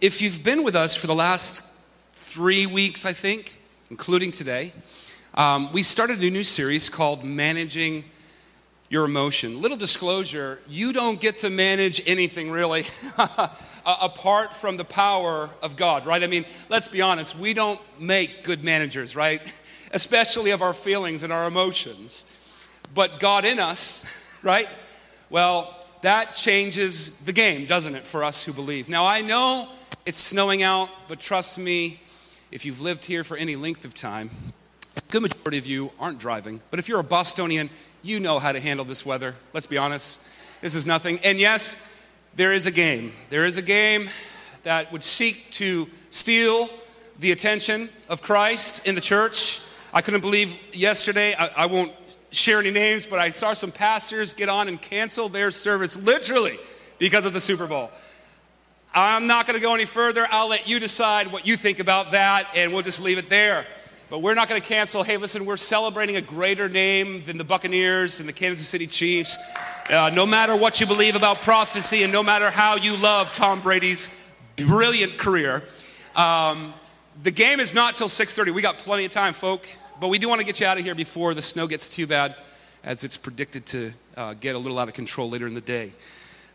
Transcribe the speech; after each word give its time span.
if 0.00 0.20
you've 0.20 0.44
been 0.44 0.62
with 0.62 0.76
us 0.76 0.94
for 0.94 1.06
the 1.06 1.14
last 1.14 1.74
three 2.12 2.66
weeks, 2.66 3.06
I 3.06 3.12
think, 3.14 3.58
including 3.90 4.30
today, 4.30 4.72
um, 5.34 5.72
we 5.72 5.82
started 5.82 6.22
a 6.22 6.30
new 6.30 6.44
series 6.44 6.90
called 6.90 7.24
Managing 7.24 8.04
Your 8.90 9.06
Emotion. 9.06 9.62
Little 9.62 9.76
disclosure 9.76 10.60
you 10.68 10.92
don't 10.92 11.18
get 11.18 11.38
to 11.38 11.50
manage 11.50 12.06
anything 12.06 12.50
really 12.50 12.84
apart 13.86 14.52
from 14.52 14.76
the 14.76 14.84
power 14.84 15.48
of 15.62 15.76
God, 15.76 16.04
right? 16.04 16.22
I 16.22 16.26
mean, 16.26 16.44
let's 16.68 16.88
be 16.88 17.00
honest, 17.00 17.38
we 17.38 17.54
don't 17.54 17.80
make 17.98 18.44
good 18.44 18.62
managers, 18.62 19.16
right? 19.16 19.40
Especially 19.92 20.50
of 20.50 20.60
our 20.60 20.74
feelings 20.74 21.22
and 21.22 21.32
our 21.32 21.48
emotions. 21.48 22.26
But 22.94 23.18
God 23.18 23.46
in 23.46 23.58
us, 23.58 24.36
right? 24.42 24.68
Well, 25.30 25.72
that 26.02 26.34
changes 26.34 27.18
the 27.20 27.32
game, 27.32 27.64
doesn't 27.64 27.94
it, 27.94 28.04
for 28.04 28.24
us 28.24 28.44
who 28.44 28.52
believe? 28.52 28.90
Now, 28.90 29.06
I 29.06 29.22
know 29.22 29.70
it's 30.06 30.18
snowing 30.18 30.62
out, 30.62 30.88
but 31.08 31.18
trust 31.18 31.58
me, 31.58 32.00
if 32.52 32.64
you've 32.64 32.80
lived 32.80 33.04
here 33.04 33.24
for 33.24 33.36
any 33.36 33.56
length 33.56 33.84
of 33.84 33.92
time, 33.92 34.30
a 34.96 35.00
good 35.10 35.22
majority 35.22 35.58
of 35.58 35.66
you 35.66 35.90
aren't 35.98 36.18
driving. 36.18 36.60
But 36.70 36.78
if 36.78 36.88
you're 36.88 37.00
a 37.00 37.04
Bostonian, 37.04 37.68
you 38.02 38.20
know 38.20 38.38
how 38.38 38.52
to 38.52 38.60
handle 38.60 38.84
this 38.84 39.04
weather. 39.04 39.34
Let's 39.52 39.66
be 39.66 39.76
honest. 39.76 40.26
This 40.62 40.76
is 40.76 40.86
nothing. 40.86 41.18
And 41.24 41.38
yes, 41.38 41.92
there 42.36 42.52
is 42.52 42.66
a 42.66 42.70
game. 42.70 43.12
There 43.30 43.44
is 43.44 43.58
a 43.58 43.62
game 43.62 44.08
that 44.62 44.92
would 44.92 45.02
seek 45.02 45.50
to 45.52 45.88
steal 46.10 46.68
the 47.18 47.32
attention 47.32 47.88
of 48.08 48.22
Christ 48.22 48.86
in 48.86 48.94
the 48.94 49.00
church. 49.00 49.60
I 49.92 50.02
couldn't 50.02 50.20
believe 50.20 50.74
yesterday, 50.74 51.34
I, 51.34 51.50
I 51.56 51.66
won't 51.66 51.92
share 52.30 52.60
any 52.60 52.70
names, 52.70 53.06
but 53.06 53.18
I 53.18 53.30
saw 53.30 53.54
some 53.54 53.72
pastors 53.72 54.34
get 54.34 54.48
on 54.48 54.68
and 54.68 54.80
cancel 54.80 55.28
their 55.28 55.50
service 55.50 56.04
literally 56.04 56.56
because 56.98 57.26
of 57.26 57.32
the 57.32 57.40
Super 57.40 57.66
Bowl. 57.66 57.90
I'm 58.98 59.26
not 59.26 59.46
going 59.46 59.58
to 59.58 59.62
go 59.62 59.74
any 59.74 59.84
further. 59.84 60.26
I'll 60.30 60.48
let 60.48 60.66
you 60.66 60.80
decide 60.80 61.30
what 61.30 61.46
you 61.46 61.58
think 61.58 61.80
about 61.80 62.12
that, 62.12 62.48
and 62.56 62.72
we'll 62.72 62.80
just 62.80 63.04
leave 63.04 63.18
it 63.18 63.28
there. 63.28 63.66
But 64.08 64.22
we're 64.22 64.32
not 64.32 64.48
going 64.48 64.58
to 64.58 64.66
cancel. 64.66 65.02
Hey, 65.02 65.18
listen, 65.18 65.44
we're 65.44 65.58
celebrating 65.58 66.16
a 66.16 66.22
greater 66.22 66.66
name 66.70 67.22
than 67.24 67.36
the 67.36 67.44
Buccaneers 67.44 68.20
and 68.20 68.28
the 68.28 68.32
Kansas 68.32 68.66
City 68.66 68.86
Chiefs. 68.86 69.54
Uh, 69.90 70.10
no 70.14 70.24
matter 70.24 70.56
what 70.56 70.80
you 70.80 70.86
believe 70.86 71.14
about 71.14 71.42
prophecy, 71.42 72.04
and 72.04 72.12
no 72.12 72.22
matter 72.22 72.50
how 72.50 72.76
you 72.76 72.96
love 72.96 73.34
Tom 73.34 73.60
Brady's 73.60 74.32
brilliant 74.56 75.18
career, 75.18 75.62
um, 76.14 76.72
the 77.22 77.30
game 77.30 77.60
is 77.60 77.74
not 77.74 77.98
till 77.98 78.08
6:30. 78.08 78.50
We 78.50 78.62
got 78.62 78.78
plenty 78.78 79.04
of 79.04 79.10
time, 79.10 79.34
folk. 79.34 79.68
But 80.00 80.08
we 80.08 80.18
do 80.18 80.26
want 80.26 80.40
to 80.40 80.46
get 80.46 80.58
you 80.58 80.66
out 80.66 80.78
of 80.78 80.84
here 80.84 80.94
before 80.94 81.34
the 81.34 81.42
snow 81.42 81.66
gets 81.66 81.90
too 81.90 82.06
bad, 82.06 82.34
as 82.82 83.04
it's 83.04 83.18
predicted 83.18 83.66
to 83.66 83.92
uh, 84.16 84.34
get 84.40 84.54
a 84.54 84.58
little 84.58 84.78
out 84.78 84.88
of 84.88 84.94
control 84.94 85.28
later 85.28 85.46
in 85.46 85.52
the 85.52 85.60
day. 85.60 85.92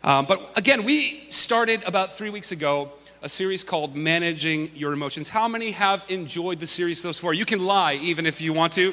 Um, 0.04 0.26
but 0.26 0.40
again, 0.56 0.84
we 0.84 1.02
started 1.30 1.84
about 1.84 2.16
three 2.16 2.30
weeks 2.30 2.50
ago 2.50 2.90
a 3.22 3.28
series 3.28 3.62
called 3.62 3.94
Managing 3.94 4.68
Your 4.74 4.92
Emotions. 4.92 5.28
How 5.28 5.46
many 5.46 5.70
have 5.70 6.04
enjoyed 6.08 6.58
the 6.58 6.66
series 6.66 7.00
so 7.00 7.12
far? 7.12 7.32
You 7.32 7.44
can 7.44 7.64
lie 7.64 7.94
even 8.02 8.26
if 8.26 8.40
you 8.40 8.52
want 8.52 8.72
to. 8.72 8.92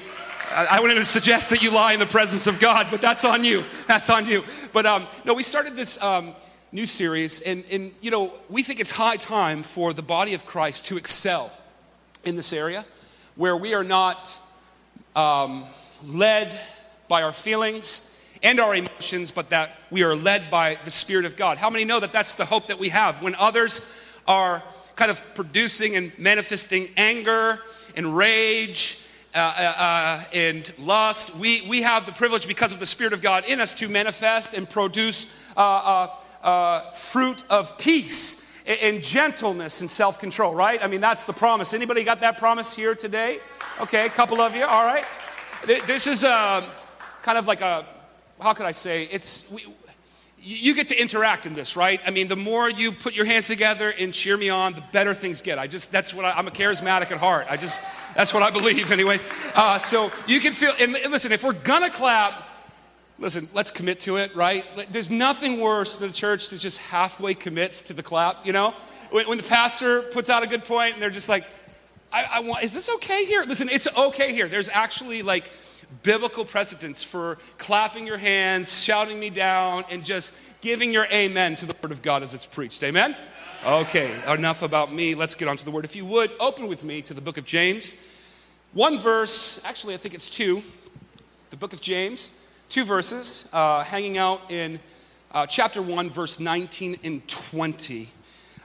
I, 0.52 0.68
I 0.74 0.80
wouldn't 0.80 1.04
suggest 1.08 1.50
that 1.50 1.64
you 1.64 1.72
lie 1.72 1.94
in 1.94 2.00
the 2.00 2.06
presence 2.06 2.46
of 2.46 2.60
God, 2.60 2.88
but 2.92 3.02
that's 3.02 3.26
on 3.26 3.44
you. 3.44 3.64
That's 3.88 4.12
on 4.12 4.28
you. 4.28 4.44
But 4.72 4.86
um, 4.86 5.08
no, 5.26 5.34
we 5.34 5.42
started 5.42 5.76
this 5.76 6.02
um, 6.04 6.36
new 6.72 6.86
series, 6.86 7.42
and, 7.42 7.64
and 7.72 7.92
you 8.02 8.12
know, 8.12 8.32
we 8.48 8.62
think 8.62 8.80
it's 8.80 8.92
high 8.92 9.16
time 9.16 9.64
for 9.64 9.94
the 9.94 10.04
body 10.04 10.36
of 10.36 10.46
Christ 10.46 10.86
to 10.88 10.98
excel 10.98 11.52
in 12.24 12.36
this 12.36 12.54
area 12.54 12.86
where 13.36 13.58
we 13.58 13.74
are 13.74 13.84
not 13.84 14.40
um, 15.16 15.66
led 16.06 16.56
by 17.08 17.24
our 17.24 17.34
feelings 17.34 18.09
and 18.42 18.60
our 18.60 18.76
emotions, 18.76 19.32
but 19.32 19.50
that 19.50 19.76
we 19.92 20.04
are 20.04 20.16
led 20.16 20.50
by 20.50 20.78
the 20.86 20.92
Spirit 20.92 21.26
of 21.26 21.36
God. 21.36 21.58
How 21.58 21.70
many 21.70 21.86
know 21.86 22.00
that 22.00 22.12
that's 22.12 22.36
the 22.36 22.46
hope 22.46 22.68
that 22.68 22.80
we 22.80 22.90
have? 22.90 23.22
When 23.22 23.36
others 23.36 24.20
are 24.28 24.64
kind 24.96 25.12
of 25.12 25.22
producing 25.36 25.96
and 25.96 26.18
manifesting 26.18 26.88
anger 26.98 27.60
and 27.96 28.16
rage 28.16 29.06
uh, 29.36 29.54
uh, 29.58 29.74
uh 29.78 30.24
and 30.34 30.72
lust, 30.80 31.40
we, 31.40 31.62
we 31.70 31.82
have 31.82 32.06
the 32.06 32.12
privilege 32.12 32.48
because 32.48 32.74
of 32.74 32.80
the 32.80 32.86
Spirit 32.86 33.14
of 33.14 33.22
God 33.22 33.44
in 33.48 33.60
us 33.60 33.74
to 33.76 33.90
manifest 33.90 34.54
and 34.54 34.70
produce 34.70 35.48
uh, 35.58 36.08
uh, 36.44 36.48
uh 36.48 36.92
fruit 36.92 37.44
of 37.50 37.78
peace 37.78 38.64
and 38.66 39.02
gentleness 39.02 39.82
and 39.82 39.90
self-control, 39.90 40.54
right? 40.54 40.84
I 40.84 40.88
mean, 40.88 41.02
that's 41.02 41.24
the 41.24 41.34
promise. 41.34 41.74
Anybody 41.74 42.04
got 42.04 42.22
that 42.22 42.38
promise 42.38 42.76
here 42.76 42.94
today? 42.94 43.40
Okay, 43.82 44.06
a 44.06 44.10
couple 44.10 44.42
of 44.42 44.56
you. 44.56 44.64
All 44.64 44.86
right. 44.86 45.06
This 45.66 46.06
is 46.06 46.24
a, 46.24 46.32
um, 46.32 46.64
kind 47.24 47.38
of 47.38 47.48
like 47.48 47.62
a, 47.62 47.86
how 48.40 48.54
could 48.54 48.66
I 48.66 48.72
say? 48.72 49.04
It's 49.12 49.52
we, 49.52 49.64
you 50.42 50.74
get 50.74 50.88
to 50.88 51.00
interact 51.00 51.46
in 51.46 51.54
this, 51.54 51.76
right? 51.76 52.00
I 52.06 52.12
mean, 52.12 52.28
the 52.28 52.36
more 52.36 52.70
you 52.70 52.92
put 52.92 53.14
your 53.14 53.26
hands 53.26 53.48
together 53.48 53.94
and 54.00 54.14
cheer 54.14 54.38
me 54.38 54.50
on, 54.50 54.74
the 54.74 54.84
better 54.94 55.14
things 55.14 55.42
get. 55.42 55.60
I 55.60 55.68
just, 55.68 55.92
that's 55.92 56.14
what 56.14 56.26
I, 56.26 56.40
am 56.40 56.48
a 56.48 56.52
charismatic 56.52 57.12
at 57.12 57.18
heart. 57.18 57.48
I 57.50 57.58
just, 57.58 57.84
that's 58.16 58.34
what 58.34 58.42
I 58.42 58.50
believe, 58.50 58.92
anyways. 58.94 59.24
Uh, 59.54 59.78
so 59.78 60.12
you 60.28 60.40
can 60.40 60.54
feel, 60.54 60.72
and 60.80 60.94
listen, 61.12 61.32
if 61.32 61.44
we're 61.44 61.54
gonna 61.54 61.90
clap, 61.90 62.34
listen, 63.18 63.44
let's 63.54 63.70
commit 63.70 64.00
to 64.02 64.16
it, 64.16 64.34
right? 64.36 64.66
There's 64.92 65.12
nothing 65.12 65.60
worse 65.60 65.98
than 65.98 66.10
a 66.10 66.14
church 66.14 66.50
that 66.50 66.60
just 66.60 66.80
halfway 66.90 67.34
commits 67.34 67.82
to 67.84 67.94
the 67.94 68.04
clap, 68.04 68.46
you 68.46 68.54
know? 68.54 68.74
When, 69.12 69.28
when 69.28 69.38
the 69.38 69.44
pastor 69.44 70.04
puts 70.04 70.30
out 70.30 70.44
a 70.44 70.48
good 70.48 70.64
point 70.64 70.94
and 70.94 71.02
they're 71.02 71.10
just 71.10 71.30
like, 71.30 71.44
I, 72.14 72.26
I, 72.32 72.40
want, 72.40 72.64
is 72.64 72.74
this 72.74 72.90
okay 72.90 73.26
here? 73.26 73.44
Listen, 73.46 73.68
it's 73.70 73.88
okay 73.98 74.34
here. 74.34 74.48
There's 74.48 74.70
actually 74.70 75.22
like 75.22 75.52
biblical 76.04 76.46
precedents 76.46 77.04
for 77.04 77.38
clapping 77.58 78.06
your 78.06 78.18
hands, 78.18 78.84
shouting 78.84 79.20
me 79.20 79.30
down, 79.30 79.84
and 79.90 80.04
just 80.04 80.40
giving 80.62 80.94
your 80.94 81.06
amen 81.12 81.56
to 81.56 81.66
the 81.66 81.76
word 81.82 81.92
of 81.92 82.02
God 82.02 82.24
as 82.24 82.34
it's 82.34 82.46
preached. 82.46 82.84
Amen? 82.84 83.16
Okay, 83.66 84.14
enough 84.32 84.62
about 84.62 84.94
me. 84.94 85.16
Let's 85.16 85.36
get 85.36 85.48
on 85.48 85.58
to 85.58 85.66
the 85.66 85.72
word. 85.72 85.86
If 85.86 85.96
you 85.96 86.06
would, 86.06 86.32
open 86.40 86.68
with 86.68 86.84
me 86.84 87.02
to 87.04 87.14
the 87.14 87.22
book 87.22 87.38
of 87.38 87.46
James. 87.46 88.06
One 88.74 88.98
verse, 88.98 89.66
actually, 89.66 89.96
I 89.96 89.98
think 89.98 90.14
it's 90.14 90.30
two. 90.30 90.64
The 91.50 91.58
book 91.58 91.74
of 91.74 91.82
James 91.82 92.46
two 92.70 92.86
verses 92.86 93.50
uh, 93.52 93.84
hanging 93.84 94.20
out 94.20 94.52
in 94.52 94.80
uh, 95.32 95.46
chapter 95.48 95.82
1, 95.82 96.10
verse 96.12 96.40
19 96.40 96.98
and 97.04 97.28
20. 97.28 98.08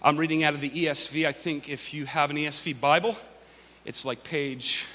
I'm 0.02 0.18
reading 0.18 0.44
out 0.44 0.52
of 0.52 0.60
the 0.60 0.68
ESV. 0.68 1.26
I 1.26 1.32
think 1.32 1.70
if 1.70 1.94
you 1.94 2.04
have 2.04 2.30
an 2.30 2.36
ESV 2.36 2.78
Bible, 2.80 3.16
it's 3.86 4.04
like 4.04 4.22
page 4.22 4.86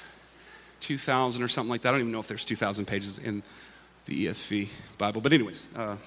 2000 0.80 1.44
or 1.44 1.48
something 1.48 1.70
like 1.70 1.82
that. 1.82 1.90
I 1.90 1.92
don't 1.94 2.02
even 2.02 2.12
know 2.12 2.20
if 2.20 2.28
there's 2.28 2.46
2,000 2.46 2.86
pages 2.86 3.20
in 3.20 3.44
the 4.06 4.26
ESV 4.26 4.70
Bible. 4.98 5.22
But, 5.22 5.34
anyways, 5.34 5.70
uh, 5.76 5.98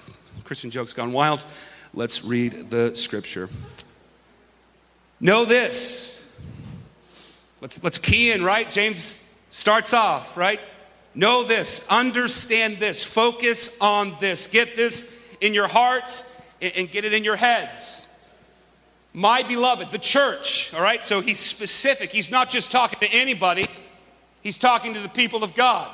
Christian 0.45 0.71
jokes 0.71 0.93
gone 0.93 1.13
wild. 1.13 1.45
Let's 1.95 2.25
read 2.25 2.71
the 2.71 2.97
scripture. 2.97 3.49
Know 5.21 5.45
this. 5.45 6.19
Let's, 7.61 7.83
let's 7.85 7.99
key 7.99 8.33
in, 8.33 8.43
right? 8.43 8.69
James 8.71 9.41
starts 9.51 9.95
off, 9.95 10.37
right? 10.37 10.61
Know 11.15 11.45
this, 11.45 11.87
understand 11.91 12.79
this, 12.79 13.05
focus 13.05 13.79
on 13.81 14.13
this, 14.19 14.51
get 14.51 14.77
this 14.77 15.37
in 15.41 15.53
your 15.53 15.69
hearts 15.69 16.41
and 16.61 16.91
get 16.91 17.05
it 17.05 17.13
in 17.13 17.23
your 17.23 17.37
heads. 17.37 18.09
My 19.13 19.43
beloved, 19.43 19.91
the 19.91 19.99
church, 19.99 20.73
all 20.75 20.83
right? 20.83 21.05
So 21.05 21.21
he's 21.21 21.39
specific. 21.39 22.11
He's 22.11 22.31
not 22.31 22.49
just 22.49 22.73
talking 22.73 23.07
to 23.07 23.15
anybody, 23.15 23.67
he's 24.43 24.59
talking 24.59 24.95
to 24.95 25.01
the 25.01 25.09
people 25.09 25.45
of 25.45 25.55
God. 25.55 25.91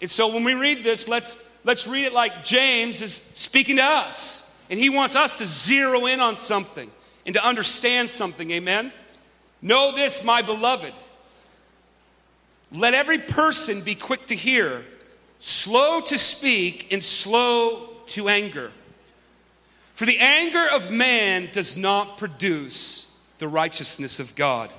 And 0.00 0.08
so 0.08 0.32
when 0.32 0.44
we 0.44 0.54
read 0.54 0.84
this, 0.84 1.08
let's, 1.08 1.56
let's 1.64 1.86
read 1.86 2.04
it 2.04 2.12
like 2.12 2.44
James 2.44 3.02
is 3.02 3.12
speaking 3.12 3.76
to 3.76 3.84
us. 3.84 4.44
And 4.70 4.78
he 4.78 4.90
wants 4.90 5.16
us 5.16 5.36
to 5.36 5.44
zero 5.44 6.06
in 6.06 6.20
on 6.20 6.36
something 6.36 6.90
and 7.26 7.34
to 7.34 7.46
understand 7.46 8.08
something, 8.08 8.50
amen? 8.50 8.92
Know 9.60 9.92
this, 9.94 10.24
my 10.24 10.42
beloved. 10.42 10.92
Let 12.76 12.94
every 12.94 13.18
person 13.18 13.82
be 13.82 13.94
quick 13.94 14.26
to 14.26 14.34
hear, 14.34 14.84
slow 15.38 16.00
to 16.02 16.18
speak, 16.18 16.92
and 16.92 17.02
slow 17.02 17.88
to 18.06 18.28
anger. 18.28 18.72
For 19.94 20.04
the 20.04 20.18
anger 20.18 20.64
of 20.74 20.92
man 20.92 21.48
does 21.52 21.76
not 21.76 22.18
produce 22.18 23.26
the 23.38 23.48
righteousness 23.48 24.20
of 24.20 24.36
God. 24.36 24.72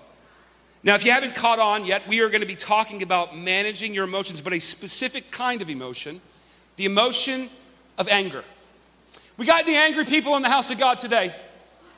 Now, 0.81 0.95
if 0.95 1.05
you 1.05 1.11
haven't 1.11 1.35
caught 1.35 1.59
on 1.59 1.85
yet, 1.85 2.07
we 2.07 2.21
are 2.21 2.29
going 2.29 2.41
to 2.41 2.47
be 2.47 2.55
talking 2.55 3.03
about 3.03 3.37
managing 3.37 3.93
your 3.93 4.05
emotions, 4.05 4.39
but 4.39 4.53
a 4.53 4.59
specific 4.59 5.29
kind 5.31 5.61
of 5.61 5.69
emotion 5.69 6.21
the 6.77 6.85
emotion 6.85 7.49
of 7.97 8.07
anger. 8.07 8.41
We 9.35 9.45
got 9.45 9.63
any 9.63 9.75
angry 9.75 10.05
people 10.05 10.37
in 10.37 10.41
the 10.41 10.49
house 10.49 10.71
of 10.71 10.79
God 10.79 10.97
today? 10.97 11.35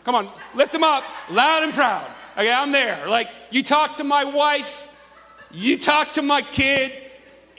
Come 0.03 0.15
on, 0.15 0.27
lift 0.55 0.71
them 0.71 0.83
up 0.83 1.03
loud 1.29 1.63
and 1.63 1.71
proud. 1.71 2.03
Okay, 2.35 2.51
I'm 2.51 2.71
there. 2.71 2.99
Like, 3.07 3.29
you 3.51 3.61
talk 3.61 3.97
to 3.97 4.03
my 4.03 4.23
wife, 4.23 4.91
you 5.51 5.77
talk 5.77 6.13
to 6.13 6.23
my 6.23 6.41
kid, 6.41 6.91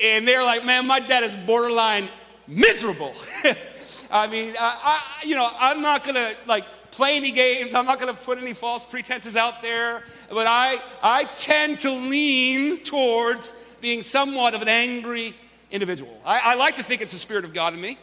and 0.03 0.27
they're 0.27 0.43
like, 0.43 0.65
man, 0.65 0.85
my 0.89 0.99
dad 0.99 1.23
is 1.23 1.37
borderline 1.37 2.09
miserable. 2.49 3.15
I 4.11 4.27
mean, 4.27 4.55
I, 4.59 5.01
I, 5.23 5.25
you 5.25 5.37
know, 5.37 5.49
I'm 5.59 5.81
not 5.81 6.05
gonna 6.05 6.33
like 6.47 6.65
play 6.91 7.17
any 7.17 7.31
games. 7.31 7.75
I'm 7.75 7.87
not 7.87 8.01
gonna 8.01 8.15
put 8.15 8.39
any 8.39 8.53
false 8.53 8.85
pretenses 8.85 9.37
out 9.37 9.63
there. 9.63 10.03
But 10.33 10.47
I, 10.47 10.81
I 11.03 11.25
tend 11.25 11.81
to 11.81 11.91
lean 11.91 12.79
towards 12.79 13.53
being 13.83 14.03
somewhat 14.03 14.55
of 14.55 14.63
an 14.63 14.69
angry 14.69 15.35
individual. 15.71 16.19
I, 16.25 16.41
I 16.43 16.55
like 16.55 16.77
to 16.77 16.83
think 16.83 17.03
it's 17.03 17.13
the 17.13 17.19
Spirit 17.19 17.45
of 17.45 17.53
God 17.53 17.75
in 17.75 17.81
me, 17.81 17.99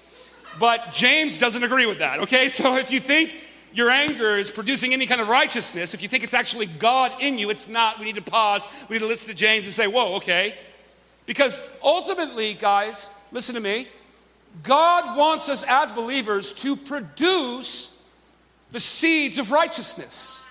but 0.59 0.91
James 0.91 1.39
doesn't 1.39 1.63
agree 1.63 1.87
with 1.87 1.99
that. 1.99 2.19
Okay, 2.19 2.47
so 2.47 2.77
if 2.77 2.91
you 2.91 2.99
think 2.99 3.35
your 3.73 3.89
anger 3.89 4.37
is 4.37 4.51
producing 4.51 4.93
any 4.93 5.07
kind 5.07 5.21
of 5.21 5.27
righteousness, 5.27 5.95
if 5.95 6.03
you 6.03 6.07
think 6.07 6.23
it's 6.23 6.35
actually 6.35 6.67
God 6.67 7.11
in 7.19 7.39
you, 7.39 7.49
it's 7.49 7.67
not. 7.67 7.97
We 7.97 8.05
need 8.05 8.15
to 8.15 8.21
pause. 8.21 8.67
We 8.89 8.95
need 8.95 9.01
to 9.01 9.07
listen 9.07 9.29
to 9.31 9.35
James 9.35 9.65
and 9.65 9.73
say, 9.73 9.87
whoa, 9.87 10.17
okay. 10.17 10.53
Because 11.25 11.77
ultimately, 11.83 12.53
guys, 12.53 13.19
listen 13.31 13.55
to 13.55 13.61
me. 13.61 13.87
God 14.61 15.17
wants 15.17 15.49
us 15.49 15.63
as 15.67 15.91
believers 15.91 16.53
to 16.61 16.75
produce 16.75 18.03
the 18.71 18.79
seeds 18.79 19.39
of 19.39 19.51
righteousness. 19.51 20.48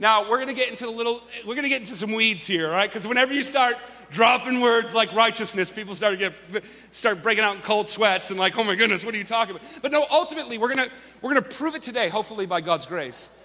Now, 0.00 0.22
we're 0.22 0.36
going 0.36 0.48
to 0.48 0.54
get 0.54 0.70
into 0.70 0.86
a 0.86 0.90
little, 0.90 1.20
we're 1.44 1.54
going 1.54 1.64
to 1.64 1.68
get 1.68 1.80
into 1.80 1.94
some 1.94 2.12
weeds 2.12 2.46
here, 2.46 2.70
right? 2.70 2.88
Because 2.88 3.06
whenever 3.06 3.32
you 3.32 3.42
start 3.42 3.74
dropping 4.10 4.60
words 4.60 4.94
like 4.94 5.12
righteousness, 5.14 5.70
people 5.70 5.94
start 5.94 6.18
to 6.18 6.18
get 6.18 6.64
start 6.90 7.22
breaking 7.22 7.44
out 7.44 7.56
in 7.56 7.60
cold 7.62 7.88
sweats 7.88 8.30
and 8.30 8.38
like, 8.38 8.56
oh 8.58 8.64
my 8.64 8.74
goodness, 8.74 9.04
what 9.04 9.14
are 9.14 9.18
you 9.18 9.24
talking 9.24 9.56
about? 9.56 9.68
But 9.82 9.92
no, 9.92 10.06
ultimately, 10.10 10.58
we're 10.58 10.74
gonna 10.74 10.88
we're 11.20 11.34
gonna 11.34 11.42
prove 11.42 11.74
it 11.74 11.82
today, 11.82 12.08
hopefully 12.08 12.46
by 12.46 12.60
God's 12.60 12.86
grace, 12.86 13.44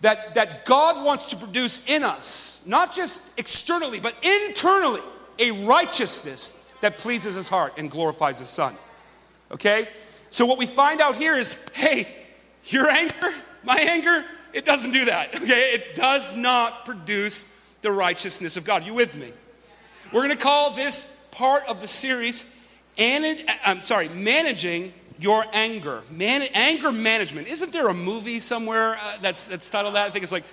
that 0.00 0.34
that 0.34 0.64
God 0.64 1.04
wants 1.04 1.30
to 1.30 1.36
produce 1.36 1.88
in 1.88 2.02
us, 2.02 2.66
not 2.66 2.94
just 2.94 3.38
externally, 3.38 4.00
but 4.00 4.14
internally, 4.24 5.02
a 5.38 5.50
righteousness 5.66 6.72
that 6.80 6.98
pleases 6.98 7.34
His 7.34 7.48
heart 7.48 7.74
and 7.78 7.90
glorifies 7.90 8.38
His 8.38 8.48
Son. 8.48 8.74
Okay, 9.52 9.86
so 10.30 10.46
what 10.46 10.58
we 10.58 10.66
find 10.66 11.00
out 11.00 11.16
here 11.16 11.34
is, 11.34 11.68
hey, 11.74 12.08
your 12.64 12.88
anger, 12.88 13.30
my 13.62 13.76
anger, 13.76 14.24
it 14.54 14.64
doesn't 14.64 14.92
do 14.92 15.04
that. 15.06 15.34
Okay, 15.44 15.72
it 15.74 15.94
does 15.94 16.36
not 16.36 16.86
produce 16.86 17.60
the 17.82 17.92
righteousness 17.92 18.56
of 18.56 18.64
God. 18.64 18.86
You 18.86 18.94
with 18.94 19.14
me? 19.14 19.30
We're 20.12 20.28
to 20.28 20.36
call 20.36 20.70
this 20.70 21.28
part 21.32 21.68
of 21.68 21.80
the 21.80 21.88
series, 21.88 22.56
I'm 22.98 23.82
sorry, 23.82 24.08
managing 24.08 24.94
your 25.18 25.44
anger. 25.52 26.02
Man, 26.10 26.42
anger 26.54 26.92
management. 26.92 27.48
Isn't 27.48 27.72
there 27.72 27.88
a 27.88 27.94
movie 27.94 28.38
somewhere 28.38 28.94
uh, 28.94 29.18
that's, 29.20 29.48
that's 29.48 29.68
titled 29.68 29.96
that? 29.96 30.06
I 30.06 30.10
think 30.10 30.22
it's 30.22 30.32
like 30.32 30.44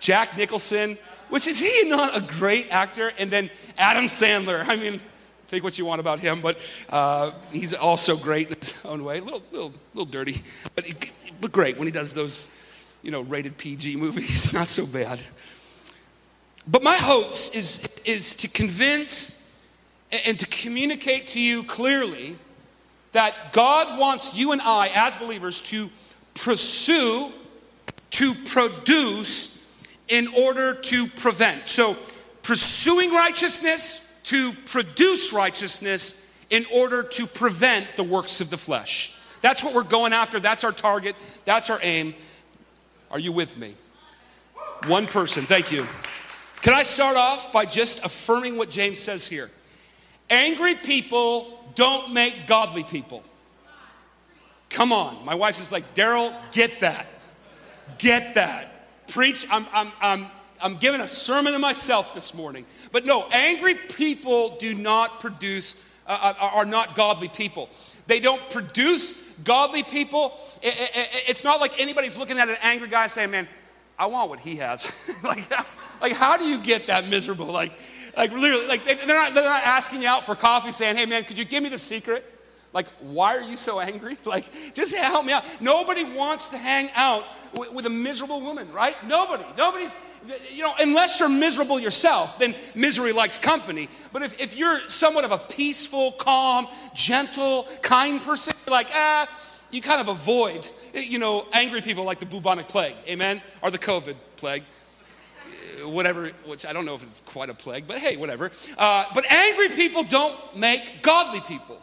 Jack 0.00 0.36
Nicholson, 0.36 0.96
which 1.28 1.46
is 1.46 1.58
he 1.58 1.90
not 1.90 2.16
a 2.16 2.20
great 2.20 2.68
actor? 2.70 3.12
And 3.18 3.30
then 3.30 3.50
Adam 3.76 4.04
Sandler. 4.04 4.64
I 4.66 4.76
mean, 4.76 5.00
think 5.48 5.64
what 5.64 5.78
you 5.78 5.86
want 5.86 6.00
about 6.00 6.20
him, 6.20 6.40
but 6.40 6.58
uh, 6.90 7.32
he's 7.52 7.74
also 7.74 8.16
great 8.16 8.48
in 8.48 8.56
his 8.56 8.84
own 8.84 9.02
way. 9.02 9.18
A 9.18 9.22
little, 9.22 9.42
little, 9.50 9.72
little 9.94 10.06
dirty, 10.06 10.36
but, 10.74 10.84
but 11.40 11.52
great 11.52 11.78
when 11.78 11.86
he 11.86 11.92
does 11.92 12.12
those, 12.12 12.54
you 13.02 13.10
know, 13.10 13.22
rated 13.22 13.56
PG 13.58 13.96
movies. 13.96 14.52
Not 14.54 14.68
so 14.68 14.86
bad. 14.86 15.22
But 16.66 16.82
my 16.82 16.96
hopes 16.96 17.54
is, 17.54 18.00
is 18.04 18.34
to 18.38 18.48
convince 18.48 19.38
and 20.26 20.38
to 20.38 20.46
communicate 20.46 21.28
to 21.28 21.40
you 21.40 21.62
clearly 21.62 22.36
that 23.12 23.52
God 23.52 23.98
wants 23.98 24.36
you 24.36 24.52
and 24.52 24.60
I, 24.60 24.90
as 24.94 25.16
believers, 25.16 25.60
to 25.62 25.88
pursue, 26.34 27.30
to 28.10 28.32
produce 28.46 29.66
in 30.08 30.26
order 30.36 30.74
to 30.74 31.06
prevent. 31.06 31.68
So, 31.68 31.96
pursuing 32.42 33.12
righteousness 33.12 34.20
to 34.24 34.52
produce 34.66 35.32
righteousness 35.32 36.30
in 36.50 36.64
order 36.74 37.02
to 37.02 37.26
prevent 37.26 37.86
the 37.96 38.02
works 38.02 38.40
of 38.40 38.50
the 38.50 38.56
flesh. 38.56 39.18
That's 39.40 39.64
what 39.64 39.74
we're 39.74 39.84
going 39.84 40.12
after. 40.12 40.40
That's 40.40 40.64
our 40.64 40.72
target. 40.72 41.14
That's 41.44 41.70
our 41.70 41.78
aim. 41.82 42.14
Are 43.10 43.18
you 43.18 43.32
with 43.32 43.58
me? 43.58 43.74
One 44.86 45.06
person. 45.06 45.42
Thank 45.42 45.72
you. 45.72 45.86
Can 46.62 46.74
I 46.74 46.82
start 46.82 47.16
off 47.16 47.52
by 47.52 47.64
just 47.64 48.04
affirming 48.04 48.56
what 48.58 48.70
James 48.70 48.98
says 48.98 49.26
here? 49.26 49.48
Angry 50.30 50.74
people 50.74 51.64
don't 51.74 52.12
make 52.12 52.46
godly 52.46 52.84
people. 52.84 53.22
Come 54.68 54.92
on. 54.92 55.24
My 55.24 55.34
wife's 55.34 55.58
just 55.58 55.72
like, 55.72 55.94
Daryl, 55.94 56.34
get 56.52 56.80
that. 56.80 57.06
Get 57.98 58.34
that. 58.34 59.08
Preach. 59.08 59.46
I'm, 59.50 59.66
I'm, 59.72 59.92
I'm, 60.00 60.26
I'm 60.60 60.76
giving 60.76 61.00
a 61.00 61.06
sermon 61.06 61.52
to 61.54 61.58
myself 61.58 62.14
this 62.14 62.34
morning. 62.34 62.66
But 62.92 63.06
no, 63.06 63.26
angry 63.32 63.74
people 63.74 64.56
do 64.58 64.74
not 64.74 65.20
produce, 65.20 65.88
uh, 66.06 66.34
uh 66.38 66.50
are 66.54 66.66
not 66.66 66.94
godly 66.94 67.28
people. 67.28 67.70
They 68.06 68.20
don't 68.20 68.50
produce 68.50 69.32
godly 69.38 69.82
people. 69.82 70.36
It's 70.62 71.44
not 71.44 71.60
like 71.60 71.80
anybody's 71.80 72.18
looking 72.18 72.38
at 72.38 72.48
an 72.48 72.56
angry 72.62 72.88
guy 72.88 73.06
saying, 73.06 73.30
man, 73.30 73.48
I 73.98 74.06
want 74.06 74.30
what 74.30 74.40
he 74.40 74.56
has. 74.56 75.14
like, 75.24 75.50
like, 76.00 76.12
how 76.12 76.36
do 76.36 76.44
you 76.44 76.58
get 76.58 76.86
that 76.86 77.08
miserable? 77.08 77.46
Like, 77.46 77.72
like 78.16 78.32
literally, 78.32 78.66
like 78.66 78.84
they're 78.84 79.06
not, 79.06 79.34
they're 79.34 79.44
not 79.44 79.62
asking 79.64 80.02
you 80.02 80.08
out 80.08 80.24
for 80.24 80.34
coffee 80.34 80.72
saying, 80.72 80.96
hey 80.96 81.06
man, 81.06 81.24
could 81.24 81.38
you 81.38 81.44
give 81.44 81.62
me 81.62 81.68
the 81.68 81.78
secret? 81.78 82.36
Like, 82.72 82.88
why 83.00 83.36
are 83.36 83.42
you 83.42 83.56
so 83.56 83.80
angry? 83.80 84.16
Like, 84.24 84.44
just 84.74 84.94
help 84.94 85.24
me 85.24 85.32
out. 85.32 85.44
Nobody 85.60 86.04
wants 86.04 86.50
to 86.50 86.58
hang 86.58 86.90
out 86.94 87.24
with, 87.54 87.72
with 87.72 87.86
a 87.86 87.90
miserable 87.90 88.40
woman, 88.40 88.70
right? 88.72 88.94
Nobody. 89.06 89.44
Nobody's, 89.56 89.96
you 90.52 90.62
know, 90.62 90.74
unless 90.78 91.18
you're 91.18 91.30
miserable 91.30 91.80
yourself, 91.80 92.38
then 92.38 92.54
misery 92.74 93.12
likes 93.12 93.38
company. 93.38 93.88
But 94.12 94.22
if, 94.22 94.38
if 94.38 94.56
you're 94.56 94.80
somewhat 94.88 95.24
of 95.24 95.32
a 95.32 95.38
peaceful, 95.38 96.12
calm, 96.12 96.68
gentle, 96.94 97.66
kind 97.80 98.20
person, 98.20 98.54
like, 98.70 98.88
ah, 98.92 99.28
you 99.70 99.82
kind 99.82 100.00
of 100.00 100.08
avoid, 100.08 100.66
you 100.94 101.18
know, 101.18 101.46
angry 101.52 101.80
people 101.80 102.04
like 102.04 102.20
the 102.20 102.26
bubonic 102.26 102.68
plague, 102.68 102.94
amen? 103.08 103.42
Or 103.62 103.70
the 103.70 103.78
COVID 103.78 104.14
plague 104.36 104.62
whatever, 105.84 106.30
which 106.44 106.66
I 106.66 106.72
don't 106.72 106.84
know 106.84 106.94
if 106.94 107.02
it's 107.02 107.20
quite 107.20 107.50
a 107.50 107.54
plague, 107.54 107.86
but 107.86 107.98
hey, 107.98 108.16
whatever. 108.16 108.50
Uh, 108.76 109.04
but 109.14 109.30
angry 109.30 109.68
people 109.70 110.02
don't 110.02 110.34
make 110.56 111.02
godly 111.02 111.40
people. 111.40 111.80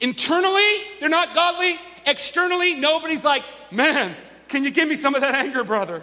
Internally, 0.00 0.72
they're 1.00 1.08
not 1.08 1.34
godly. 1.34 1.76
Externally, 2.06 2.74
nobody's 2.74 3.24
like, 3.24 3.42
man, 3.70 4.14
can 4.48 4.64
you 4.64 4.70
give 4.70 4.88
me 4.88 4.96
some 4.96 5.14
of 5.14 5.20
that 5.20 5.34
anger, 5.34 5.64
brother? 5.64 6.02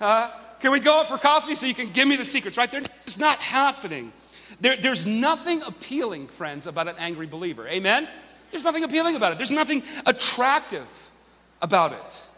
Uh, 0.00 0.30
can 0.60 0.72
we 0.72 0.80
go 0.80 1.00
out 1.00 1.08
for 1.08 1.18
coffee 1.18 1.54
so 1.54 1.66
you 1.66 1.74
can 1.74 1.90
give 1.90 2.06
me 2.06 2.16
the 2.16 2.24
secrets, 2.24 2.56
right? 2.56 2.70
There, 2.70 2.80
it's 2.80 3.18
not 3.18 3.38
happening. 3.38 4.12
There, 4.60 4.76
there's 4.76 5.06
nothing 5.06 5.62
appealing, 5.66 6.28
friends, 6.28 6.66
about 6.66 6.86
an 6.88 6.96
angry 6.98 7.26
believer. 7.26 7.66
Amen? 7.66 8.08
There's 8.50 8.64
nothing 8.64 8.84
appealing 8.84 9.16
about 9.16 9.32
it. 9.32 9.38
There's 9.38 9.50
nothing 9.50 9.82
attractive 10.06 11.10
about 11.62 11.92
it. 11.92 12.28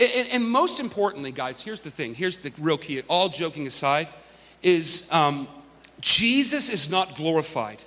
And, 0.00 0.28
and, 0.32 0.48
most 0.48 0.80
importantly, 0.80 1.32
guys, 1.32 1.60
here's 1.60 1.82
the 1.82 1.90
thing. 1.90 2.14
Here's 2.14 2.38
the 2.38 2.52
real 2.60 2.78
key. 2.78 3.02
All 3.08 3.28
joking 3.28 3.66
aside, 3.66 4.08
is 4.62 5.10
um, 5.12 5.46
Jesus 6.00 6.70
is 6.70 6.90
not 6.90 7.14
glorified 7.14 7.82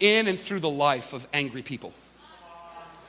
in 0.00 0.28
and 0.28 0.38
through 0.38 0.60
the 0.60 0.70
life 0.70 1.12
of 1.12 1.26
angry 1.32 1.62
people. 1.62 1.92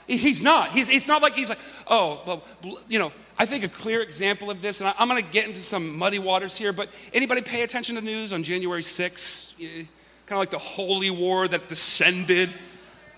He's 0.07 0.43
not. 0.43 0.69
He's, 0.69 0.89
it's 0.89 1.07
not 1.07 1.23
like 1.23 1.33
he's 1.33 1.49
like, 1.49 1.57
oh, 1.87 2.21
well, 2.27 2.77
you 2.87 2.99
know, 2.99 3.11
I 3.39 3.45
think 3.45 3.65
a 3.65 3.69
clear 3.69 4.01
example 4.01 4.51
of 4.51 4.61
this, 4.61 4.79
and 4.79 4.87
I, 4.87 5.01
am 5.01 5.09
going 5.09 5.21
to 5.21 5.31
get 5.31 5.47
into 5.47 5.59
some 5.59 5.97
muddy 5.97 6.19
waters 6.19 6.55
here, 6.55 6.71
but 6.71 6.89
anybody 7.11 7.41
pay 7.41 7.63
attention 7.63 7.95
to 7.95 8.01
the 8.01 8.05
news 8.05 8.31
on 8.31 8.43
January 8.43 8.83
6th? 8.83 9.57
Kind 9.57 9.87
of 10.29 10.37
like 10.37 10.51
the 10.51 10.59
holy 10.59 11.09
war 11.09 11.47
that 11.47 11.67
descended 11.69 12.49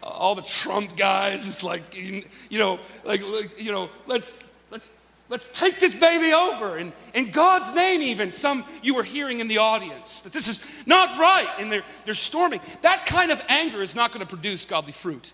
all 0.07 0.35
the 0.35 0.41
Trump 0.41 0.95
guys. 0.95 1.47
It's 1.47 1.63
like, 1.63 1.97
you 1.97 2.59
know, 2.59 2.79
like, 3.03 3.21
you 3.59 3.71
know, 3.71 3.89
let's 4.07 4.39
Let's, 4.69 4.89
let's 5.29 5.47
take 5.47 5.79
this 5.79 5.99
baby 5.99 6.33
over. 6.33 6.77
And 6.77 6.91
in 7.13 7.31
God's 7.31 7.73
name, 7.73 8.01
even, 8.01 8.31
some 8.31 8.65
you 8.81 8.95
were 8.95 9.03
hearing 9.03 9.39
in 9.39 9.47
the 9.47 9.59
audience 9.59 10.21
that 10.21 10.33
this 10.33 10.47
is 10.47 10.85
not 10.85 11.17
right 11.17 11.49
and 11.59 11.71
they're, 11.71 11.83
they're 12.05 12.13
storming. 12.13 12.59
That 12.81 13.05
kind 13.05 13.31
of 13.31 13.43
anger 13.49 13.81
is 13.81 13.95
not 13.95 14.11
going 14.11 14.25
to 14.25 14.29
produce 14.29 14.65
godly 14.65 14.91
fruit. 14.91 15.33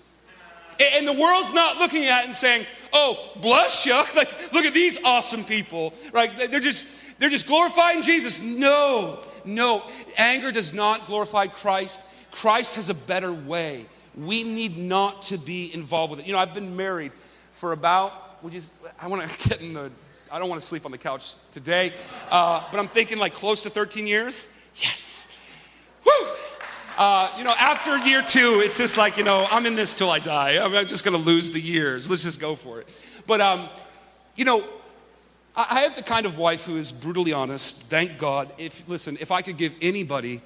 And 0.80 1.08
the 1.08 1.13
world's 1.13 1.53
not 1.53 1.77
looking 1.77 2.06
at 2.06 2.22
it 2.22 2.25
and 2.25 2.36
saying, 2.36 2.65
oh, 2.94 3.32
bless 3.42 3.86
you. 3.86 3.94
Like, 4.15 4.53
look 4.53 4.65
at 4.65 4.74
these 4.74 5.00
awesome 5.03 5.44
people. 5.44 5.94
Right? 6.12 6.32
They're 6.50 6.60
just, 6.60 7.20
they're 7.20 7.30
just 7.30 7.48
glorifying 7.48 8.01
Jesus. 8.01 8.44
No, 8.44 9.20
no. 9.46 9.84
Anger 10.18 10.51
does 10.51 10.74
not 10.74 11.06
glorify 11.06 11.48
Christ. 11.48 12.03
Christ 12.32 12.75
has 12.75 12.89
a 12.89 12.96
better 12.96 13.34
way. 13.34 13.86
We 14.15 14.43
need 14.43 14.77
not 14.77 15.24
to 15.24 15.38
be 15.38 15.72
involved 15.74 16.12
with 16.12 16.20
it. 16.20 16.27
You 16.27 16.34
know, 16.34 16.39
I've 16.39 16.53
been 16.53 16.75
married 16.75 17.13
for 17.51 17.72
about 17.72 18.24
would 18.43 18.53
you, 18.53 18.62
I 19.01 19.08
want 19.08 19.27
to 19.27 19.50
get 19.50 19.62
in 19.62 19.74
the, 19.74 19.89
I 20.32 20.38
don't 20.38 20.50
want 20.50 20.60
to 20.60 20.67
sleep 20.67 20.86
on 20.86 20.91
the 20.91 20.98
couch 20.98 21.36
today, 21.51 21.91
uh, 22.29 22.63
but 22.72 22.79
I'm 22.79 22.88
thinking 22.88 23.17
like 23.17 23.34
close 23.34 23.63
to 23.63 23.70
13 23.70 24.05
years. 24.05 24.53
Yes. 24.75 25.36
Woo! 26.05 26.12
Uh, 26.98 27.32
you 27.38 27.43
know, 27.43 27.53
after 27.58 27.98
year 28.00 28.22
two, 28.22 28.62
it's 28.63 28.77
just 28.77 28.98
like, 28.98 29.17
you 29.17 29.24
know, 29.24 29.48
I'm 29.50 29.65
in 29.65 29.75
this 29.75 29.93
till 29.96 30.12
I 30.12 30.20
die. 30.20 30.63
I'm 30.63 30.72
just 30.86 31.03
going 31.05 31.17
to 31.17 31.24
lose 31.24 31.51
the 31.51 31.60
years. 31.60 32.10
Let's 32.10 32.24
just 32.24 32.39
go 32.39 32.55
for 32.55 32.82
it. 32.82 33.05
But, 33.25 33.41
um, 33.41 33.70
you 34.36 34.46
know, 34.46 34.63
I 35.55 35.82
have 35.82 35.96
the 35.96 36.03
kind 36.03 36.25
of 36.25 36.38
wife 36.38 36.65
who 36.65 36.77
is 36.77 36.91
brutally 36.91 37.32
honest. 37.32 37.89
Thank 37.89 38.17
God. 38.17 38.51
If 38.58 38.88
listen, 38.89 39.17
if 39.22 39.32
I 39.32 39.43
could 39.43 39.58
give 39.58 39.75
anybody 39.82 40.41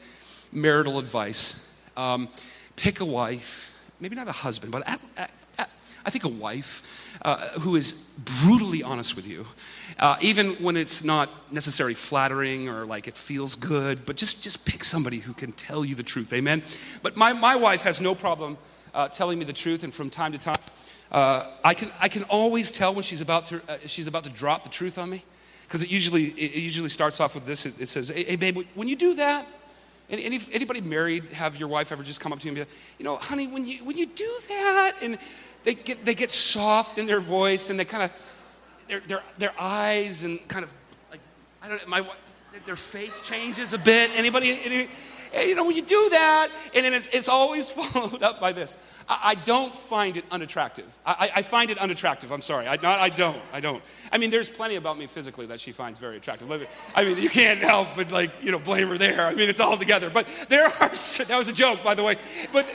marital 0.51 1.00
advice, 1.00 1.74
um, 1.95 2.27
pick 2.77 3.01
a 3.01 3.05
wife, 3.05 3.77
maybe 4.00 4.15
not 4.15 4.29
a 4.29 4.31
husband, 4.31 4.72
but 4.72 4.84
I 6.05 6.10
think 6.10 6.24
a 6.24 6.29
wife 6.29 7.19
uh, 7.24 7.60
who 7.60 7.75
is 7.75 8.13
brutally 8.43 8.81
honest 8.81 9.17
with 9.17 9.27
you, 9.27 9.46
uh, 10.00 10.15
even 10.22 10.55
when 10.63 10.77
it's 10.77 11.03
not 11.03 11.27
necessarily 11.51 11.96
flattering 11.96 12.69
or 12.69 12.86
like 12.86 13.10
it 13.10 13.15
feels 13.15 13.55
good, 13.55 14.05
but 14.05 14.15
just, 14.15 14.43
just 14.43 14.65
pick 14.65 14.86
somebody 14.86 15.19
who 15.19 15.34
can 15.34 15.51
tell 15.51 15.84
you 15.84 15.96
the 15.96 16.03
truth. 16.03 16.31
Amen? 16.31 16.63
But 17.03 17.17
my, 17.17 17.34
my 17.34 17.57
wife 17.57 17.81
has 17.81 18.00
no 18.00 18.15
problem 18.15 18.57
uh, 18.93 19.10
telling 19.10 19.38
me 19.38 19.43
the 19.43 19.51
truth, 19.53 19.84
and 19.84 19.93
from 19.93 20.10
time 20.10 20.31
to 20.31 20.38
time, 20.38 20.62
Uh, 21.10 21.48
I, 21.63 21.74
can, 21.74 21.89
I 22.01 22.10
can 22.10 22.24
always 22.29 22.69
tell 22.69 22.93
when 22.93 23.03
she's 23.03 23.22
about 23.22 23.46
to, 23.46 23.55
uh, 23.55 23.77
she's 23.88 24.07
about 24.07 24.24
to 24.25 24.29
drop 24.29 24.63
the 24.63 24.69
truth 24.69 24.98
on 24.98 25.10
me 25.10 25.22
because 25.63 25.81
it 25.81 25.89
usually, 25.89 26.36
it 26.36 26.55
usually 26.55 26.89
starts 26.89 27.19
off 27.22 27.34
with 27.34 27.46
this. 27.46 27.65
It, 27.65 27.79
it 27.79 27.88
says, 27.88 28.10
hey, 28.10 28.25
hey, 28.25 28.36
babe, 28.36 28.57
when 28.75 28.89
you 28.89 28.98
do 28.98 29.15
that, 29.15 29.48
any, 30.09 30.39
anybody 30.53 30.81
married 30.81 31.25
have 31.31 31.57
your 31.57 31.67
wife 31.67 31.91
ever 31.91 32.03
just 32.03 32.21
come 32.21 32.31
up 32.31 32.39
to 32.39 32.45
you 32.45 32.51
and 32.51 32.55
be 32.55 32.61
like, 32.61 32.69
you 32.97 33.05
know, 33.05 33.17
honey, 33.17 33.47
when 33.47 33.65
you, 33.65 33.83
when 33.85 33.97
you 33.97 34.05
do 34.05 34.29
that, 34.47 34.93
and 35.03 35.17
they 35.63 35.73
get, 35.73 36.05
they 36.05 36.15
get 36.15 36.31
soft 36.31 36.97
in 36.97 37.05
their 37.07 37.19
voice 37.19 37.69
and 37.69 37.79
they 37.79 37.85
kind 37.85 38.03
of, 38.03 38.33
their, 38.87 38.99
their, 39.01 39.23
their 39.37 39.53
eyes 39.59 40.23
and 40.23 40.45
kind 40.47 40.63
of 40.63 40.71
like, 41.11 41.19
I 41.61 41.67
don't 41.67 41.81
know, 41.81 41.87
my, 41.89 42.07
their 42.65 42.77
face 42.77 43.21
changes 43.27 43.73
a 43.73 43.77
bit. 43.77 44.11
Anybody, 44.15 44.59
any, 44.63 44.87
you 45.34 45.55
know, 45.55 45.65
when 45.65 45.75
you 45.75 45.81
do 45.81 46.10
that, 46.12 46.50
and 46.75 46.86
then 46.86 46.93
it's, 46.93 47.07
it's 47.07 47.29
always 47.29 47.69
followed 47.72 48.24
up 48.24 48.39
by 48.39 48.51
this. 48.51 48.77
I, 49.10 49.19
I 49.25 49.36
don't 49.36 49.74
find 49.74 50.17
it 50.17 50.25
unattractive. 50.31 50.86
I, 51.05 51.29
I, 51.36 51.41
find 51.41 51.69
it 51.69 51.77
unattractive. 51.77 52.31
I'm 52.31 52.41
sorry. 52.41 52.67
I, 52.67 52.75
not, 52.75 53.00
I 53.00 53.10
don't. 53.10 53.41
I 53.53 53.60
don't. 53.60 53.84
I 54.12 54.17
mean, 54.17 54.29
there's 54.29 54.50
plenty 54.50 54.75
about 54.75 54.98
me 54.98 55.07
physically 55.07 55.46
that 55.48 55.60
she 55.60 55.72
finds 55.72 56.00
very 56.00 56.17
attractive. 56.17 56.51
I 56.96 57.03
mean, 57.03 57.17
you 57.17 57.29
can't 57.29 57.60
help 57.60 57.88
but 57.96 58.12
like, 58.12 58.31
you 58.41 58.51
know, 58.51 58.60
blame 58.60 58.88
her 58.89 58.98
there. 58.98 59.22
I 59.22 59.34
mean, 59.34 59.50
it's 59.50 59.60
all 59.60 59.77
together. 59.77 60.10
But 60.10 60.27
there 60.50 60.65
are, 60.81 60.89
that 60.89 61.36
was 61.38 61.48
a 61.48 61.53
joke, 61.53 61.84
by 61.84 61.96
the 61.96 62.03
way. 62.03 62.15
But, 62.53 62.65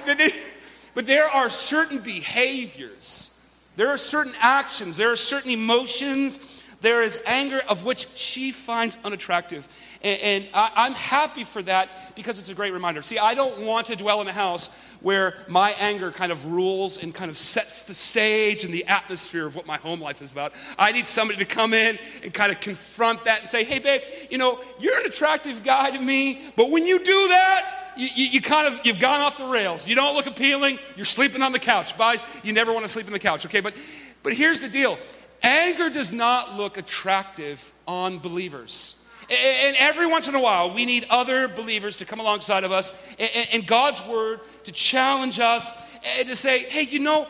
but 0.95 1.07
there 1.07 1.29
are 1.29 1.49
certain 1.49 1.99
behaviors. 1.99 3.41
There 3.77 3.89
are 3.89 3.97
certain 3.97 4.35
actions. 4.41 4.97
There 4.97 5.11
are 5.11 5.17
certain 5.17 5.51
emotions. 5.51 6.52
There 6.83 7.01
is 7.01 7.23
anger 7.29 7.61
of 7.69 7.87
which 7.87 8.09
she 8.09 8.51
finds 8.51 8.99
unattractive. 9.05 9.69
And, 10.03 10.21
and 10.21 10.49
I, 10.53 10.87
am 10.87 10.95
happy 10.95 11.45
for 11.45 11.63
that 11.63 11.89
because 12.17 12.41
it's 12.41 12.49
a 12.49 12.55
great 12.55 12.73
reminder. 12.73 13.03
See, 13.03 13.19
I 13.19 13.35
don't 13.35 13.61
want 13.61 13.87
to 13.87 13.97
dwell 13.97 14.21
in 14.21 14.27
a 14.27 14.33
house 14.33 14.85
where 15.01 15.35
my 15.49 15.73
anger 15.81 16.11
kind 16.11 16.33
of 16.33 16.47
rules 16.47 17.01
and 17.01 17.15
kind 17.15 17.31
of 17.31 17.37
sets 17.37 17.85
the 17.85 17.95
stage 17.95 18.65
and 18.65 18.75
the 18.75 18.85
atmosphere 18.87 19.47
of 19.47 19.55
what 19.55 19.65
my 19.65 19.77
home 19.77 20.01
life 20.01 20.21
is 20.21 20.33
about. 20.33 20.53
I 20.77 20.91
need 20.91 21.07
somebody 21.07 21.39
to 21.39 21.45
come 21.45 21.73
in 21.73 21.97
and 22.25 22.35
kind 22.35 22.51
of 22.51 22.59
confront 22.59 23.25
that 23.27 23.41
and 23.41 23.49
say, 23.49 23.63
hey, 23.63 23.79
babe, 23.79 24.03
you 24.29 24.39
know, 24.39 24.59
you're 24.81 24.99
an 24.99 25.07
attractive 25.07 25.63
guy 25.63 25.93
to 25.93 26.01
me, 26.01 26.43
but 26.57 26.71
when 26.71 26.85
you 26.85 26.99
do 26.99 27.29
that, 27.29 27.79
you, 27.97 28.09
you, 28.15 28.25
you, 28.31 28.41
kind 28.41 28.67
of 28.67 28.81
you've 28.85 29.01
gone 29.01 29.21
off 29.21 29.37
the 29.37 29.45
rails 29.45 29.87
you 29.87 29.95
don't 29.95 30.15
look 30.15 30.27
appealing 30.27 30.79
you're 30.97 31.05
sleeping 31.05 31.43
on 31.43 31.53
the 31.53 31.59
couch 31.59 31.99
Bye. 31.99 32.17
you 32.43 32.55
never 32.55 32.73
want 32.73 32.87
to 32.87 32.91
sleep 32.91 33.05
on 33.05 33.13
the 33.13 33.19
couch 33.19 33.45
okay 33.45 33.61
but 33.61 33.75
but 34.23 34.33
here's 34.33 34.63
the 34.63 34.69
deal 34.71 34.97
anger 35.43 35.91
does 35.91 36.13
not 36.13 36.57
look 36.57 36.79
attractive 36.79 37.73
on 37.87 38.19
believers. 38.19 38.99
And 39.31 39.77
every 39.79 40.07
once 40.07 40.29
in 40.29 40.35
a 40.35 40.41
while, 40.41 40.75
we 40.75 40.85
need 40.85 41.07
other 41.09 41.49
believers 41.49 41.97
to 41.99 42.05
come 42.05 42.21
alongside 42.21 42.65
of 42.65 42.73
us 42.73 43.07
and 43.53 43.67
God's 43.67 44.07
word 44.07 44.41
to 44.65 44.73
challenge 44.73 45.39
us 45.39 45.97
and 46.19 46.29
to 46.29 46.37
say, 46.37 46.65
hey, 46.65 46.83
you 46.83 46.99
know, 46.99 47.27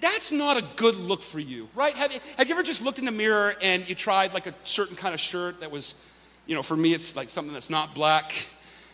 that's 0.00 0.32
not 0.32 0.56
a 0.56 0.64
good 0.76 0.94
look 0.94 1.22
for 1.22 1.40
you, 1.40 1.68
right? 1.74 1.94
Have 1.96 2.12
you, 2.12 2.20
have 2.38 2.48
you 2.48 2.54
ever 2.54 2.62
just 2.62 2.82
looked 2.82 2.98
in 2.98 3.04
the 3.04 3.12
mirror 3.12 3.56
and 3.62 3.88
you 3.88 3.94
tried 3.94 4.32
like 4.32 4.46
a 4.46 4.54
certain 4.62 4.96
kind 4.96 5.12
of 5.12 5.20
shirt 5.20 5.60
that 5.60 5.70
was, 5.70 6.02
you 6.46 6.54
know, 6.54 6.62
for 6.62 6.76
me, 6.76 6.94
it's 6.94 7.16
like 7.16 7.28
something 7.28 7.52
that's 7.52 7.70
not 7.70 7.94
black 7.94 8.46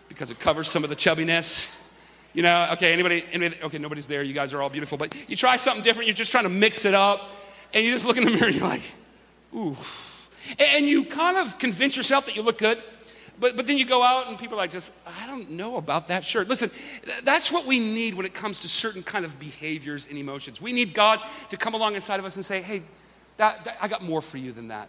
because 0.09 0.31
it 0.31 0.39
covers 0.39 0.69
some 0.69 0.83
of 0.83 0.91
the 0.91 0.97
chubbiness. 0.97 1.77
You 2.33 2.43
know, 2.43 2.71
okay, 2.73 2.93
anybody, 2.93 3.25
anybody, 3.33 3.61
okay, 3.65 3.79
nobody's 3.79 4.07
there, 4.07 4.23
you 4.23 4.35
guys 4.35 4.55
are 4.55 4.63
all 4.63 4.71
beautiful, 4.71 4.97
but 4.97 5.29
you 5.29 5.37
try 5.37 5.57
something 5.57 5.83
different, 5.83 6.07
you're 6.07 6.15
just 6.15 6.31
trying 6.31 6.45
to 6.45 6.51
mix 6.51 6.85
it 6.85 6.95
up, 6.95 7.21
and 7.73 7.85
you 7.85 7.93
just 7.93 8.07
look 8.07 8.17
in 8.17 8.25
the 8.25 8.31
mirror 8.31 8.47
and 8.47 8.57
you're 8.57 8.69
like, 8.69 8.93
ooh 9.55 9.77
and 10.59 10.87
you 10.87 11.05
kind 11.05 11.37
of 11.37 11.59
convince 11.59 11.97
yourself 11.97 12.27
that 12.27 12.37
you 12.37 12.43
look 12.43 12.59
good, 12.59 12.79
but, 13.39 13.57
but 13.57 13.67
then 13.67 13.79
you 13.79 13.87
go 13.87 14.03
out 14.03 14.29
and 14.29 14.39
people 14.39 14.57
are 14.57 14.63
like, 14.63 14.71
just, 14.71 14.99
I 15.07 15.27
don't 15.27 15.51
know 15.51 15.77
about 15.77 16.09
that 16.09 16.25
shirt. 16.25 16.49
Listen, 16.49 16.69
that's 17.25 17.51
what 17.51 17.67
we 17.67 17.79
need 17.79 18.15
when 18.15 18.27
it 18.27 18.35
comes 18.35 18.61
to 18.61 18.69
certain 18.69 19.03
kind 19.03 19.25
of 19.25 19.39
behaviors 19.39 20.07
and 20.07 20.19
emotions. 20.19 20.61
We 20.61 20.73
need 20.73 20.93
God 20.95 21.21
to 21.49 21.57
come 21.57 21.75
along 21.75 21.95
inside 21.95 22.19
of 22.19 22.27
us 22.27 22.37
and 22.37 22.45
say, 22.45 22.61
hey, 22.61 22.83
that, 23.39 23.65
that, 23.65 23.79
I 23.81 23.89
got 23.89 24.03
more 24.03 24.21
for 24.21 24.39
you 24.39 24.53
than 24.53 24.69
that. 24.69 24.89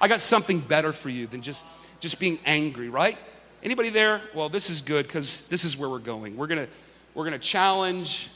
I 0.00 0.08
got 0.08 0.20
something 0.20 0.60
better 0.60 0.92
for 0.92 1.08
you 1.08 1.26
than 1.26 1.42
just, 1.42 1.66
just 2.00 2.20
being 2.20 2.38
angry, 2.46 2.88
right? 2.88 3.18
Anybody 3.62 3.90
there? 3.90 4.20
Well, 4.34 4.48
this 4.48 4.70
is 4.70 4.80
good 4.80 5.06
because 5.06 5.48
this 5.48 5.64
is 5.64 5.76
where 5.76 5.90
we're 5.90 5.98
going. 5.98 6.36
We're 6.36 6.46
gonna, 6.46 6.68
we're 7.14 7.24
gonna 7.24 7.38
challenge 7.38 8.30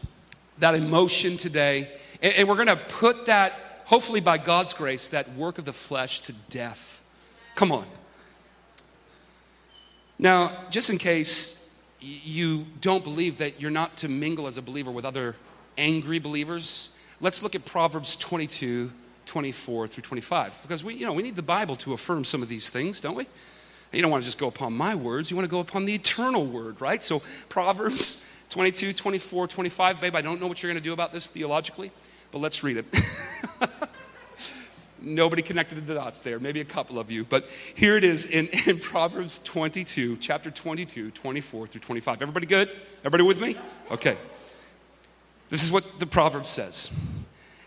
that 0.58 0.74
emotion 0.74 1.36
today, 1.36 1.88
and, 2.22 2.34
and 2.34 2.48
we're 2.48 2.56
gonna 2.56 2.76
put 2.76 3.26
that 3.26 3.54
hopefully 3.86 4.20
by 4.20 4.38
God's 4.38 4.74
grace, 4.74 5.08
that 5.10 5.32
work 5.34 5.58
of 5.58 5.64
the 5.64 5.72
flesh 5.72 6.20
to 6.20 6.32
death. 6.50 7.02
Come 7.54 7.72
on. 7.72 7.86
Now, 10.18 10.52
just 10.70 10.90
in 10.90 10.98
case 10.98 11.60
you 12.00 12.66
don't 12.80 13.02
believe 13.02 13.38
that 13.38 13.60
you're 13.60 13.70
not 13.70 13.96
to 13.98 14.08
mingle 14.08 14.46
as 14.46 14.58
a 14.58 14.62
believer 14.62 14.90
with 14.90 15.04
other 15.04 15.36
angry 15.76 16.18
believers, 16.18 16.98
let's 17.20 17.42
look 17.42 17.54
at 17.54 17.64
Proverbs 17.64 18.16
22, 18.16 18.90
24 19.26 19.86
through 19.88 20.02
25. 20.02 20.60
Because 20.62 20.84
we, 20.84 20.94
you 20.94 21.06
know, 21.06 21.12
we 21.12 21.22
need 21.22 21.36
the 21.36 21.42
Bible 21.42 21.76
to 21.76 21.92
affirm 21.92 22.24
some 22.24 22.42
of 22.42 22.48
these 22.48 22.70
things, 22.70 23.00
don't 23.00 23.16
we? 23.16 23.26
You 23.92 24.02
don't 24.02 24.10
want 24.10 24.22
to 24.22 24.26
just 24.26 24.38
go 24.38 24.48
upon 24.48 24.72
my 24.72 24.94
words, 24.94 25.30
you 25.30 25.36
want 25.36 25.48
to 25.48 25.50
go 25.50 25.60
upon 25.60 25.84
the 25.84 25.94
eternal 25.94 26.44
word, 26.44 26.80
right? 26.80 27.02
So, 27.02 27.22
Proverbs 27.48 28.44
22, 28.50 28.92
24, 28.92 29.48
25. 29.48 30.00
Babe, 30.00 30.16
I 30.16 30.20
don't 30.20 30.40
know 30.40 30.46
what 30.46 30.62
you're 30.62 30.70
going 30.70 30.82
to 30.82 30.88
do 30.88 30.92
about 30.92 31.12
this 31.12 31.28
theologically, 31.28 31.90
but 32.34 32.40
let's 32.40 32.64
read 32.64 32.78
it. 32.78 32.86
Nobody 35.00 35.40
connected 35.40 35.86
the 35.86 35.94
dots 35.94 36.22
there, 36.22 36.40
maybe 36.40 36.60
a 36.60 36.64
couple 36.64 36.98
of 36.98 37.08
you. 37.08 37.24
But 37.24 37.48
here 37.76 37.96
it 37.96 38.02
is 38.02 38.26
in, 38.26 38.48
in 38.66 38.80
Proverbs 38.80 39.38
22, 39.38 40.16
chapter 40.16 40.50
22, 40.50 41.12
24 41.12 41.66
through 41.68 41.80
25. 41.80 42.20
Everybody 42.20 42.46
good? 42.46 42.68
Everybody 43.04 43.22
with 43.22 43.40
me? 43.40 43.54
Okay. 43.92 44.16
This 45.48 45.62
is 45.62 45.70
what 45.70 45.84
the 46.00 46.06
proverb 46.06 46.46
says 46.46 47.00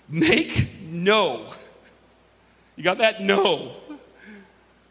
Make 0.09 0.67
no. 0.83 1.45
You 2.75 2.83
got 2.83 2.97
that? 2.97 3.21
No. 3.21 3.71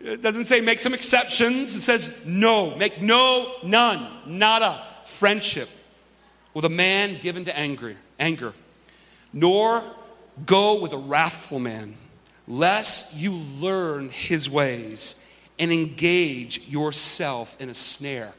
It 0.00 0.22
doesn't 0.22 0.44
say 0.44 0.62
make 0.62 0.80
some 0.80 0.94
exceptions. 0.94 1.76
It 1.76 1.80
says 1.80 2.24
no. 2.24 2.74
Make 2.76 3.02
no, 3.02 3.56
none, 3.62 4.08
nada, 4.26 4.82
friendship 5.04 5.68
with 6.54 6.64
a 6.64 6.70
man 6.70 7.18
given 7.20 7.44
to 7.44 7.58
anger, 7.58 7.94
anger, 8.18 8.54
nor 9.36 9.82
go 10.46 10.80
with 10.80 10.94
a 10.94 10.98
wrathful 10.98 11.58
man 11.58 11.94
lest 12.48 13.16
you 13.16 13.32
learn 13.60 14.08
his 14.08 14.48
ways 14.48 15.22
and 15.58 15.70
engage 15.70 16.68
yourself 16.68 17.60
in 17.60 17.68
a 17.68 17.74
snare. 17.74 18.32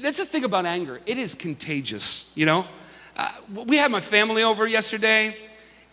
That's 0.00 0.18
the 0.18 0.24
thing 0.24 0.44
about 0.44 0.66
anger, 0.66 1.00
it 1.06 1.16
is 1.18 1.34
contagious, 1.34 2.32
you 2.36 2.46
know? 2.46 2.66
Uh, 3.16 3.30
we 3.66 3.76
had 3.76 3.90
my 3.90 4.00
family 4.00 4.42
over 4.42 4.66
yesterday, 4.66 5.36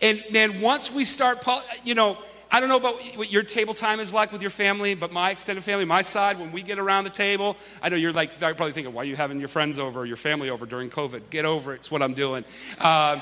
and 0.01 0.23
man, 0.31 0.59
once 0.59 0.93
we 0.93 1.05
start, 1.05 1.43
you 1.83 1.95
know, 1.95 2.17
I 2.51 2.59
don't 2.59 2.69
know 2.69 2.77
about 2.77 2.95
what 3.17 3.31
your 3.31 3.43
table 3.43 3.73
time 3.73 3.99
is 3.99 4.13
like 4.13 4.31
with 4.31 4.41
your 4.41 4.51
family, 4.51 4.95
but 4.95 5.11
my 5.11 5.31
extended 5.31 5.63
family, 5.63 5.85
my 5.85 6.01
side, 6.01 6.39
when 6.39 6.51
we 6.51 6.61
get 6.61 6.79
around 6.79 7.03
the 7.03 7.09
table, 7.09 7.57
I 7.81 7.89
know 7.89 7.95
you're 7.95 8.13
like, 8.13 8.39
they're 8.39 8.55
probably 8.55 8.71
thinking, 8.71 8.93
why 8.93 9.01
are 9.01 9.05
you 9.05 9.15
having 9.15 9.39
your 9.39 9.49
friends 9.49 9.77
over, 9.77 10.05
your 10.05 10.17
family 10.17 10.49
over 10.49 10.65
during 10.65 10.89
COVID? 10.89 11.29
Get 11.29 11.45
over 11.45 11.73
it, 11.73 11.77
it's 11.77 11.91
what 11.91 12.01
I'm 12.01 12.13
doing. 12.13 12.45
Uh, 12.79 13.19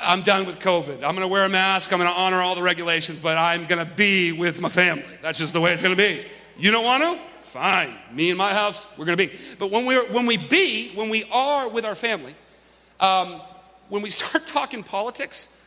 I'm 0.00 0.22
done 0.22 0.46
with 0.46 0.58
COVID. 0.58 0.96
I'm 0.96 1.14
going 1.14 1.20
to 1.20 1.28
wear 1.28 1.44
a 1.44 1.48
mask. 1.48 1.92
I'm 1.92 1.98
going 1.98 2.10
to 2.10 2.18
honor 2.18 2.36
all 2.36 2.54
the 2.54 2.62
regulations, 2.62 3.20
but 3.20 3.36
I'm 3.36 3.66
going 3.66 3.84
to 3.84 3.90
be 3.90 4.32
with 4.32 4.60
my 4.60 4.68
family. 4.68 5.04
That's 5.22 5.38
just 5.38 5.52
the 5.52 5.60
way 5.60 5.72
it's 5.72 5.82
going 5.82 5.94
to 5.94 6.00
be. 6.00 6.24
You 6.58 6.70
don't 6.70 6.84
want 6.84 7.02
to? 7.02 7.18
Fine. 7.40 7.94
Me 8.12 8.30
and 8.30 8.38
my 8.38 8.52
house, 8.52 8.86
we're 8.98 9.04
going 9.04 9.18
to 9.18 9.26
be. 9.26 9.32
But 9.58 9.70
when, 9.70 9.86
we're, 9.86 10.04
when 10.12 10.26
we 10.26 10.36
be, 10.36 10.90
when 10.94 11.08
we 11.08 11.24
are 11.32 11.68
with 11.68 11.84
our 11.84 11.94
family, 11.94 12.34
um, 13.00 13.40
when 13.88 14.02
we 14.02 14.10
start 14.10 14.46
talking 14.46 14.82
politics, 14.82 15.62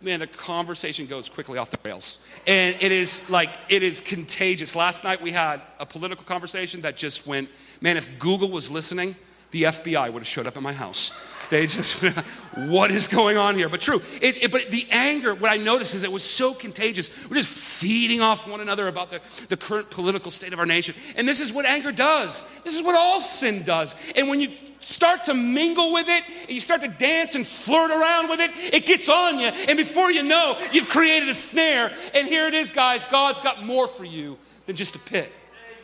man, 0.00 0.20
the 0.20 0.26
conversation 0.26 1.06
goes 1.06 1.28
quickly 1.28 1.58
off 1.58 1.70
the 1.70 1.78
rails. 1.84 2.24
And 2.46 2.76
it 2.80 2.92
is 2.92 3.30
like, 3.30 3.50
it 3.68 3.82
is 3.82 4.00
contagious. 4.00 4.74
Last 4.74 5.04
night 5.04 5.20
we 5.20 5.30
had 5.30 5.60
a 5.78 5.86
political 5.86 6.24
conversation 6.24 6.80
that 6.82 6.96
just 6.96 7.26
went, 7.26 7.48
man, 7.80 7.96
if 7.96 8.18
Google 8.18 8.48
was 8.48 8.70
listening, 8.70 9.14
the 9.50 9.64
FBI 9.64 10.12
would 10.12 10.20
have 10.20 10.28
showed 10.28 10.46
up 10.46 10.56
at 10.56 10.62
my 10.62 10.72
house. 10.72 11.26
They 11.50 11.62
just, 11.62 12.02
what 12.54 12.90
is 12.90 13.08
going 13.08 13.36
on 13.36 13.56
here? 13.56 13.68
But 13.68 13.80
true. 13.80 14.00
It, 14.22 14.44
it, 14.44 14.52
but 14.52 14.66
the 14.68 14.86
anger, 14.92 15.34
what 15.34 15.50
I 15.50 15.56
noticed 15.56 15.94
is 15.94 16.04
it 16.04 16.12
was 16.12 16.22
so 16.22 16.54
contagious. 16.54 17.28
We're 17.28 17.36
just 17.36 17.48
feeding 17.48 18.20
off 18.20 18.48
one 18.48 18.60
another 18.60 18.88
about 18.88 19.10
the, 19.10 19.20
the 19.48 19.56
current 19.56 19.90
political 19.90 20.30
state 20.30 20.52
of 20.52 20.58
our 20.60 20.66
nation. 20.66 20.94
And 21.16 21.28
this 21.28 21.40
is 21.40 21.52
what 21.52 21.66
anger 21.66 21.92
does. 21.92 22.62
This 22.62 22.76
is 22.76 22.84
what 22.84 22.94
all 22.94 23.20
sin 23.20 23.64
does. 23.64 23.96
And 24.16 24.28
when 24.28 24.38
you 24.40 24.48
start 24.78 25.24
to 25.24 25.34
mingle 25.34 25.92
with 25.92 26.08
it, 26.08 26.24
and 26.42 26.50
you 26.50 26.60
start 26.60 26.82
to 26.82 26.88
dance 26.88 27.34
and 27.34 27.46
flirt 27.46 27.90
around 27.90 28.28
with 28.28 28.40
it, 28.40 28.50
it 28.72 28.86
gets 28.86 29.08
on 29.08 29.38
you. 29.38 29.46
And 29.46 29.76
before 29.76 30.10
you 30.12 30.22
know, 30.22 30.56
you've 30.72 30.88
created 30.88 31.28
a 31.28 31.34
snare. 31.34 31.90
And 32.14 32.28
here 32.28 32.46
it 32.46 32.54
is, 32.54 32.70
guys. 32.70 33.04
God's 33.06 33.40
got 33.40 33.64
more 33.64 33.88
for 33.88 34.04
you 34.04 34.38
than 34.66 34.76
just 34.76 34.94
a 34.94 34.98
pit. 34.98 35.32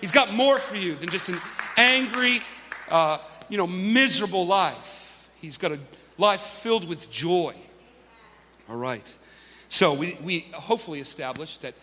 He's 0.01 0.13
got 0.13 0.33
more 0.33 0.59
for 0.59 0.77
you 0.77 0.95
than 0.95 1.09
just 1.09 1.29
an 1.29 1.39
angry, 1.77 2.39
uh, 2.89 3.19
you 3.49 3.59
know, 3.59 3.67
miserable 3.67 4.47
life. 4.47 4.96
He's 5.47 5.59
got 5.59 5.71
a 5.71 5.79
life 6.19 6.41
filled 6.41 6.89
with 6.89 7.09
joy. 7.09 7.55
All 8.69 8.75
right. 8.75 9.15
So 9.69 9.95
we, 9.95 10.19
we 10.25 10.41
hopefully 10.53 10.99
established 10.99 11.63
that 11.63 11.75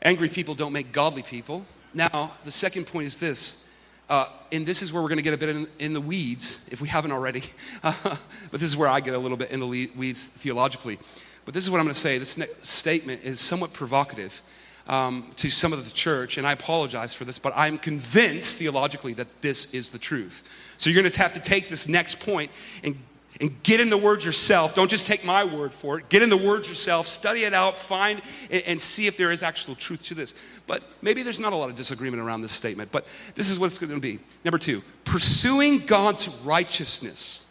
angry 0.00 0.30
people 0.30 0.54
don't 0.54 0.72
make 0.72 0.90
godly 0.90 1.22
people. 1.22 1.66
Now, 1.92 2.32
the 2.42 2.50
second 2.50 2.86
point 2.86 3.04
is 3.04 3.20
this 3.20 3.70
Uh, 4.08 4.24
and 4.50 4.64
this 4.64 4.80
is 4.80 4.94
where 4.94 5.02
we're 5.02 5.10
going 5.10 5.18
to 5.18 5.22
get 5.22 5.34
a 5.34 5.38
bit 5.38 5.50
in, 5.50 5.66
in, 5.78 5.92
the 5.92 6.00
weeds, 6.00 6.68
if 6.72 6.80
we 6.80 6.88
haven't 6.88 7.12
already. 7.12 7.42
but 7.82 8.18
this 8.50 8.62
is 8.62 8.76
where 8.78 8.88
I 8.88 9.00
get 9.00 9.14
a 9.14 9.18
little 9.18 9.36
bit 9.36 9.50
in 9.50 9.60
the 9.60 9.68
weeds 9.94 10.24
theologically. 10.24 10.98
But 11.44 11.52
this 11.52 11.62
is 11.64 11.70
what 11.70 11.80
I'm 11.80 11.84
going 11.84 11.94
to 11.94 12.00
say. 12.00 12.16
This 12.16 12.38
next 12.38 12.64
statement 12.64 13.22
is 13.24 13.40
somewhat 13.40 13.74
provocative 13.74 14.40
um, 14.88 15.30
to 15.36 15.50
some 15.50 15.72
of 15.72 15.84
the 15.84 15.94
church, 15.94 16.38
and 16.38 16.46
I 16.46 16.52
apologize 16.52 17.14
for 17.14 17.24
this, 17.24 17.38
but 17.38 17.52
I'm 17.56 17.78
convinced 17.78 18.58
theologically 18.58 19.12
that 19.14 19.42
this 19.42 19.74
is 19.74 19.90
the 19.90 19.98
truth. 19.98 20.74
So 20.76 20.90
you're 20.90 21.02
going 21.02 21.10
to 21.10 21.18
have 21.20 21.32
to 21.32 21.40
take 21.40 21.68
this 21.68 21.88
next 21.88 22.24
point 22.24 22.50
and 22.82 22.96
and 23.40 23.62
get 23.62 23.80
in 23.80 23.88
the 23.88 23.96
word 23.96 24.22
yourself. 24.22 24.74
Don't 24.74 24.90
just 24.90 25.06
take 25.06 25.24
my 25.24 25.44
word 25.44 25.72
for 25.72 25.98
it. 25.98 26.08
Get 26.10 26.22
in 26.22 26.28
the 26.28 26.36
word 26.36 26.68
yourself, 26.68 27.06
study 27.06 27.40
it 27.40 27.54
out, 27.54 27.74
find 27.74 28.20
and 28.50 28.78
see 28.78 29.06
if 29.06 29.16
there 29.16 29.32
is 29.32 29.42
actual 29.42 29.74
truth 29.74 30.02
to 30.04 30.14
this. 30.14 30.60
But 30.66 30.82
maybe 31.00 31.22
there's 31.22 31.40
not 31.40 31.52
a 31.52 31.56
lot 31.56 31.70
of 31.70 31.76
disagreement 31.76 32.22
around 32.22 32.42
this 32.42 32.52
statement, 32.52 32.92
but 32.92 33.06
this 33.34 33.48
is 33.48 33.58
what 33.58 33.66
it's 33.66 33.78
going 33.78 33.94
to 33.94 34.00
be. 34.00 34.18
Number 34.44 34.58
two, 34.58 34.82
pursuing 35.04 35.78
God's 35.86 36.42
righteousness 36.44 37.50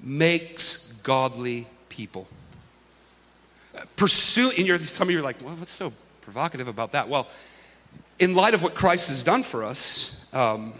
makes 0.00 0.92
godly 1.02 1.66
people. 1.88 2.26
Pursue, 3.96 4.50
and 4.56 4.66
you're, 4.66 4.78
some 4.78 5.08
of 5.08 5.12
you 5.12 5.18
are 5.18 5.22
like, 5.22 5.42
well, 5.44 5.54
what's 5.56 5.70
so 5.70 5.92
provocative 6.28 6.68
about 6.68 6.92
that? 6.92 7.08
Well, 7.08 7.26
in 8.18 8.34
light 8.34 8.52
of 8.52 8.62
what 8.62 8.74
Christ 8.74 9.08
has 9.08 9.22
done 9.22 9.42
for 9.42 9.64
us, 9.64 10.28
um, 10.34 10.74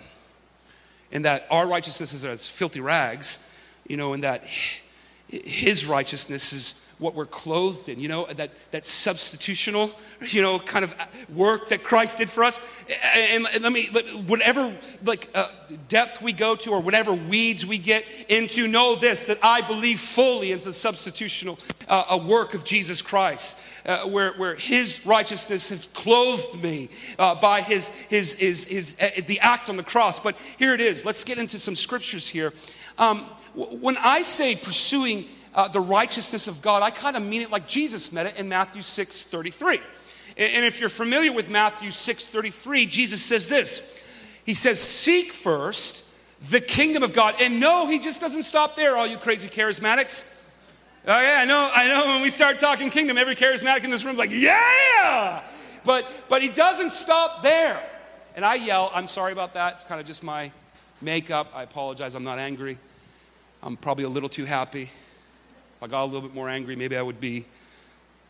in 1.11 1.23
that 1.23 1.47
our 1.51 1.67
righteousness 1.67 2.13
is 2.13 2.23
as 2.27 2.51
filthy 2.51 2.81
rags, 2.81 3.51
you 3.87 3.97
know, 3.97 4.13
and 4.13 4.23
that 4.25 4.45
his 5.27 5.87
righteousness 5.87 6.53
is 6.53 6.95
what 6.99 7.15
we're 7.15 7.25
clothed 7.25 7.89
in, 7.89 7.99
you 7.99 8.09
know, 8.09 8.27
that, 8.27 8.51
that 8.73 8.83
substitutional, 8.83 9.91
you 10.35 10.43
know, 10.43 10.59
kind 10.59 10.85
of 10.85 10.95
work 11.35 11.71
that 11.71 11.83
Christ 11.83 12.19
did 12.19 12.29
for 12.29 12.45
us. 12.45 12.85
And, 13.17 13.47
and 13.55 13.63
let 13.63 13.73
me, 13.73 13.87
whatever 14.27 14.77
like 15.07 15.31
uh, 15.35 15.49
depth 15.89 16.21
we 16.21 16.35
go 16.35 16.57
to 16.57 16.73
or 16.73 16.83
whatever 16.83 17.15
weeds 17.15 17.65
we 17.65 17.79
get 17.79 18.05
into, 18.29 18.69
know 18.69 18.97
this, 18.97 19.25
that 19.25 19.39
I 19.43 19.63
believe 19.63 19.99
fully 19.99 20.53
in 20.53 20.59
the 20.59 20.71
substitutional 20.71 21.59
uh, 21.89 22.05
a 22.11 22.19
work 22.19 22.53
of 22.53 22.65
Jesus 22.65 23.01
Christ. 23.01 23.68
Uh, 23.89 24.01
where, 24.01 24.33
where 24.35 24.55
his 24.55 25.07
righteousness 25.07 25.71
has 25.71 25.87
clothed 25.87 26.63
me 26.63 26.91
uh, 27.19 27.35
by 27.41 27.63
his, 27.63 27.97
his, 27.97 28.39
his, 28.39 28.69
his, 28.69 28.97
uh, 29.01 29.23
the 29.27 29.41
act 29.41 29.71
on 29.71 29.79
the 29.79 29.83
cross. 29.83 30.21
But 30.21 30.37
here 30.59 30.75
it 30.75 30.81
is. 30.83 31.07
Let's 31.07 31.25
get 31.25 31.39
into 31.39 31.59
some 31.59 31.75
scriptures 31.75 32.29
here. 32.29 32.53
Um, 32.99 33.21
when 33.55 33.97
I 33.97 34.21
say 34.21 34.57
pursuing 34.57 35.25
uh, 35.55 35.69
the 35.69 35.81
righteousness 35.81 36.49
of 36.49 36.61
God, 36.61 36.83
I 36.83 36.91
kind 36.91 37.17
of 37.17 37.23
mean 37.23 37.41
it 37.41 37.51
like 37.51 37.67
Jesus 37.67 38.13
meant 38.13 38.29
it 38.29 38.39
in 38.39 38.47
Matthew 38.51 38.83
6 38.83 39.23
33. 39.23 39.79
And 40.37 40.67
if 40.67 40.81
you're 40.81 40.91
familiar 40.91 41.33
with 41.33 41.49
Matthew 41.49 41.91
6 41.91 42.27
33, 42.27 42.85
Jesus 42.85 43.23
says 43.23 43.49
this 43.49 43.99
He 44.45 44.53
says, 44.53 44.79
Seek 44.79 45.33
first 45.33 46.15
the 46.51 46.61
kingdom 46.61 47.03
of 47.03 47.15
God. 47.15 47.37
And 47.41 47.59
no, 47.59 47.89
he 47.89 47.99
just 47.99 48.21
doesn't 48.21 48.43
stop 48.43 48.77
there, 48.77 48.97
all 48.97 49.07
you 49.07 49.17
crazy 49.17 49.49
charismatics. 49.49 50.38
Oh, 51.11 51.23
yeah, 51.23 51.39
I 51.41 51.47
know, 51.47 51.71
I 51.75 51.89
know 51.89 52.07
when 52.07 52.21
we 52.21 52.29
start 52.29 52.59
talking 52.59 52.91
kingdom, 52.91 53.17
every 53.17 53.35
charismatic 53.35 53.83
in 53.83 53.89
this 53.89 54.05
room 54.05 54.13
is 54.13 54.19
like, 54.19 54.31
yeah! 54.31 55.43
But, 55.83 56.07
but 56.29 56.43
he 56.43 56.51
doesn't 56.51 56.93
stop 56.93 57.43
there. 57.43 57.83
And 58.37 58.45
I 58.45 58.57
yell, 58.57 58.91
I'm 58.93 59.07
sorry 59.07 59.33
about 59.33 59.55
that. 59.55 59.73
It's 59.73 59.85
kind 59.85 60.03
of 60.03 60.07
just 60.07 60.23
my 60.23 60.53
makeup. 61.01 61.51
I 61.55 61.63
apologize. 61.63 62.15
I'm 62.15 62.25
not 62.25 62.39
angry. 62.39 62.77
I'm 63.63 63.75
probably 63.79 64.05
a 64.05 64.09
little 64.11 64.29
too 64.29 64.45
happy. 64.45 64.83
If 64.83 65.83
I 65.83 65.87
got 65.87 66.05
a 66.05 66.05
little 66.05 66.21
bit 66.21 66.35
more 66.35 66.47
angry, 66.47 66.77
maybe 66.77 66.95
I 66.95 67.01
would 67.01 67.21
be 67.21 67.47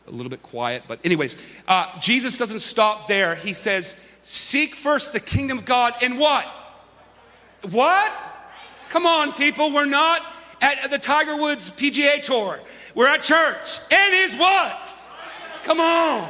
a 0.07 0.11
little 0.11 0.29
bit 0.29 0.41
quiet. 0.41 0.83
But, 0.87 1.05
anyways, 1.05 1.35
uh, 1.67 1.99
Jesus 1.99 2.37
doesn't 2.37 2.61
stop 2.61 3.09
there. 3.09 3.35
He 3.35 3.51
says, 3.51 4.09
Seek 4.21 4.73
first 4.73 5.11
the 5.11 5.19
kingdom 5.19 5.57
of 5.57 5.65
God 5.65 5.95
and 6.01 6.17
what? 6.17 6.45
What? 7.71 8.09
Come 8.87 9.05
on, 9.05 9.33
people. 9.33 9.73
We're 9.73 9.85
not 9.85 10.21
at 10.61 10.89
the 10.91 10.97
Tiger 10.97 11.37
Woods 11.37 11.69
PGA 11.69 12.21
Tour. 12.21 12.59
We're 12.95 13.07
at 13.07 13.21
church. 13.21 13.79
And 13.91 14.13
his 14.13 14.35
what? 14.37 14.97
Come 15.63 15.79
on. 15.79 16.29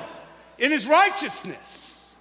In 0.58 0.72
his 0.72 0.88
righteousness. 0.88 2.14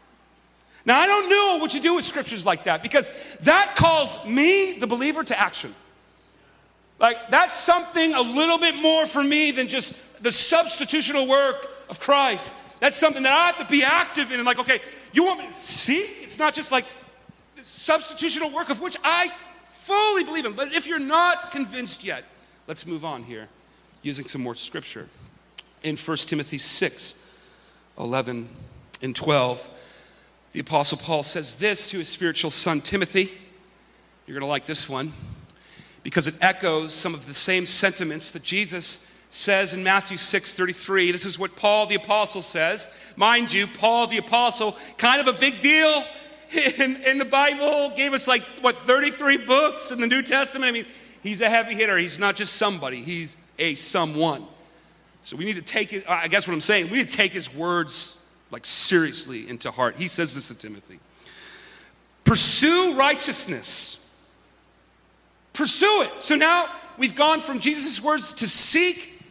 Now, 0.84 0.98
I 0.98 1.06
don't 1.06 1.28
know 1.28 1.58
what 1.60 1.74
you 1.74 1.80
do 1.80 1.96
with 1.96 2.04
scriptures 2.04 2.46
like 2.46 2.64
that 2.64 2.82
because 2.82 3.36
that 3.40 3.74
calls 3.76 4.26
me, 4.26 4.78
the 4.78 4.86
believer, 4.86 5.22
to 5.22 5.38
action. 5.38 5.74
Like, 6.98 7.30
that's 7.30 7.52
something 7.52 8.14
a 8.14 8.22
little 8.22 8.58
bit 8.58 8.74
more 8.76 9.06
for 9.06 9.22
me 9.22 9.50
than 9.50 9.68
just 9.68 10.22
the 10.22 10.30
substitutional 10.30 11.28
work 11.28 11.66
of 11.90 12.00
Christ. 12.00 12.56
That's 12.80 12.96
something 12.96 13.22
that 13.22 13.32
I 13.32 13.46
have 13.46 13.58
to 13.58 13.70
be 13.70 13.84
active 13.84 14.32
in. 14.32 14.38
And, 14.38 14.46
like, 14.46 14.58
okay, 14.60 14.78
you 15.12 15.24
want 15.24 15.40
me 15.40 15.46
to 15.46 15.52
see? 15.52 15.98
It's 15.98 16.38
not 16.38 16.54
just 16.54 16.72
like 16.72 16.86
the 17.56 17.62
substitutional 17.62 18.52
work 18.52 18.70
of 18.70 18.80
which 18.80 18.96
I 19.04 19.28
fully 19.88 20.24
believe 20.24 20.44
in. 20.44 20.52
But 20.52 20.74
if 20.74 20.86
you're 20.86 20.98
not 20.98 21.50
convinced 21.50 22.04
yet, 22.04 22.24
let's 22.66 22.86
move 22.86 23.04
on 23.04 23.22
here 23.22 23.48
using 24.02 24.26
some 24.26 24.42
more 24.42 24.54
scripture. 24.54 25.08
In 25.82 25.96
1 25.96 26.16
Timothy 26.18 26.58
6 26.58 27.24
11 27.98 28.48
and 29.02 29.16
12, 29.16 29.70
the 30.52 30.60
Apostle 30.60 30.98
Paul 30.98 31.22
says 31.24 31.56
this 31.56 31.90
to 31.90 31.98
his 31.98 32.08
spiritual 32.08 32.50
son 32.50 32.80
Timothy. 32.80 33.30
You're 34.26 34.34
going 34.34 34.46
to 34.46 34.46
like 34.46 34.66
this 34.66 34.88
one 34.88 35.12
because 36.02 36.28
it 36.28 36.38
echoes 36.42 36.92
some 36.94 37.14
of 37.14 37.26
the 37.26 37.34
same 37.34 37.66
sentiments 37.66 38.30
that 38.32 38.42
Jesus 38.42 39.18
says 39.30 39.74
in 39.74 39.82
Matthew 39.82 40.16
6 40.16 40.54
33. 40.54 41.12
This 41.12 41.26
is 41.26 41.38
what 41.38 41.56
Paul 41.56 41.86
the 41.86 41.96
Apostle 41.96 42.42
says. 42.42 43.12
Mind 43.16 43.52
you, 43.52 43.66
Paul 43.66 44.06
the 44.06 44.18
Apostle, 44.18 44.76
kind 44.96 45.20
of 45.20 45.34
a 45.34 45.38
big 45.38 45.60
deal 45.60 46.04
in, 46.52 46.96
in 47.02 47.18
the 47.18 47.24
Bible, 47.24 47.92
gave 47.96 48.12
us 48.12 48.26
like, 48.26 48.42
what, 48.60 48.74
33 48.76 49.38
books 49.38 49.90
in 49.90 50.00
the 50.00 50.06
New 50.06 50.22
Testament? 50.22 50.68
I 50.68 50.72
mean, 50.72 50.86
he's 51.22 51.40
a 51.40 51.48
heavy 51.48 51.74
hitter. 51.74 51.96
He's 51.96 52.18
not 52.18 52.36
just 52.36 52.54
somebody, 52.54 52.98
he's 52.98 53.36
a 53.58 53.74
someone. 53.74 54.44
So 55.22 55.36
we 55.36 55.44
need 55.44 55.56
to 55.56 55.62
take 55.62 55.92
it, 55.92 56.08
I 56.08 56.28
guess 56.28 56.46
what 56.46 56.54
I'm 56.54 56.60
saying, 56.60 56.90
we 56.90 56.98
need 56.98 57.08
to 57.08 57.16
take 57.16 57.32
his 57.32 57.52
words 57.54 58.24
like 58.50 58.64
seriously 58.64 59.48
into 59.48 59.70
heart. 59.70 59.96
He 59.96 60.08
says 60.08 60.34
this 60.34 60.48
to 60.48 60.54
Timothy 60.54 61.00
Pursue 62.24 62.94
righteousness 62.96 63.98
Pursue 65.58 66.02
it. 66.02 66.20
So 66.20 66.36
now 66.36 66.66
we've 66.98 67.16
gone 67.16 67.40
from 67.40 67.58
Jesus' 67.58 68.00
words 68.00 68.32
to 68.34 68.46
seek, 68.46 69.24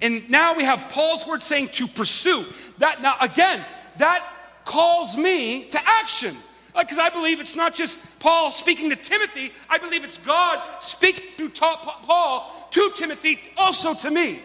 and 0.00 0.30
now 0.30 0.56
we 0.56 0.64
have 0.64 0.88
Paul's 0.88 1.26
words 1.26 1.44
saying 1.44 1.68
to 1.72 1.86
pursue. 1.86 2.42
That 2.78 3.02
now 3.02 3.14
again, 3.20 3.62
that 3.98 4.26
calls 4.64 5.18
me 5.18 5.68
to 5.68 5.78
action. 5.84 6.34
Because 6.78 6.98
I 6.98 7.08
believe 7.08 7.40
it's 7.40 7.54
not 7.54 7.72
just 7.72 8.18
Paul 8.18 8.50
speaking 8.50 8.90
to 8.90 8.96
Timothy, 8.96 9.52
I 9.70 9.78
believe 9.78 10.04
it's 10.04 10.18
God 10.18 10.60
speaking 10.80 11.24
through 11.36 11.50
Paul 11.50 12.68
to 12.70 12.90
Timothy, 12.96 13.38
also 13.56 13.94
to 13.94 14.10
me. 14.10 14.40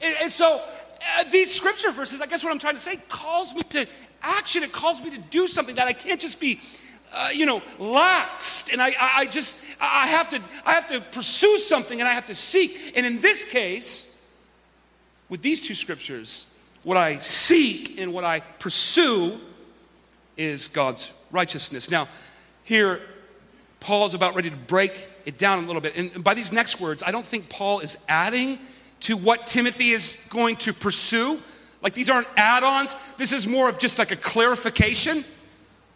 And, 0.00 0.16
and 0.22 0.32
so 0.32 0.62
uh, 1.18 1.24
these 1.30 1.54
scripture 1.54 1.90
verses, 1.90 2.20
I 2.20 2.26
guess 2.26 2.42
what 2.42 2.52
I'm 2.52 2.58
trying 2.58 2.74
to 2.74 2.80
say, 2.80 2.96
calls 3.08 3.54
me 3.54 3.62
to 3.70 3.86
action. 4.22 4.62
It 4.62 4.72
calls 4.72 5.02
me 5.02 5.10
to 5.10 5.18
do 5.18 5.46
something 5.46 5.74
that 5.74 5.86
I 5.86 5.92
can't 5.92 6.20
just 6.20 6.40
be 6.40 6.60
uh, 7.14 7.28
you 7.32 7.46
know, 7.46 7.60
laxed. 7.78 8.72
And 8.72 8.82
I, 8.82 8.92
I 8.98 9.26
just, 9.26 9.76
I 9.80 10.06
have 10.08 10.28
to, 10.30 10.40
I 10.64 10.72
have 10.72 10.86
to 10.88 11.00
pursue 11.00 11.56
something 11.58 12.00
and 12.00 12.08
I 12.08 12.12
have 12.12 12.26
to 12.26 12.34
seek. 12.34 12.96
And 12.96 13.06
in 13.06 13.20
this 13.20 13.50
case, 13.50 14.26
with 15.28 15.42
these 15.42 15.66
two 15.66 15.74
scriptures, 15.74 16.58
what 16.82 16.96
I 16.96 17.18
seek 17.18 18.00
and 18.00 18.12
what 18.12 18.24
I 18.24 18.40
pursue 18.40 19.38
is 20.36 20.68
God's 20.68 21.18
righteousness. 21.30 21.90
Now, 21.90 22.08
here, 22.64 23.00
Paul's 23.80 24.14
about 24.14 24.34
ready 24.34 24.50
to 24.50 24.56
break 24.56 25.08
it 25.26 25.38
down 25.38 25.62
a 25.62 25.66
little 25.66 25.82
bit. 25.82 25.96
And 25.96 26.24
by 26.24 26.34
these 26.34 26.52
next 26.52 26.80
words, 26.80 27.02
I 27.06 27.10
don't 27.10 27.24
think 27.24 27.48
Paul 27.48 27.80
is 27.80 28.04
adding 28.08 28.58
to 29.00 29.16
what 29.16 29.46
Timothy 29.46 29.90
is 29.90 30.26
going 30.30 30.56
to 30.56 30.72
pursue. 30.72 31.38
Like 31.82 31.94
these 31.94 32.10
aren't 32.10 32.26
add 32.36 32.64
ons, 32.64 32.96
this 33.14 33.32
is 33.32 33.46
more 33.46 33.68
of 33.68 33.78
just 33.78 33.98
like 33.98 34.10
a 34.10 34.16
clarification. 34.16 35.24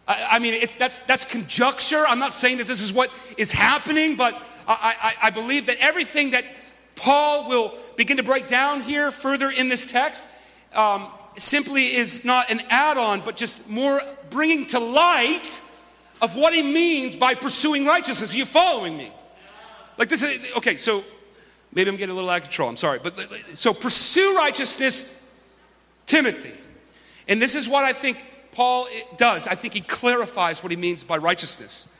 I, 0.07 0.27
I 0.31 0.39
mean, 0.39 0.53
it's, 0.53 0.75
that's, 0.75 1.01
that's 1.01 1.25
conjecture. 1.25 2.03
I'm 2.07 2.19
not 2.19 2.33
saying 2.33 2.57
that 2.59 2.67
this 2.67 2.81
is 2.81 2.93
what 2.93 3.11
is 3.37 3.51
happening, 3.51 4.15
but 4.15 4.33
I, 4.67 4.95
I, 5.21 5.27
I 5.27 5.29
believe 5.31 5.65
that 5.65 5.77
everything 5.79 6.31
that 6.31 6.45
Paul 6.95 7.49
will 7.49 7.73
begin 7.97 8.17
to 8.17 8.23
break 8.23 8.47
down 8.47 8.81
here 8.81 9.11
further 9.11 9.49
in 9.49 9.69
this 9.69 9.91
text 9.91 10.23
um, 10.75 11.07
simply 11.35 11.83
is 11.83 12.25
not 12.25 12.51
an 12.51 12.59
add 12.69 12.97
on, 12.97 13.21
but 13.21 13.35
just 13.35 13.69
more 13.69 14.01
bringing 14.29 14.65
to 14.67 14.79
light 14.79 15.61
of 16.21 16.35
what 16.35 16.53
he 16.53 16.61
means 16.61 17.15
by 17.15 17.33
pursuing 17.33 17.85
righteousness. 17.85 18.33
Are 18.33 18.37
you 18.37 18.45
following 18.45 18.97
me? 18.97 19.09
Like 19.97 20.09
this 20.09 20.23
is, 20.23 20.55
okay, 20.57 20.77
so 20.77 21.03
maybe 21.73 21.89
I'm 21.89 21.95
getting 21.95 22.11
a 22.11 22.15
little 22.15 22.29
out 22.29 22.37
of 22.37 22.43
control. 22.43 22.69
I'm 22.69 22.77
sorry. 22.77 22.99
But 23.01 23.19
so 23.55 23.73
pursue 23.73 24.35
righteousness, 24.37 25.29
Timothy. 26.05 26.53
And 27.27 27.41
this 27.41 27.55
is 27.55 27.67
what 27.67 27.85
I 27.85 27.93
think 27.93 28.25
Paul 28.51 28.87
does. 29.17 29.47
I 29.47 29.55
think 29.55 29.73
he 29.73 29.81
clarifies 29.81 30.63
what 30.63 30.71
he 30.71 30.77
means 30.77 31.03
by 31.03 31.17
righteousness. 31.17 31.95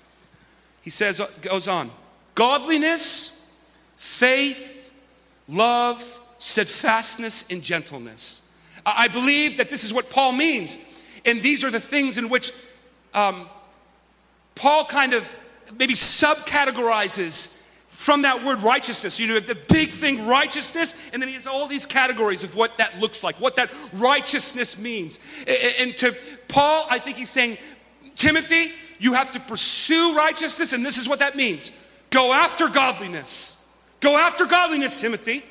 He 0.81 0.89
says, 0.89 1.21
uh, 1.21 1.27
goes 1.41 1.67
on, 1.67 1.91
godliness, 2.35 3.49
faith, 3.95 4.91
love, 5.47 6.19
steadfastness, 6.37 7.51
and 7.51 7.61
gentleness. 7.61 8.50
I 8.85 9.07
believe 9.07 9.57
that 9.57 9.69
this 9.69 9.83
is 9.83 9.93
what 9.93 10.09
Paul 10.09 10.31
means. 10.33 10.87
And 11.25 11.39
these 11.41 11.63
are 11.63 11.69
the 11.69 11.79
things 11.79 12.17
in 12.17 12.29
which 12.29 12.51
um, 13.13 13.47
Paul 14.55 14.85
kind 14.85 15.13
of 15.13 15.37
maybe 15.77 15.93
subcategorizes 15.93 17.61
from 17.87 18.23
that 18.23 18.43
word 18.43 18.59
righteousness. 18.61 19.19
You 19.19 19.27
know, 19.27 19.39
the 19.39 19.57
big 19.69 19.89
thing, 19.89 20.25
righteousness, 20.25 21.09
and 21.13 21.21
then 21.21 21.29
he 21.29 21.35
has 21.35 21.45
all 21.45 21.67
these 21.67 21.85
categories 21.85 22.43
of 22.43 22.55
what 22.55 22.77
that 22.77 22.99
looks 22.99 23.23
like, 23.23 23.35
what 23.39 23.55
that 23.57 23.71
righteousness 23.93 24.79
means. 24.79 25.19
And 25.79 25.95
to 25.97 26.15
Paul, 26.47 26.87
I 26.89 26.97
think 26.99 27.17
he's 27.17 27.29
saying, 27.29 27.57
Timothy, 28.15 28.71
you 28.99 29.13
have 29.13 29.31
to 29.33 29.39
pursue 29.39 30.15
righteousness, 30.15 30.73
and 30.73 30.85
this 30.85 30.97
is 30.97 31.07
what 31.07 31.19
that 31.19 31.35
means 31.35 31.71
go 32.09 32.33
after 32.33 32.67
godliness. 32.67 33.69
Go 33.99 34.17
after 34.17 34.45
godliness, 34.45 34.99
Timothy. 34.99 35.43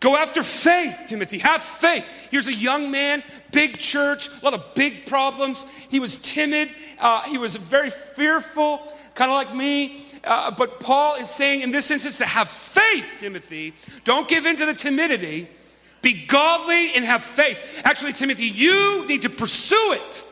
Go 0.00 0.16
after 0.16 0.42
faith, 0.42 1.06
Timothy. 1.08 1.38
Have 1.38 1.62
faith. 1.62 2.28
Here's 2.30 2.48
a 2.48 2.54
young 2.54 2.90
man, 2.90 3.22
big 3.50 3.78
church, 3.78 4.28
a 4.40 4.44
lot 4.44 4.54
of 4.54 4.74
big 4.74 5.06
problems. 5.06 5.70
He 5.90 6.00
was 6.00 6.20
timid, 6.20 6.68
uh, 7.00 7.22
he 7.22 7.38
was 7.38 7.56
very 7.56 7.90
fearful, 7.90 8.80
kind 9.14 9.30
of 9.30 9.36
like 9.36 9.54
me. 9.54 10.02
Uh, 10.22 10.50
but 10.50 10.80
Paul 10.80 11.16
is 11.16 11.30
saying 11.30 11.62
in 11.62 11.70
this 11.70 11.90
instance 11.90 12.18
to 12.18 12.26
have 12.26 12.48
faith, 12.48 13.06
Timothy. 13.18 13.72
Don't 14.04 14.28
give 14.28 14.44
in 14.44 14.56
to 14.56 14.66
the 14.66 14.74
timidity. 14.74 15.48
Be 16.02 16.26
godly 16.26 16.90
and 16.94 17.04
have 17.04 17.22
faith. 17.22 17.82
Actually, 17.84 18.12
Timothy, 18.12 18.46
you 18.46 19.06
need 19.08 19.22
to 19.22 19.30
pursue 19.30 19.92
it. 19.92 20.24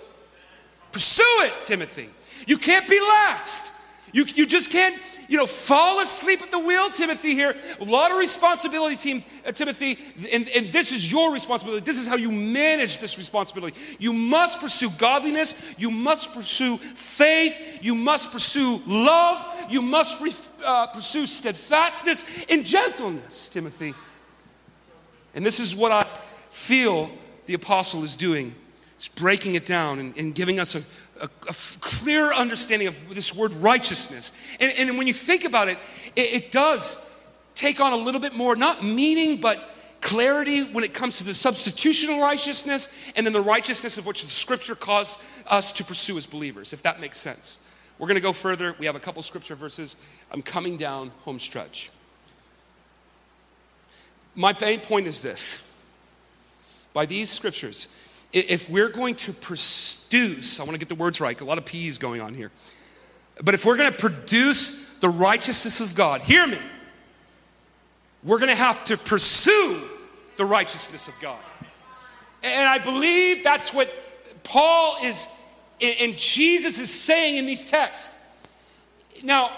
Pursue 0.92 1.22
it, 1.38 1.53
Timothy. 1.64 2.09
You 2.46 2.59
can't 2.59 2.88
be 2.88 3.00
laxed. 3.00 3.72
You, 4.12 4.24
you 4.35 4.46
just 4.46 4.70
can't 4.70 4.96
you 5.29 5.39
know, 5.39 5.47
fall 5.47 6.01
asleep 6.01 6.43
at 6.43 6.51
the 6.51 6.59
wheel, 6.59 6.91
Timothy, 6.91 7.35
here. 7.35 7.55
A 7.81 7.85
lot 7.85 8.11
of 8.11 8.19
responsibility, 8.19 8.97
team, 8.97 9.25
uh, 9.47 9.53
Timothy, 9.53 9.99
and, 10.33 10.49
and 10.55 10.67
this 10.67 10.93
is 10.93 11.11
your 11.11 11.33
responsibility. 11.33 11.85
This 11.85 11.99
is 11.99 12.07
how 12.07 12.17
you 12.17 12.31
manage 12.31 12.99
this 12.99 13.19
responsibility. 13.19 13.79
You 13.99 14.13
must 14.13 14.61
pursue 14.61 14.89
godliness, 14.99 15.75
you 15.79 15.91
must 15.91 16.35
pursue 16.35 16.77
faith, 16.77 17.79
you 17.83 17.95
must 17.95 18.33
pursue 18.33 18.81
love, 18.87 19.67
you 19.71 19.83
must 19.83 20.21
re- 20.21 20.33
uh, 20.67 20.89
pursue 20.89 21.27
steadfastness 21.27 22.47
and 22.51 22.65
gentleness, 22.65 23.49
Timothy. 23.49 23.95
And 25.35 25.45
this 25.45 25.59
is 25.59 25.75
what 25.75 25.93
I 25.93 26.05
feel 26.51 27.11
the 27.47 27.55
apostle 27.55 28.05
is 28.05 28.17
doing. 28.17 28.55
He's 28.97 29.09
breaking 29.09 29.55
it 29.55 29.67
down 29.67 29.99
and, 29.99 30.17
and 30.17 30.35
giving 30.35 30.61
us 30.61 30.75
a, 30.75 30.79
a, 31.20 31.29
clear 31.81 32.33
understanding 32.33 32.88
of 32.88 33.14
this 33.14 33.35
word 33.35 33.53
righteousness. 33.55 34.33
And, 34.61 34.72
and 34.79 34.98
when 34.98 35.07
you 35.07 35.12
think 35.12 35.44
about 35.44 35.68
it, 35.68 35.79
it, 36.16 36.44
it 36.44 36.53
does 36.53 37.11
take 37.55 37.81
on 37.81 37.92
a 37.92 37.96
little 37.96 38.20
bit 38.20 38.35
more, 38.35 38.57
not 38.57 38.83
meaning, 38.83 39.40
but 39.40 39.70
clarity 40.00 40.62
when 40.64 40.85
it 40.85 40.92
comes 40.92 41.18
to 41.18 41.24
the 41.24 41.31
substitutional 41.33 42.20
righteousness 42.20 43.12
and 43.16 43.24
then 43.24 43.33
the 43.33 43.40
righteousness 43.40 43.96
of 43.96 44.07
which 44.07 44.22
the 44.22 44.29
scripture 44.29 44.74
calls 44.74 45.42
us 45.46 45.72
to 45.72 45.85
pursue 45.85 46.16
as 46.18 46.27
believers, 46.27 46.72
if 46.72 46.83
that 46.83 47.00
makes 47.00 47.18
sense. 47.18 47.70
We're 47.98 48.09
going 48.09 48.16
to 48.16 48.22
go 48.22 48.33
further. 48.33 48.74
We 48.79 48.87
have 48.87 48.96
a 48.96 49.00
couple 49.00 49.22
scripture 49.22 49.55
verses. 49.55 49.96
I'm 50.31 50.42
coming 50.42 50.77
down 50.77 51.11
home 51.22 51.38
stretch. 51.38 51.90
My 54.35 54.55
main 54.61 54.81
point 54.81 55.07
is 55.07 55.22
this 55.22 55.72
by 56.92 57.07
these 57.07 57.31
scriptures, 57.31 57.96
if 58.35 58.68
we're 58.68 58.88
going 58.88 59.14
to 59.14 59.33
produce, 59.33 60.61
I 60.61 60.64
want 60.64 60.73
to 60.73 60.79
get 60.79 60.88
the 60.88 60.97
words 60.97 61.20
right, 61.20 61.40
a 61.40 61.44
lot 61.44 61.57
of 61.57 61.64
P's 61.64 61.99
going 61.99 62.20
on 62.20 62.35
here. 62.35 62.51
But 63.42 63.55
if 63.55 63.64
we're 63.64 63.77
going 63.77 63.92
to 63.92 63.99
produce 63.99 64.94
the 64.99 65.09
righteousness 65.09 65.81
of 65.81 65.97
God, 65.97 66.20
hear 66.20 66.47
me, 66.47 66.59
we're 68.25 68.38
going 68.38 68.51
to 68.51 68.57
have 68.57 68.85
to 68.87 68.97
pursue 68.97 69.81
the 70.37 70.44
righteousness 70.44 71.07
of 71.07 71.14
God. 71.20 71.38
And 72.42 72.68
I 72.68 72.79
believe 72.79 73.44
that's 73.44 73.73
what 73.73 73.88
Paul 74.42 74.97
is, 75.05 75.40
and 75.81 76.16
Jesus 76.16 76.79
is 76.79 76.92
saying 76.92 77.37
in 77.37 77.47
these 77.47 77.70
texts. 77.70 78.18
Now, 79.23 79.51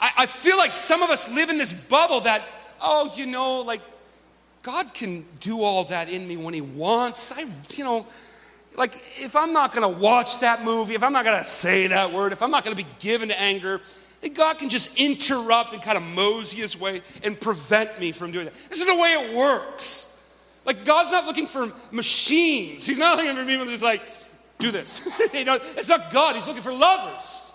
I 0.00 0.26
feel 0.26 0.56
like 0.56 0.72
some 0.72 1.02
of 1.02 1.10
us 1.10 1.32
live 1.34 1.48
in 1.48 1.58
this 1.58 1.88
bubble 1.88 2.20
that, 2.20 2.42
oh, 2.80 3.12
you 3.16 3.26
know, 3.26 3.62
like 3.62 3.80
God 4.62 4.94
can 4.94 5.24
do 5.40 5.62
all 5.62 5.84
that 5.84 6.08
in 6.08 6.26
me 6.26 6.36
when 6.36 6.54
He 6.54 6.60
wants. 6.60 7.36
I, 7.36 7.46
you 7.76 7.84
know, 7.84 8.06
like 8.76 8.94
if 9.16 9.34
I'm 9.34 9.52
not 9.52 9.74
gonna 9.74 9.88
watch 9.88 10.40
that 10.40 10.64
movie, 10.64 10.94
if 10.94 11.02
I'm 11.02 11.12
not 11.12 11.24
gonna 11.24 11.44
say 11.44 11.88
that 11.88 12.12
word, 12.12 12.32
if 12.32 12.42
I'm 12.42 12.50
not 12.50 12.64
gonna 12.64 12.76
be 12.76 12.86
given 13.00 13.28
to 13.28 13.40
anger, 13.40 13.80
then 14.20 14.32
God 14.32 14.58
can 14.58 14.68
just 14.68 14.98
interrupt 14.98 15.72
and 15.72 15.82
kind 15.82 15.96
of 15.96 16.04
mosey 16.04 16.58
His 16.58 16.78
way 16.78 17.02
and 17.24 17.38
prevent 17.38 17.98
me 17.98 18.12
from 18.12 18.30
doing 18.30 18.44
that. 18.44 18.54
This 18.70 18.78
is 18.78 18.86
the 18.86 18.94
way 18.94 19.08
it 19.08 19.36
works. 19.36 20.08
Like 20.64 20.84
God's 20.84 21.10
not 21.10 21.26
looking 21.26 21.46
for 21.46 21.72
machines. 21.90 22.86
He's 22.86 22.98
not 22.98 23.18
looking 23.18 23.34
for 23.34 23.44
people 23.44 23.66
just 23.66 23.82
like, 23.82 24.00
do 24.58 24.70
this. 24.70 25.08
you 25.34 25.44
know, 25.44 25.58
it's 25.76 25.88
not 25.88 26.12
God. 26.12 26.36
He's 26.36 26.46
looking 26.46 26.62
for 26.62 26.72
lovers. 26.72 27.50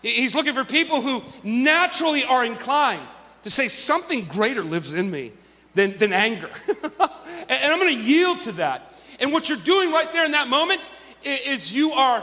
He's 0.00 0.34
looking 0.34 0.54
for 0.54 0.64
people 0.64 1.00
who 1.00 1.22
naturally 1.42 2.24
are 2.24 2.44
inclined 2.44 3.06
to 3.42 3.50
say 3.50 3.68
something 3.68 4.24
greater 4.24 4.62
lives 4.62 4.94
in 4.94 5.10
me 5.10 5.32
than, 5.74 5.96
than 5.98 6.12
anger. 6.12 6.50
and 6.68 7.72
I'm 7.72 7.78
going 7.78 7.94
to 7.94 8.02
yield 8.02 8.40
to 8.40 8.52
that. 8.52 8.82
And 9.20 9.32
what 9.32 9.48
you're 9.48 9.58
doing 9.58 9.90
right 9.90 10.10
there 10.12 10.24
in 10.24 10.32
that 10.32 10.48
moment 10.48 10.80
is 11.24 11.76
you 11.76 11.92
are 11.92 12.22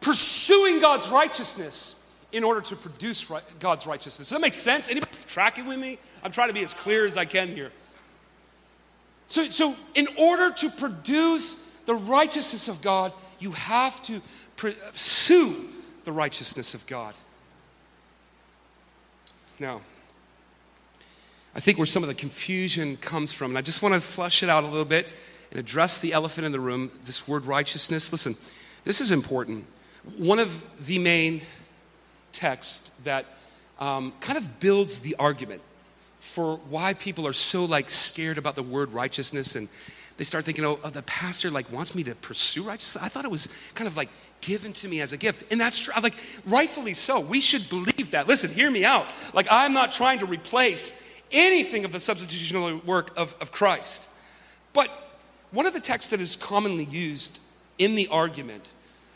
pursuing 0.00 0.80
God's 0.80 1.10
righteousness 1.10 1.94
in 2.32 2.44
order 2.44 2.60
to 2.60 2.76
produce 2.76 3.30
God's 3.58 3.86
righteousness. 3.86 4.28
Does 4.28 4.36
that 4.36 4.40
make 4.40 4.52
sense? 4.52 4.90
Anybody 4.90 5.12
tracking 5.26 5.66
with 5.66 5.78
me? 5.78 5.98
I'm 6.22 6.30
trying 6.30 6.48
to 6.48 6.54
be 6.54 6.62
as 6.62 6.74
clear 6.74 7.06
as 7.06 7.16
I 7.16 7.24
can 7.24 7.48
here. 7.48 7.72
So, 9.28 9.44
so 9.44 9.74
in 9.94 10.06
order 10.18 10.54
to 10.54 10.70
produce 10.70 11.80
the 11.86 11.94
righteousness 11.94 12.68
of 12.68 12.82
God, 12.82 13.12
you 13.38 13.52
have 13.52 14.02
to 14.04 14.20
pursue 14.56 15.68
the 16.04 16.12
righteousness 16.12 16.74
of 16.74 16.86
God. 16.86 17.14
Now, 19.58 19.80
I 21.54 21.60
think 21.60 21.78
where 21.78 21.86
some 21.86 22.02
of 22.02 22.08
the 22.08 22.14
confusion 22.14 22.96
comes 22.96 23.32
from. 23.32 23.50
And 23.50 23.58
I 23.58 23.62
just 23.62 23.82
want 23.82 23.94
to 23.94 24.00
flush 24.00 24.42
it 24.42 24.48
out 24.48 24.64
a 24.64 24.66
little 24.66 24.84
bit 24.84 25.06
and 25.50 25.58
address 25.58 26.00
the 26.00 26.12
elephant 26.12 26.46
in 26.46 26.52
the 26.52 26.60
room 26.60 26.90
this 27.04 27.26
word 27.26 27.46
righteousness. 27.46 28.12
Listen, 28.12 28.34
this 28.84 29.00
is 29.00 29.10
important. 29.10 29.64
One 30.16 30.38
of 30.38 30.86
the 30.86 30.98
main 30.98 31.42
texts 32.32 32.90
that 33.04 33.26
um, 33.80 34.12
kind 34.20 34.38
of 34.38 34.60
builds 34.60 35.00
the 35.00 35.16
argument 35.18 35.62
for 36.20 36.56
why 36.68 36.94
people 36.94 37.26
are 37.26 37.32
so 37.32 37.64
like 37.64 37.88
scared 37.88 38.38
about 38.38 38.54
the 38.54 38.62
word 38.62 38.90
righteousness 38.90 39.56
and 39.56 39.68
they 40.18 40.24
start 40.24 40.44
thinking, 40.44 40.64
oh, 40.64 40.80
oh, 40.82 40.90
the 40.90 41.02
pastor 41.02 41.48
like 41.48 41.72
wants 41.72 41.94
me 41.94 42.02
to 42.02 42.14
pursue 42.16 42.64
righteousness. 42.64 43.02
I 43.02 43.08
thought 43.08 43.24
it 43.24 43.30
was 43.30 43.46
kind 43.74 43.86
of 43.86 43.96
like 43.96 44.08
given 44.40 44.72
to 44.74 44.88
me 44.88 45.00
as 45.00 45.12
a 45.12 45.16
gift. 45.16 45.44
And 45.52 45.60
that's 45.60 45.78
true. 45.78 45.94
Like, 46.02 46.14
rightfully 46.44 46.92
so. 46.92 47.20
We 47.20 47.40
should 47.40 47.68
believe 47.68 48.10
that. 48.10 48.26
Listen, 48.26 48.50
hear 48.50 48.68
me 48.68 48.84
out. 48.84 49.06
Like, 49.32 49.46
I'm 49.48 49.72
not 49.72 49.92
trying 49.92 50.18
to 50.18 50.26
replace 50.26 51.07
anything 51.32 51.84
of 51.84 51.92
the 51.92 51.98
substitutional 51.98 52.84
work 52.84 53.16
of, 53.18 53.34
of 53.40 53.52
Christ. 53.52 54.10
But 54.72 54.90
one 55.50 55.66
of 55.66 55.72
the 55.72 55.80
texts 55.80 56.10
that 56.10 56.20
is 56.20 56.36
commonly 56.36 56.84
used 56.84 57.40
in 57.78 57.94
the 57.94 58.08
argument 58.08 58.72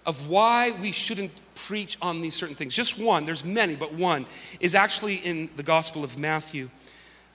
of 0.06 0.28
why 0.28 0.72
we 0.80 0.92
shouldn't 0.92 1.30
preach 1.54 1.96
on 2.02 2.20
these 2.20 2.34
certain 2.34 2.56
things, 2.56 2.74
just 2.74 3.02
one, 3.02 3.24
there's 3.24 3.44
many, 3.44 3.76
but 3.76 3.92
one, 3.92 4.26
is 4.60 4.74
actually 4.74 5.16
in 5.16 5.48
the 5.56 5.62
Gospel 5.62 6.02
of 6.02 6.18
Matthew, 6.18 6.70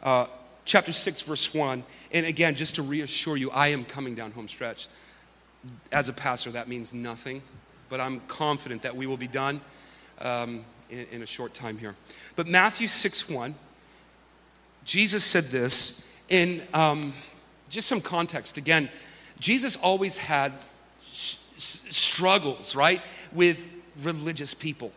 uh, 0.04 0.26
chapter 0.66 0.92
6, 0.92 1.22
verse 1.22 1.54
1. 1.54 1.84
And 2.12 2.26
again, 2.26 2.56
just 2.56 2.76
to 2.76 2.82
reassure 2.82 3.38
you, 3.38 3.52
I 3.52 3.68
am 3.68 3.86
coming 3.86 4.16
down 4.16 4.32
home 4.32 4.48
stretch. 4.48 4.88
As 5.92 6.10
a 6.10 6.14
pastor, 6.14 6.52
that 6.52 6.68
means 6.68 6.94
nothing, 6.94 7.42
but 7.90 8.00
I'm 8.00 8.20
confident 8.22 8.82
that 8.82 8.96
we 8.96 9.08
will 9.08 9.18
be 9.18 9.28
done 9.28 9.62
um, 10.20 10.66
in, 10.90 11.06
in 11.12 11.22
a 11.22 11.26
short 11.26 11.54
time 11.54 11.78
here. 11.78 11.96
But 12.36 12.48
Matthew 12.48 12.88
6, 12.88 13.30
1 13.30 13.56
Jesus 14.88 15.24
said 15.26 15.44
this 15.44 16.18
in 16.30 16.62
um, 16.74 17.14
just 17.70 17.88
some 17.88 18.00
context. 18.00 18.58
Again, 18.58 18.90
Jesus 19.38 19.76
always 19.76 20.18
had 20.18 20.54
struggles, 21.02 22.74
right, 22.74 23.02
with 23.34 23.76
religious 24.02 24.54
people. 24.54 24.92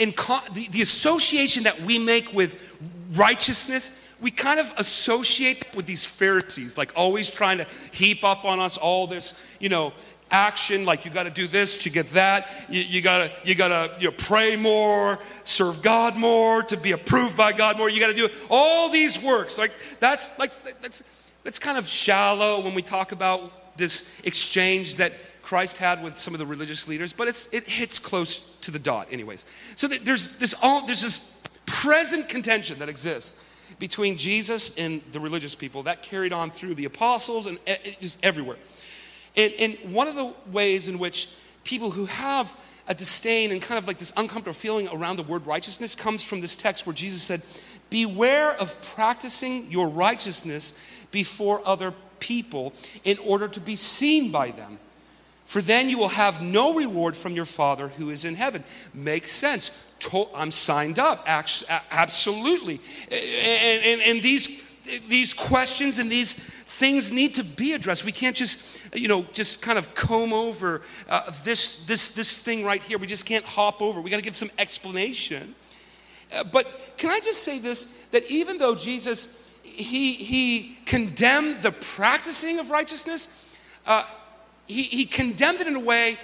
And 0.00 0.14
con- 0.14 0.42
the, 0.52 0.68
the 0.68 0.82
association 0.82 1.62
that 1.62 1.80
we 1.80 1.98
make 1.98 2.34
with 2.34 2.78
righteousness, 3.16 4.06
we 4.20 4.30
kind 4.30 4.60
of 4.60 4.70
associate 4.76 5.64
with 5.74 5.86
these 5.86 6.04
Pharisees, 6.04 6.76
like 6.76 6.92
always 6.94 7.30
trying 7.30 7.58
to 7.58 7.66
heap 7.92 8.22
up 8.22 8.44
on 8.44 8.60
us 8.60 8.76
all 8.76 9.06
this, 9.06 9.56
you 9.60 9.70
know, 9.70 9.94
action, 10.30 10.84
like 10.84 11.04
you 11.06 11.10
got 11.10 11.24
to 11.24 11.30
do 11.30 11.46
this 11.46 11.84
to 11.84 11.90
get 11.90 12.10
that. 12.10 12.66
You, 12.68 12.82
you 12.82 13.00
gotta, 13.00 13.30
you 13.44 13.54
gotta, 13.54 13.94
you 13.98 14.10
know, 14.10 14.14
pray 14.18 14.56
more, 14.56 15.18
serve 15.46 15.82
God 15.82 16.16
more, 16.16 16.62
to 16.64 16.76
be 16.76 16.92
approved 16.92 17.36
by 17.36 17.52
God 17.52 17.78
more. 17.78 17.88
You 17.88 18.00
got 18.00 18.10
to 18.10 18.16
do 18.16 18.28
all 18.50 18.90
these 18.90 19.22
works. 19.22 19.58
Like 19.58 19.72
that's 20.00 20.36
like 20.38 20.50
that's 20.80 21.02
that's 21.44 21.58
kind 21.58 21.78
of 21.78 21.86
shallow 21.86 22.62
when 22.62 22.74
we 22.74 22.82
talk 22.82 23.12
about 23.12 23.76
this 23.76 24.20
exchange 24.24 24.96
that 24.96 25.12
Christ 25.42 25.78
had 25.78 26.02
with 26.02 26.16
some 26.16 26.34
of 26.34 26.40
the 26.40 26.46
religious 26.46 26.88
leaders, 26.88 27.12
but 27.12 27.28
it's 27.28 27.52
it 27.54 27.64
hits 27.64 27.98
close 27.98 28.56
to 28.60 28.70
the 28.70 28.78
dot, 28.78 29.12
anyways. 29.12 29.46
So 29.76 29.86
there's 29.86 30.38
this 30.38 30.54
all 30.62 30.84
there's 30.84 31.02
this 31.02 31.40
present 31.66 32.28
contention 32.28 32.78
that 32.80 32.88
exists 32.88 33.74
between 33.78 34.16
Jesus 34.16 34.78
and 34.78 35.02
the 35.12 35.20
religious 35.20 35.54
people 35.54 35.84
that 35.84 36.02
carried 36.02 36.32
on 36.32 36.50
through 36.50 36.74
the 36.74 36.84
apostles 36.84 37.46
and 37.46 37.58
eh, 37.66 37.76
eh, 37.84 37.90
just 38.00 38.24
everywhere. 38.24 38.56
And, 39.36 39.52
and 39.58 39.74
one 39.92 40.08
of 40.08 40.14
the 40.14 40.34
ways 40.50 40.88
in 40.88 40.98
which 40.98 41.28
people 41.64 41.90
who 41.90 42.06
have 42.06 42.58
a 42.88 42.94
disdain 42.94 43.50
and 43.50 43.60
kind 43.60 43.78
of 43.78 43.86
like 43.86 43.98
this 43.98 44.12
uncomfortable 44.16 44.54
feeling 44.54 44.88
around 44.88 45.16
the 45.16 45.22
word 45.22 45.46
righteousness 45.46 45.94
comes 45.94 46.22
from 46.22 46.40
this 46.40 46.54
text 46.54 46.86
where 46.86 46.94
Jesus 46.94 47.22
said, 47.22 47.42
Beware 47.90 48.52
of 48.60 48.80
practicing 48.94 49.70
your 49.70 49.88
righteousness 49.88 51.06
before 51.10 51.62
other 51.64 51.92
people 52.18 52.72
in 53.04 53.16
order 53.24 53.48
to 53.48 53.60
be 53.60 53.76
seen 53.76 54.30
by 54.30 54.50
them. 54.50 54.78
For 55.44 55.62
then 55.62 55.88
you 55.88 55.98
will 55.98 56.08
have 56.08 56.42
no 56.42 56.74
reward 56.74 57.14
from 57.14 57.34
your 57.34 57.44
Father 57.44 57.86
who 57.88 58.10
is 58.10 58.24
in 58.24 58.34
heaven. 58.34 58.64
Makes 58.92 59.30
sense. 59.30 59.84
I'm 60.34 60.50
signed 60.50 60.98
up. 60.98 61.24
Absolutely. 61.26 62.80
And, 63.10 64.02
and, 64.02 64.22
these, 64.22 64.74
these 65.08 65.32
questions 65.32 66.00
and 66.00 66.10
these 66.10 66.55
things 66.66 67.12
need 67.12 67.34
to 67.34 67.44
be 67.44 67.72
addressed. 67.74 68.04
We 68.04 68.12
can't 68.12 68.34
just, 68.34 68.94
you 68.94 69.06
know, 69.06 69.24
just 69.32 69.62
kind 69.62 69.78
of 69.78 69.94
comb 69.94 70.32
over 70.32 70.82
uh, 71.08 71.30
this, 71.44 71.86
this, 71.86 72.14
this 72.14 72.42
thing 72.42 72.64
right 72.64 72.82
here. 72.82 72.98
We 72.98 73.06
just 73.06 73.24
can't 73.24 73.44
hop 73.44 73.80
over. 73.80 74.00
We 74.00 74.10
got 74.10 74.16
to 74.16 74.22
give 74.22 74.36
some 74.36 74.50
explanation. 74.58 75.54
Uh, 76.34 76.42
but 76.42 76.94
can 76.96 77.10
I 77.10 77.20
just 77.20 77.44
say 77.44 77.60
this 77.60 78.06
that 78.06 78.28
even 78.28 78.58
though 78.58 78.74
Jesus, 78.74 79.48
he, 79.62 80.14
he 80.14 80.76
condemned 80.86 81.60
the 81.60 81.70
practicing 81.70 82.58
of 82.58 82.72
righteousness, 82.72 83.56
uh, 83.86 84.04
he, 84.66 84.82
he 84.82 85.04
condemned 85.04 85.60
it 85.60 85.68
in 85.68 85.76
a 85.76 85.80
way 85.80 86.16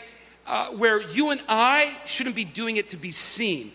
uh, 0.49 0.67
where 0.71 1.01
you 1.13 1.31
and 1.31 1.41
I 1.49 1.97
shouldn't 2.05 2.35
be 2.35 2.45
doing 2.45 2.79
it 2.79 2.89
to 2.89 2.97
be 2.97 3.13
seen. 3.13 3.71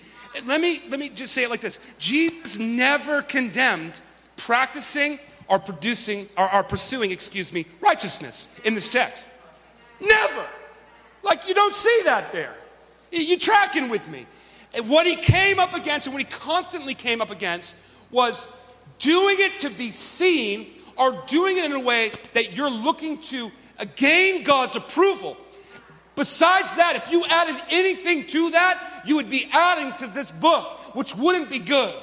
Let 0.45 0.59
me, 0.59 0.81
let 0.89 0.99
me 0.99 1.07
just 1.07 1.31
say 1.31 1.43
it 1.43 1.49
like 1.49 1.61
this 1.61 1.79
Jesus 1.97 2.59
never 2.59 3.21
condemned 3.21 4.01
practicing 4.35 5.17
or 5.47 5.59
producing 5.59 6.27
or, 6.37 6.53
or 6.53 6.63
pursuing, 6.63 7.11
excuse 7.11 7.53
me, 7.53 7.65
righteousness 7.81 8.59
in 8.63 8.75
this 8.75 8.91
text. 8.91 9.29
Never. 9.99 10.45
Like 11.23 11.47
you 11.47 11.53
don't 11.53 11.73
see 11.73 12.01
that 12.05 12.31
there. 12.31 12.55
You 13.11 13.37
tracking 13.37 13.89
with 13.89 14.07
me. 14.09 14.25
And 14.75 14.89
what 14.89 15.07
he 15.07 15.15
came 15.15 15.59
up 15.59 15.73
against 15.73 16.07
and 16.07 16.13
what 16.13 16.23
he 16.23 16.29
constantly 16.29 16.93
came 16.93 17.21
up 17.21 17.31
against 17.31 17.77
was 18.11 18.55
doing 18.99 19.35
it 19.39 19.59
to 19.59 19.69
be 19.77 19.91
seen 19.91 20.67
or 20.97 21.11
doing 21.27 21.57
it 21.57 21.65
in 21.65 21.71
a 21.73 21.79
way 21.79 22.11
that 22.33 22.55
you're 22.55 22.69
looking 22.69 23.19
to 23.21 23.51
gain 23.95 24.43
God's 24.43 24.75
approval. 24.75 25.37
Besides 26.15 26.75
that, 26.75 26.95
if 26.95 27.11
you 27.11 27.23
added 27.29 27.55
anything 27.69 28.25
to 28.25 28.49
that, 28.51 29.03
you 29.05 29.15
would 29.17 29.29
be 29.29 29.47
adding 29.53 29.93
to 29.93 30.07
this 30.07 30.31
book, 30.31 30.95
which 30.95 31.15
wouldn't 31.15 31.49
be 31.49 31.59
good. 31.59 31.93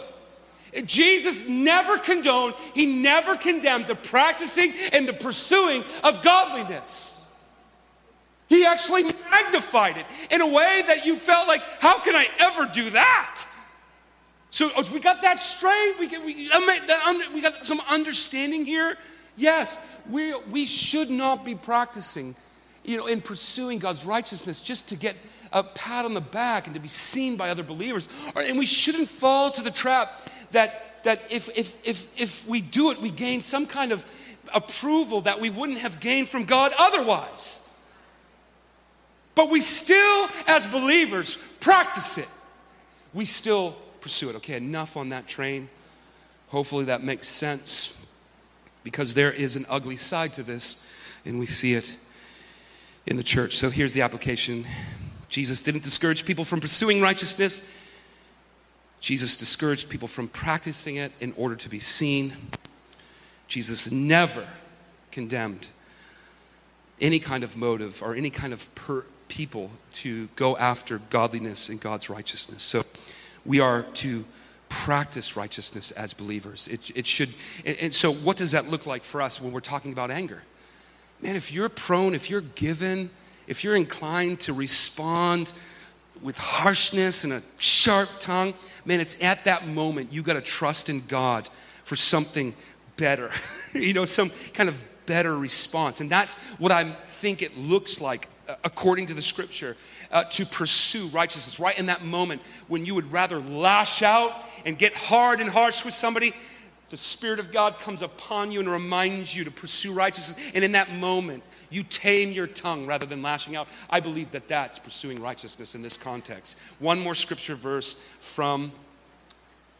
Jesus 0.85 1.49
never 1.49 1.99
condoned, 1.99 2.55
he 2.75 2.87
never 2.87 3.37
condemned 3.37 3.87
the 3.87 3.95
practicing 3.95 4.73
and 4.93 5.07
the 5.07 5.13
pursuing 5.13 5.83
of 6.03 6.23
godliness. 6.23 7.27
He 8.49 8.67
actually 8.67 9.05
magnified 9.05 9.97
it 9.97 10.07
in 10.31 10.41
a 10.41 10.47
way 10.47 10.83
that 10.87 11.07
you 11.07 11.17
felt 11.17 11.49
like, 11.49 11.63
how 11.81 11.99
can 12.01 12.15
I 12.15 12.27
ever 12.41 12.71
do 12.75 12.91
that? 12.91 13.47
So 14.51 14.71
oh, 14.77 14.89
we 14.93 15.01
got 15.01 15.23
that 15.23 15.43
straight. 15.43 15.95
We, 15.99 16.07
we, 16.19 16.49
we 17.35 17.43
got 17.43 17.65
some 17.65 17.81
understanding 17.91 18.65
here. 18.65 18.97
Yes, 19.37 19.79
we, 20.09 20.35
we 20.51 20.67
should 20.67 21.11
not 21.11 21.45
be 21.45 21.57
practicing, 21.57 22.37
you 22.85 22.97
know, 22.97 23.07
in 23.07 23.21
pursuing 23.21 23.81
God's 23.81 24.05
righteousness 24.05 24.61
just 24.61 24.89
to 24.91 24.97
get 24.97 25.17
a 25.53 25.65
pat 25.65 26.05
on 26.05 26.15
the 26.15 26.21
back 26.21 26.67
and 26.67 26.75
to 26.75 26.81
be 26.81 26.89
seen 26.89 27.37
by 27.37 27.51
other 27.51 27.63
believers. 27.63 28.09
And 28.37 28.59
we 28.59 28.67
shouldn't 28.67 29.09
fall 29.09 29.51
to 29.53 29.63
the 29.63 29.71
trap 29.71 30.29
that, 30.55 31.05
that 31.05 31.21
if, 31.31 31.49
if, 31.57 31.87
if, 31.87 32.21
if 32.21 32.49
we 32.49 32.61
do 32.61 32.91
it, 32.91 32.99
we 33.01 33.11
gain 33.11 33.41
some 33.41 33.67
kind 33.67 33.93
of 33.93 34.05
approval 34.55 35.21
that 35.23 35.41
we 35.41 35.51
wouldn't 35.51 35.79
have 35.79 36.01
gained 36.01 36.29
from 36.29 36.45
God 36.45 36.73
otherwise. 36.79 37.61
But 39.35 39.51
we 39.51 39.61
still, 39.61 40.29
as 40.47 40.67
believers, 40.67 41.37
practice 41.61 42.19
it. 42.19 42.29
We 43.13 43.25
still 43.25 43.75
pursue 44.01 44.31
it. 44.31 44.37
Okay, 44.37 44.57
enough 44.57 44.97
on 44.97 45.11
that 45.11 45.27
train. 45.27 45.69
Hopefully 46.49 46.85
that 46.87 47.03
makes 47.03 47.27
sense 47.27 48.07
because 48.85 49.15
there 49.15 49.33
is 49.33 49.57
an 49.57 49.65
ugly 49.69 49.97
side 49.97 50.33
to 50.35 50.43
this, 50.43 50.91
and 51.25 51.39
we 51.39 51.47
see 51.47 51.75
it 51.75 51.97
in 53.07 53.17
the 53.17 53.23
church. 53.23 53.57
So 53.57 53.71
here's 53.71 53.95
the 53.95 54.03
application 54.03 54.65
Jesus 55.29 55.63
didn't 55.63 55.83
discourage 55.83 56.25
people 56.25 56.45
from 56.45 56.61
pursuing 56.61 57.01
righteousness, 57.01 57.77
Jesus 59.05 59.37
discouraged 59.37 59.91
people 59.91 60.09
from 60.09 60.29
practicing 60.29 60.97
it 60.97 61.13
in 61.21 61.35
order 61.37 61.57
to 61.57 61.69
be 61.69 61.79
seen. 61.79 62.33
Jesus 63.49 63.93
never 63.93 64.49
condemned 65.13 65.69
any 67.03 67.19
kind 67.19 67.45
of 67.45 67.55
motive 67.55 68.03
or 68.03 68.15
any 68.15 68.31
kind 68.31 68.55
of 68.55 68.75
per- 68.75 69.05
people 69.29 69.71
to 69.93 70.29
go 70.37 70.57
after 70.57 71.01
godliness 71.11 71.69
and 71.69 71.79
God's 71.79 72.09
righteousness. 72.09 72.63
So 72.63 72.81
we 73.45 73.61
are 73.61 73.83
to 73.83 74.25
practice 74.71 75.37
righteousness 75.37 75.91
as 75.91 76.15
believers. 76.15 76.67
It, 76.69 76.97
it 76.97 77.07
should, 77.07 77.29
and, 77.67 77.77
and 77.83 77.95
so 77.95 78.11
what 78.11 78.39
does 78.39 78.53
that 78.53 78.71
look 78.71 78.87
like 78.87 79.05
for 79.05 79.21
us 79.21 79.39
when 79.39 79.53
we're 79.53 79.61
talking 79.61 79.93
about 79.93 80.11
anger? 80.11 80.43
Man, 81.21 81.37
if 81.37 81.53
you're 81.53 81.69
prone, 81.69 82.15
if 82.15 82.31
you're 82.31 82.41
given, 82.41 83.11
if 83.49 83.65
you're 83.65 83.77
inclined 83.77 84.41
to 84.41 84.55
respond 84.55 85.53
with 86.23 86.39
harshness 86.39 87.25
and 87.25 87.33
a 87.33 87.43
sharp 87.59 88.09
tongue, 88.21 88.55
man, 88.85 89.01
it's 89.01 89.23
at 89.23 89.45
that 89.45 89.67
moment 89.67 90.13
you 90.13 90.23
got 90.23 90.35
to 90.35 90.41
trust 90.41 90.89
in 90.89 91.03
God 91.07 91.49
for 91.85 91.97
something 91.97 92.55
better, 92.97 93.31
you 93.75 93.93
know, 93.93 94.05
some 94.05 94.31
kind 94.53 94.69
of 94.69 94.85
better 95.07 95.37
response. 95.37 96.01
And 96.01 96.09
that's 96.09 96.37
what 96.59 96.73
I 96.73 96.85
think 96.85 97.43
it 97.43 97.57
looks 97.59 98.01
like 98.01 98.29
uh, 98.49 98.57
according 98.65 99.07
to 99.07 99.15
the 99.15 99.23
scripture 99.23 99.77
uh, 100.11 100.25
to 100.25 100.47
pursue 100.47 101.07
righteousness. 101.09 101.61
Right 101.61 101.79
in 101.79 101.87
that 101.87 102.05
moment 102.05 102.43
when 102.69 102.85
you 102.85 102.95
would 102.95 103.11
rather 103.13 103.41
lash 103.41 104.03
out 104.03 104.33
and 104.65 104.79
get 104.79 104.95
hard 104.95 105.41
and 105.41 105.51
harsh 105.51 105.85
with 105.85 105.95
somebody, 105.95 106.33
the 106.91 106.97
Spirit 106.97 107.39
of 107.39 107.51
God 107.51 107.79
comes 107.79 108.03
upon 108.03 108.53
you 108.53 108.61
and 108.61 108.69
reminds 108.69 109.37
you 109.37 109.45
to 109.45 109.51
pursue 109.51 109.93
righteousness. 109.93 110.53
And 110.55 110.63
in 110.63 110.73
that 110.73 110.93
moment, 110.95 111.43
you 111.75 111.83
tame 111.83 112.33
your 112.33 112.47
tongue 112.47 112.87
rather 112.87 113.07
than 113.07 113.23
lashing 113.23 113.57
out. 113.57 113.69
I 113.91 114.01
believe 114.01 114.31
that 114.31 114.49
that's 114.49 114.79
pursuing 114.79 115.21
righteousness 115.21 115.75
in 115.75 115.83
this 115.83 115.97
context. 115.97 116.59
One 116.79 117.01
more 117.01 117.15
scripture 117.15 117.55
verse 117.55 117.95
from 118.21 118.73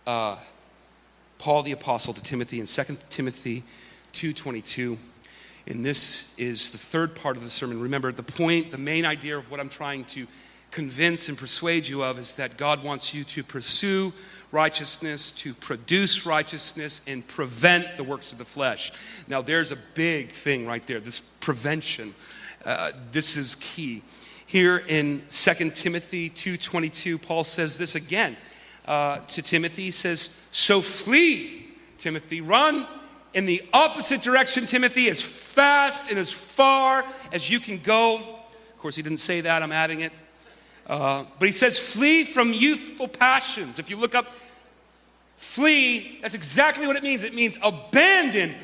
uh, 0.07 0.37
Paul 1.39 1.63
the 1.63 1.73
Apostle 1.73 2.15
to 2.15 2.23
Timothy 2.23 2.61
in 2.61 2.67
2 2.67 2.83
Timothy 3.11 3.63
2.22. 4.13 4.97
And 5.67 5.85
this 5.85 6.39
is 6.39 6.71
the 6.71 6.79
third 6.79 7.15
part 7.15 7.37
of 7.37 7.43
the 7.43 7.51
sermon. 7.51 7.81
Remember, 7.81 8.13
the 8.13 8.23
point, 8.23 8.71
the 8.71 8.79
main 8.79 9.07
idea 9.07 9.39
of 9.39 9.51
what 9.51 9.61
I'm 9.61 9.69
trying 9.69 10.05
to 10.07 10.27
convince 10.71 11.29
and 11.29 11.39
persuade 11.39 11.87
you 11.87 12.03
of 12.03 12.19
is 12.19 12.35
that 12.35 12.57
God 12.57 12.83
wants 12.83 13.15
you 13.15 13.25
to 13.25 13.45
pursue 13.45 14.13
righteousness, 14.55 15.33
to 15.33 15.53
produce 15.53 16.25
righteousness, 16.25 17.07
and 17.07 17.27
prevent 17.27 17.97
the 17.97 18.05
works 18.05 18.33
of 18.33 18.39
the 18.39 18.45
flesh. 18.45 18.93
Now, 19.29 19.43
there's 19.43 19.73
a 19.73 19.79
big 19.95 20.31
thing 20.31 20.67
right 20.67 20.87
there 20.87 21.01
this 21.01 21.21
prevention. 21.21 22.15
Uh, 22.65 22.93
this 23.11 23.37
is 23.37 23.57
key. 23.57 24.03
Here 24.47 24.79
in 24.89 25.23
2 25.29 25.71
Timothy 25.71 26.31
2.22, 26.31 27.21
Paul 27.21 27.45
says 27.45 27.77
this 27.77 27.95
again 27.95 28.37
uh, 28.87 29.19
to 29.29 29.43
Timothy. 29.43 29.83
He 29.83 29.91
says, 29.91 30.47
So 30.53 30.81
flee, 30.81 31.69
Timothy, 31.99 32.41
run 32.41 32.87
in 33.35 33.47
the 33.47 33.61
opposite 33.73 34.23
direction, 34.23 34.65
Timothy, 34.65 35.11
as 35.11 35.21
fast 35.21 36.11
and 36.11 36.19
as 36.19 36.33
far 36.33 37.05
as 37.33 37.51
you 37.51 37.59
can 37.59 37.79
go. 37.79 38.17
Of 38.17 38.79
course, 38.79 38.97
he 38.97 39.03
didn't 39.03 39.19
say 39.19 39.41
that, 39.41 39.63
I'm 39.63 39.73
adding 39.73 40.01
it. 40.01 40.13
Uh, 40.87 41.25
but 41.39 41.47
he 41.47 41.53
says, 41.53 41.79
flee 41.79 42.25
from 42.25 42.53
youthful 42.53 43.09
passions. 43.09 43.79
If 43.79 43.89
you 43.89 43.97
look 43.97 44.15
up 44.15 44.27
flee, 45.45 46.19
that's 46.23 46.35
exactly 46.35 46.87
what 46.87 46.97
it 46.97 47.03
means. 47.03 47.23
It 47.23 47.35
means 47.35 47.59
abandon, 47.63 48.55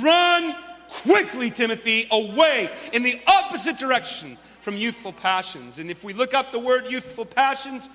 run 0.00 0.54
quickly, 0.88 1.50
Timothy, 1.50 2.06
away 2.10 2.70
in 2.92 3.02
the 3.02 3.18
opposite 3.26 3.78
direction 3.78 4.36
from 4.60 4.76
youthful 4.76 5.12
passions. 5.12 5.78
And 5.78 5.90
if 5.90 6.04
we 6.04 6.12
look 6.12 6.34
up 6.34 6.52
the 6.52 6.60
word 6.60 6.84
youthful 6.88 7.24
passions, 7.24 7.88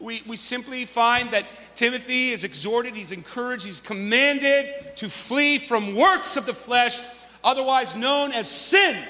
we, 0.00 0.22
we 0.26 0.36
simply 0.36 0.84
find 0.84 1.30
that 1.30 1.44
Timothy 1.74 2.28
is 2.30 2.44
exhorted, 2.44 2.94
he's 2.94 3.12
encouraged, 3.12 3.66
he's 3.66 3.80
commanded 3.80 4.96
to 4.96 5.06
flee 5.06 5.58
from 5.58 5.94
works 5.94 6.36
of 6.36 6.46
the 6.46 6.54
flesh, 6.54 7.00
otherwise 7.42 7.96
known 7.96 8.32
as 8.32 8.48
sin. 8.48 9.02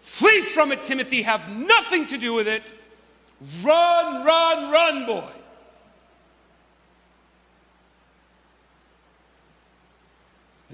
Flee 0.00 0.40
from 0.40 0.72
it, 0.72 0.82
Timothy, 0.82 1.22
have 1.22 1.48
nothing 1.50 2.06
to 2.06 2.18
do 2.18 2.32
with 2.32 2.48
it. 2.48 2.72
Run, 3.62 4.24
run, 4.24 4.72
run, 4.72 5.06
boy. 5.06 5.37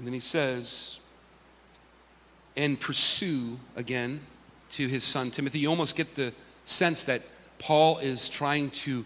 And 0.05 0.09
then 0.11 0.13
he 0.13 0.19
says, 0.19 0.99
and 2.55 2.79
pursue 2.79 3.57
again 3.75 4.19
to 4.69 4.87
his 4.87 5.03
son 5.03 5.31
Timothy. 5.31 5.57
You 5.57 5.71
almost 5.71 5.97
get 5.97 6.13
the 6.13 6.31
sense 6.63 7.05
that 7.05 7.23
Paul 7.57 7.97
is 7.97 8.29
trying 8.29 8.69
to 8.69 9.03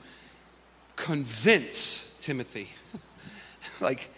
convince 0.98 2.20
Timothy. 2.20 2.68
like, 3.82 4.10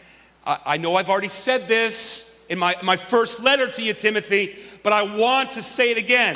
I, 0.44 0.58
I, 0.66 0.78
know 0.78 0.96
I've 0.96 1.10
already 1.10 1.28
said 1.28 1.68
this 1.68 2.44
in 2.50 2.58
my, 2.58 2.76
my 2.82 2.98
first 2.98 3.44
letter 3.44 3.70
to 3.70 3.84
you, 3.84 3.94
Timothy, 3.94 4.56
but 4.82 4.92
I 4.92 5.04
want 5.04 5.52
to 5.52 5.62
say 5.62 5.92
it 5.92 6.00
again. 6.00 6.36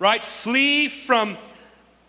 right? 0.00 0.20
Flee 0.20 0.88
from 0.88 1.36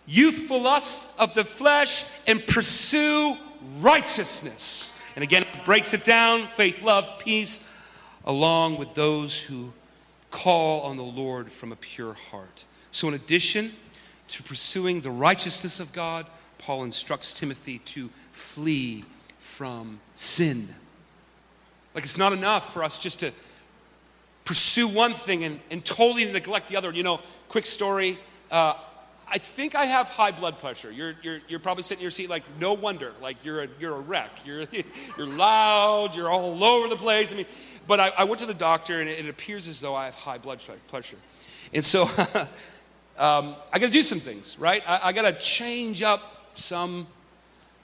youthful 0.07 0.59
lusts 0.59 1.15
of 1.19 1.35
the 1.35 1.43
flesh 1.43 2.19
and 2.27 2.43
pursue 2.47 3.35
righteousness. 3.79 4.92
And 5.15 5.23
again, 5.23 5.43
it 5.43 5.65
breaks 5.65 5.93
it 5.93 6.03
down 6.03 6.41
faith, 6.41 6.83
love, 6.83 7.19
peace, 7.19 7.69
along 8.25 8.77
with 8.77 8.93
those 8.95 9.41
who 9.41 9.73
call 10.31 10.81
on 10.81 10.97
the 10.97 11.03
Lord 11.03 11.51
from 11.51 11.71
a 11.71 11.75
pure 11.75 12.13
heart. 12.13 12.65
So, 12.91 13.07
in 13.07 13.13
addition 13.13 13.71
to 14.29 14.43
pursuing 14.43 15.01
the 15.01 15.11
righteousness 15.11 15.79
of 15.79 15.93
God, 15.93 16.25
Paul 16.57 16.83
instructs 16.83 17.33
Timothy 17.33 17.79
to 17.79 18.09
flee 18.31 19.03
from 19.37 19.99
sin. 20.15 20.67
Like 21.93 22.03
it's 22.03 22.17
not 22.17 22.33
enough 22.33 22.73
for 22.73 22.83
us 22.83 22.99
just 22.99 23.19
to 23.19 23.31
pursue 24.45 24.87
one 24.87 25.13
thing 25.13 25.43
and, 25.43 25.59
and 25.69 25.83
totally 25.83 26.31
neglect 26.31 26.69
the 26.69 26.77
other. 26.77 26.91
You 26.91 27.03
know, 27.03 27.19
quick 27.49 27.65
story. 27.65 28.17
Uh, 28.49 28.75
I 29.27 29.37
think 29.37 29.75
I 29.75 29.85
have 29.85 30.09
high 30.09 30.31
blood 30.31 30.59
pressure. 30.59 30.91
You're, 30.91 31.13
you're, 31.21 31.39
you're 31.47 31.59
probably 31.59 31.83
sitting 31.83 32.01
in 32.01 32.03
your 32.03 32.11
seat 32.11 32.29
like, 32.29 32.43
no 32.59 32.73
wonder. 32.73 33.13
Like, 33.21 33.43
you're 33.45 33.63
a, 33.63 33.67
you're 33.79 33.95
a 33.95 33.99
wreck. 33.99 34.45
You're, 34.45 34.63
you're 35.17 35.27
loud. 35.27 36.15
You're 36.15 36.29
all 36.29 36.63
over 36.63 36.87
the 36.89 36.95
place. 36.95 37.31
I 37.33 37.37
mean, 37.37 37.45
but 37.87 37.99
I, 37.99 38.11
I 38.19 38.23
went 38.25 38.39
to 38.39 38.45
the 38.45 38.53
doctor, 38.53 38.99
and 38.99 39.09
it, 39.09 39.19
it, 39.19 39.29
appears 39.29 39.67
as 39.67 39.79
though 39.79 39.95
I 39.95 40.05
have 40.05 40.15
high 40.15 40.37
blood 40.37 40.61
pressure. 40.87 41.17
And 41.73 41.83
so 41.83 42.03
um, 43.17 43.55
I 43.71 43.79
got 43.79 43.87
to 43.87 43.91
do 43.91 44.01
some 44.01 44.19
things, 44.19 44.57
right? 44.59 44.83
I, 44.87 44.99
I 45.05 45.13
got 45.13 45.23
to 45.23 45.39
change 45.39 46.03
up 46.03 46.49
some 46.53 47.07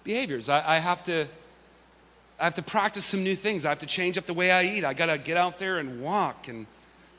behaviors. 0.03 0.49
I, 0.49 0.75
I, 0.75 0.77
have 0.77 1.03
to. 1.03 1.27
I 2.39 2.45
have 2.45 2.55
to 2.55 2.63
practice 2.63 3.03
some 3.03 3.23
new 3.23 3.35
things. 3.35 3.65
I 3.65 3.69
have 3.69 3.79
to 3.79 3.85
change 3.85 4.17
up 4.17 4.25
the 4.25 4.33
way 4.33 4.51
I 4.51 4.63
eat. 4.63 4.85
I 4.85 4.93
got 4.93 5.07
to 5.07 5.17
get 5.17 5.35
out 5.35 5.57
there 5.57 5.77
and 5.77 6.01
walk 6.01 6.47
and 6.47 6.65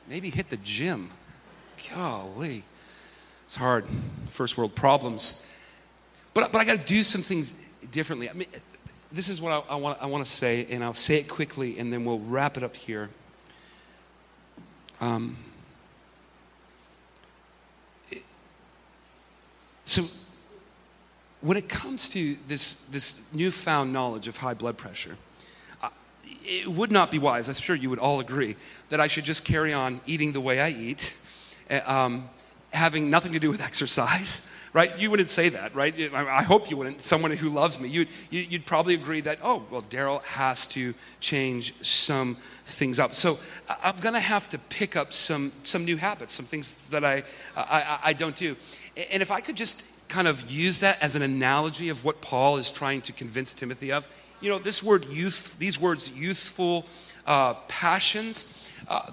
maybe 0.09 0.29
hit 0.29 0.49
the 0.49 0.57
gym. 0.57 1.11
Golly. 1.93 2.63
It's 3.51 3.57
hard, 3.57 3.83
first 4.29 4.57
world 4.57 4.75
problems. 4.75 5.53
But, 6.33 6.53
but 6.53 6.59
I 6.59 6.63
got 6.63 6.77
to 6.77 6.85
do 6.85 7.03
some 7.03 7.19
things 7.19 7.51
differently. 7.91 8.29
I 8.29 8.33
mean, 8.33 8.47
this 9.11 9.27
is 9.27 9.41
what 9.41 9.51
I, 9.51 9.73
I, 9.73 9.75
want, 9.75 10.01
I 10.01 10.05
want 10.05 10.23
to 10.23 10.31
say, 10.31 10.65
and 10.69 10.81
I'll 10.81 10.93
say 10.93 11.17
it 11.17 11.27
quickly, 11.27 11.77
and 11.77 11.91
then 11.91 12.05
we'll 12.05 12.19
wrap 12.19 12.55
it 12.55 12.63
up 12.63 12.77
here. 12.77 13.09
Um, 15.01 15.35
so, 19.83 20.03
when 21.41 21.57
it 21.57 21.67
comes 21.67 22.09
to 22.11 22.37
this, 22.47 22.85
this 22.85 23.27
newfound 23.33 23.91
knowledge 23.91 24.29
of 24.29 24.37
high 24.37 24.53
blood 24.53 24.77
pressure, 24.77 25.17
uh, 25.83 25.89
it 26.23 26.69
would 26.69 26.89
not 26.93 27.11
be 27.11 27.19
wise, 27.19 27.49
I'm 27.49 27.55
sure 27.55 27.75
you 27.75 27.89
would 27.89 27.99
all 27.99 28.21
agree, 28.21 28.55
that 28.87 29.01
I 29.01 29.07
should 29.07 29.25
just 29.25 29.43
carry 29.43 29.73
on 29.73 29.99
eating 30.05 30.31
the 30.31 30.39
way 30.39 30.61
I 30.61 30.69
eat. 30.69 31.19
Uh, 31.69 31.81
um, 31.85 32.29
having 32.71 33.09
nothing 33.09 33.33
to 33.33 33.39
do 33.39 33.49
with 33.49 33.61
exercise, 33.65 34.53
right? 34.73 34.97
You 34.97 35.11
wouldn't 35.11 35.29
say 35.29 35.49
that, 35.49 35.75
right? 35.75 35.93
I 36.13 36.43
hope 36.43 36.69
you 36.69 36.77
wouldn't. 36.77 37.01
Someone 37.01 37.31
who 37.31 37.49
loves 37.49 37.79
me, 37.79 37.89
you'd, 37.89 38.07
you'd 38.29 38.65
probably 38.65 38.93
agree 38.93 39.21
that, 39.21 39.39
oh, 39.43 39.63
well, 39.69 39.81
Daryl 39.83 40.23
has 40.23 40.65
to 40.67 40.93
change 41.19 41.73
some 41.83 42.35
things 42.65 42.99
up. 42.99 43.13
So 43.13 43.37
I'm 43.83 43.99
going 43.99 44.15
to 44.15 44.21
have 44.21 44.47
to 44.49 44.57
pick 44.57 44.95
up 44.95 45.13
some, 45.13 45.51
some 45.63 45.85
new 45.85 45.97
habits, 45.97 46.33
some 46.33 46.45
things 46.45 46.89
that 46.89 47.03
I, 47.03 47.23
I, 47.55 47.99
I 48.05 48.13
don't 48.13 48.35
do. 48.35 48.55
And 49.11 49.21
if 49.21 49.31
I 49.31 49.41
could 49.41 49.57
just 49.57 50.07
kind 50.07 50.27
of 50.27 50.49
use 50.51 50.81
that 50.81 51.01
as 51.01 51.15
an 51.15 51.21
analogy 51.21 51.89
of 51.89 52.03
what 52.03 52.21
Paul 52.21 52.57
is 52.57 52.69
trying 52.69 53.01
to 53.01 53.13
convince 53.13 53.53
Timothy 53.53 53.91
of, 53.91 54.07
you 54.41 54.49
know, 54.49 54.59
this 54.59 54.83
word 54.83 55.05
youth, 55.05 55.57
these 55.59 55.79
words, 55.79 56.19
youthful 56.19 56.85
uh, 57.25 57.53
passions, 57.67 58.69
uh, 58.87 59.11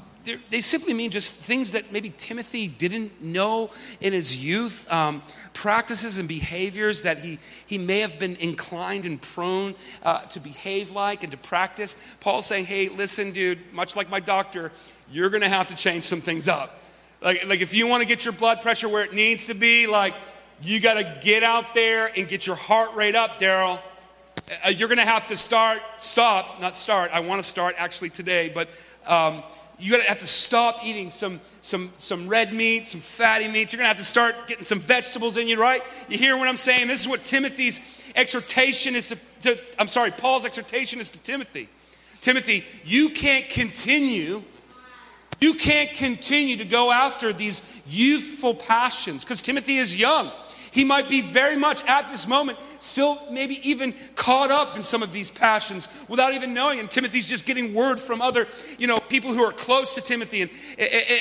they 0.50 0.60
simply 0.60 0.94
mean 0.94 1.10
just 1.10 1.44
things 1.44 1.72
that 1.72 1.92
maybe 1.92 2.12
Timothy 2.16 2.68
didn't 2.68 3.22
know 3.22 3.70
in 4.00 4.12
his 4.12 4.44
youth, 4.44 4.90
um, 4.92 5.22
practices 5.54 6.18
and 6.18 6.28
behaviors 6.28 7.02
that 7.02 7.18
he, 7.18 7.38
he 7.66 7.78
may 7.78 8.00
have 8.00 8.18
been 8.18 8.36
inclined 8.36 9.06
and 9.06 9.20
prone 9.20 9.74
uh, 10.02 10.20
to 10.20 10.40
behave 10.40 10.90
like 10.92 11.22
and 11.22 11.32
to 11.32 11.38
practice. 11.38 12.16
Paul's 12.20 12.46
saying, 12.46 12.66
hey, 12.66 12.88
listen, 12.88 13.32
dude, 13.32 13.58
much 13.72 13.96
like 13.96 14.10
my 14.10 14.20
doctor, 14.20 14.70
you're 15.10 15.30
going 15.30 15.42
to 15.42 15.48
have 15.48 15.68
to 15.68 15.76
change 15.76 16.04
some 16.04 16.20
things 16.20 16.48
up. 16.48 16.82
Like, 17.20 17.46
like 17.48 17.60
if 17.60 17.74
you 17.74 17.88
want 17.88 18.02
to 18.02 18.08
get 18.08 18.24
your 18.24 18.34
blood 18.34 18.62
pressure 18.62 18.88
where 18.88 19.04
it 19.04 19.12
needs 19.12 19.46
to 19.46 19.54
be, 19.54 19.86
like, 19.86 20.14
you 20.62 20.80
got 20.80 20.94
to 20.94 21.20
get 21.24 21.42
out 21.42 21.74
there 21.74 22.10
and 22.16 22.28
get 22.28 22.46
your 22.46 22.56
heart 22.56 22.94
rate 22.96 23.14
up, 23.14 23.38
Daryl. 23.38 23.78
Uh, 24.64 24.70
you're 24.70 24.88
going 24.88 24.98
to 24.98 25.04
have 25.04 25.26
to 25.28 25.36
start, 25.36 25.78
stop, 25.98 26.60
not 26.60 26.74
start. 26.74 27.10
I 27.12 27.20
want 27.20 27.42
to 27.42 27.48
start 27.48 27.74
actually 27.78 28.10
today, 28.10 28.50
but 28.52 28.68
um, 29.06 29.42
you're 29.78 29.98
to 29.98 30.04
have 30.04 30.18
to 30.18 30.26
stop 30.26 30.84
eating 30.84 31.10
some, 31.10 31.40
some, 31.62 31.90
some 31.98 32.28
red 32.28 32.52
meat, 32.52 32.86
some 32.86 33.00
fatty 33.00 33.46
meats. 33.48 33.72
You're 33.72 33.78
going 33.78 33.84
to 33.84 33.88
have 33.88 33.96
to 33.98 34.02
start 34.02 34.34
getting 34.46 34.64
some 34.64 34.80
vegetables 34.80 35.36
in 35.36 35.46
you, 35.46 35.60
right? 35.60 35.82
You 36.08 36.18
hear 36.18 36.36
what 36.36 36.48
I'm 36.48 36.56
saying? 36.56 36.88
This 36.88 37.02
is 37.02 37.08
what 37.08 37.24
Timothy's 37.24 38.12
exhortation 38.16 38.94
is 38.96 39.06
to, 39.08 39.18
to 39.42 39.58
I'm 39.78 39.88
sorry, 39.88 40.10
Paul's 40.10 40.44
exhortation 40.44 40.98
is 40.98 41.10
to 41.10 41.22
Timothy. 41.22 41.68
Timothy, 42.20 42.64
you 42.84 43.10
can't 43.10 43.48
continue, 43.48 44.42
you 45.40 45.54
can't 45.54 45.90
continue 45.90 46.56
to 46.56 46.64
go 46.64 46.90
after 46.90 47.32
these 47.32 47.62
youthful 47.86 48.54
passions 48.54 49.24
because 49.24 49.40
Timothy 49.40 49.76
is 49.76 49.98
young. 49.98 50.30
He 50.72 50.84
might 50.84 51.08
be 51.08 51.20
very 51.20 51.56
much 51.56 51.84
at 51.86 52.08
this 52.10 52.26
moment 52.26 52.58
still 52.78 53.18
maybe 53.30 53.60
even 53.68 53.94
caught 54.14 54.50
up 54.50 54.76
in 54.76 54.82
some 54.82 55.02
of 55.02 55.12
these 55.12 55.30
passions 55.30 55.88
without 56.08 56.34
even 56.34 56.54
knowing. 56.54 56.80
And 56.80 56.90
Timothy's 56.90 57.28
just 57.28 57.46
getting 57.46 57.74
word 57.74 57.98
from 57.98 58.20
other, 58.20 58.46
you 58.78 58.86
know, 58.86 58.98
people 58.98 59.32
who 59.32 59.42
are 59.42 59.52
close 59.52 59.94
to 59.94 60.00
Timothy. 60.00 60.42
And, 60.42 60.50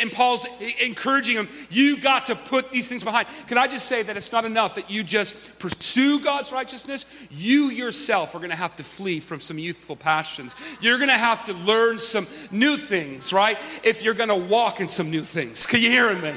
and 0.01 0.11
Paul's 0.11 0.47
encouraging 0.85 1.35
him, 1.35 1.47
you 1.69 1.99
got 1.99 2.27
to 2.27 2.35
put 2.35 2.71
these 2.71 2.87
things 2.87 3.03
behind. 3.03 3.27
Can 3.47 3.57
I 3.57 3.67
just 3.67 3.85
say 3.85 4.03
that 4.03 4.17
it's 4.17 4.31
not 4.31 4.45
enough 4.45 4.75
that 4.75 4.91
you 4.91 5.03
just 5.03 5.59
pursue 5.59 6.19
God's 6.19 6.51
righteousness? 6.51 7.05
You 7.31 7.65
yourself 7.65 8.35
are 8.35 8.39
going 8.39 8.51
to 8.51 8.55
have 8.55 8.75
to 8.77 8.83
flee 8.83 9.19
from 9.19 9.39
some 9.39 9.57
youthful 9.57 9.95
passions. 9.95 10.55
You're 10.81 10.97
going 10.97 11.09
to 11.09 11.15
have 11.15 11.43
to 11.45 11.53
learn 11.53 11.97
some 11.97 12.25
new 12.51 12.77
things, 12.77 13.33
right? 13.33 13.57
If 13.83 14.03
you're 14.03 14.13
going 14.13 14.29
to 14.29 14.35
walk 14.35 14.79
in 14.79 14.87
some 14.87 15.09
new 15.09 15.21
things. 15.21 15.65
Can 15.65 15.81
you 15.81 15.89
hearing 15.89 16.21
me? 16.21 16.33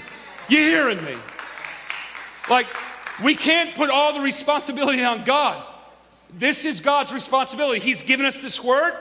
You 0.48 0.58
hearing 0.58 1.02
me? 1.04 1.14
Like, 2.48 2.66
we 3.24 3.34
can't 3.34 3.74
put 3.74 3.90
all 3.90 4.14
the 4.14 4.22
responsibility 4.22 5.04
on 5.04 5.24
God. 5.24 5.62
This 6.32 6.64
is 6.64 6.80
God's 6.80 7.12
responsibility. 7.12 7.80
He's 7.80 8.02
given 8.02 8.26
us 8.26 8.40
this 8.40 8.62
word. 8.62 8.92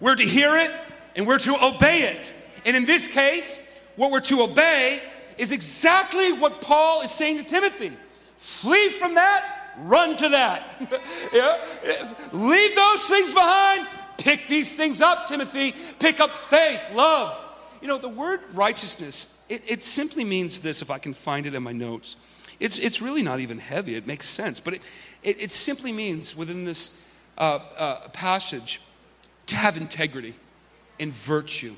We're 0.00 0.14
to 0.14 0.22
hear 0.22 0.50
it 0.56 0.70
and 1.16 1.26
we're 1.26 1.38
to 1.38 1.56
obey 1.62 2.02
it. 2.02 2.34
And 2.64 2.76
in 2.76 2.84
this 2.84 3.12
case, 3.12 3.64
what 3.96 4.12
we're 4.12 4.20
to 4.20 4.42
obey 4.42 5.00
is 5.38 5.52
exactly 5.52 6.32
what 6.32 6.60
Paul 6.60 7.02
is 7.02 7.10
saying 7.10 7.38
to 7.38 7.44
Timothy 7.44 7.92
flee 8.36 8.88
from 8.90 9.14
that, 9.14 9.74
run 9.78 10.16
to 10.16 10.28
that. 10.28 10.62
yeah? 11.32 12.14
Leave 12.32 12.76
those 12.76 13.08
things 13.08 13.32
behind, 13.32 13.86
pick 14.16 14.46
these 14.46 14.74
things 14.74 15.00
up, 15.00 15.26
Timothy. 15.26 15.74
Pick 15.98 16.20
up 16.20 16.30
faith, 16.30 16.92
love. 16.94 17.44
You 17.82 17.88
know, 17.88 17.98
the 17.98 18.08
word 18.08 18.40
righteousness, 18.54 19.44
it, 19.48 19.62
it 19.68 19.82
simply 19.82 20.24
means 20.24 20.60
this, 20.60 20.82
if 20.82 20.90
I 20.90 20.98
can 20.98 21.14
find 21.14 21.46
it 21.46 21.54
in 21.54 21.62
my 21.62 21.72
notes. 21.72 22.16
It's, 22.60 22.78
it's 22.78 23.00
really 23.00 23.22
not 23.22 23.40
even 23.40 23.58
heavy. 23.58 23.94
It 23.94 24.06
makes 24.06 24.26
sense. 24.26 24.60
But 24.60 24.74
it, 24.74 24.82
it, 25.22 25.42
it 25.44 25.50
simply 25.50 25.92
means 25.92 26.36
within 26.36 26.64
this 26.64 27.12
uh, 27.36 27.60
uh, 27.78 28.08
passage 28.08 28.80
to 29.46 29.56
have 29.56 29.76
integrity 29.76 30.34
and 30.98 31.12
virtue. 31.12 31.74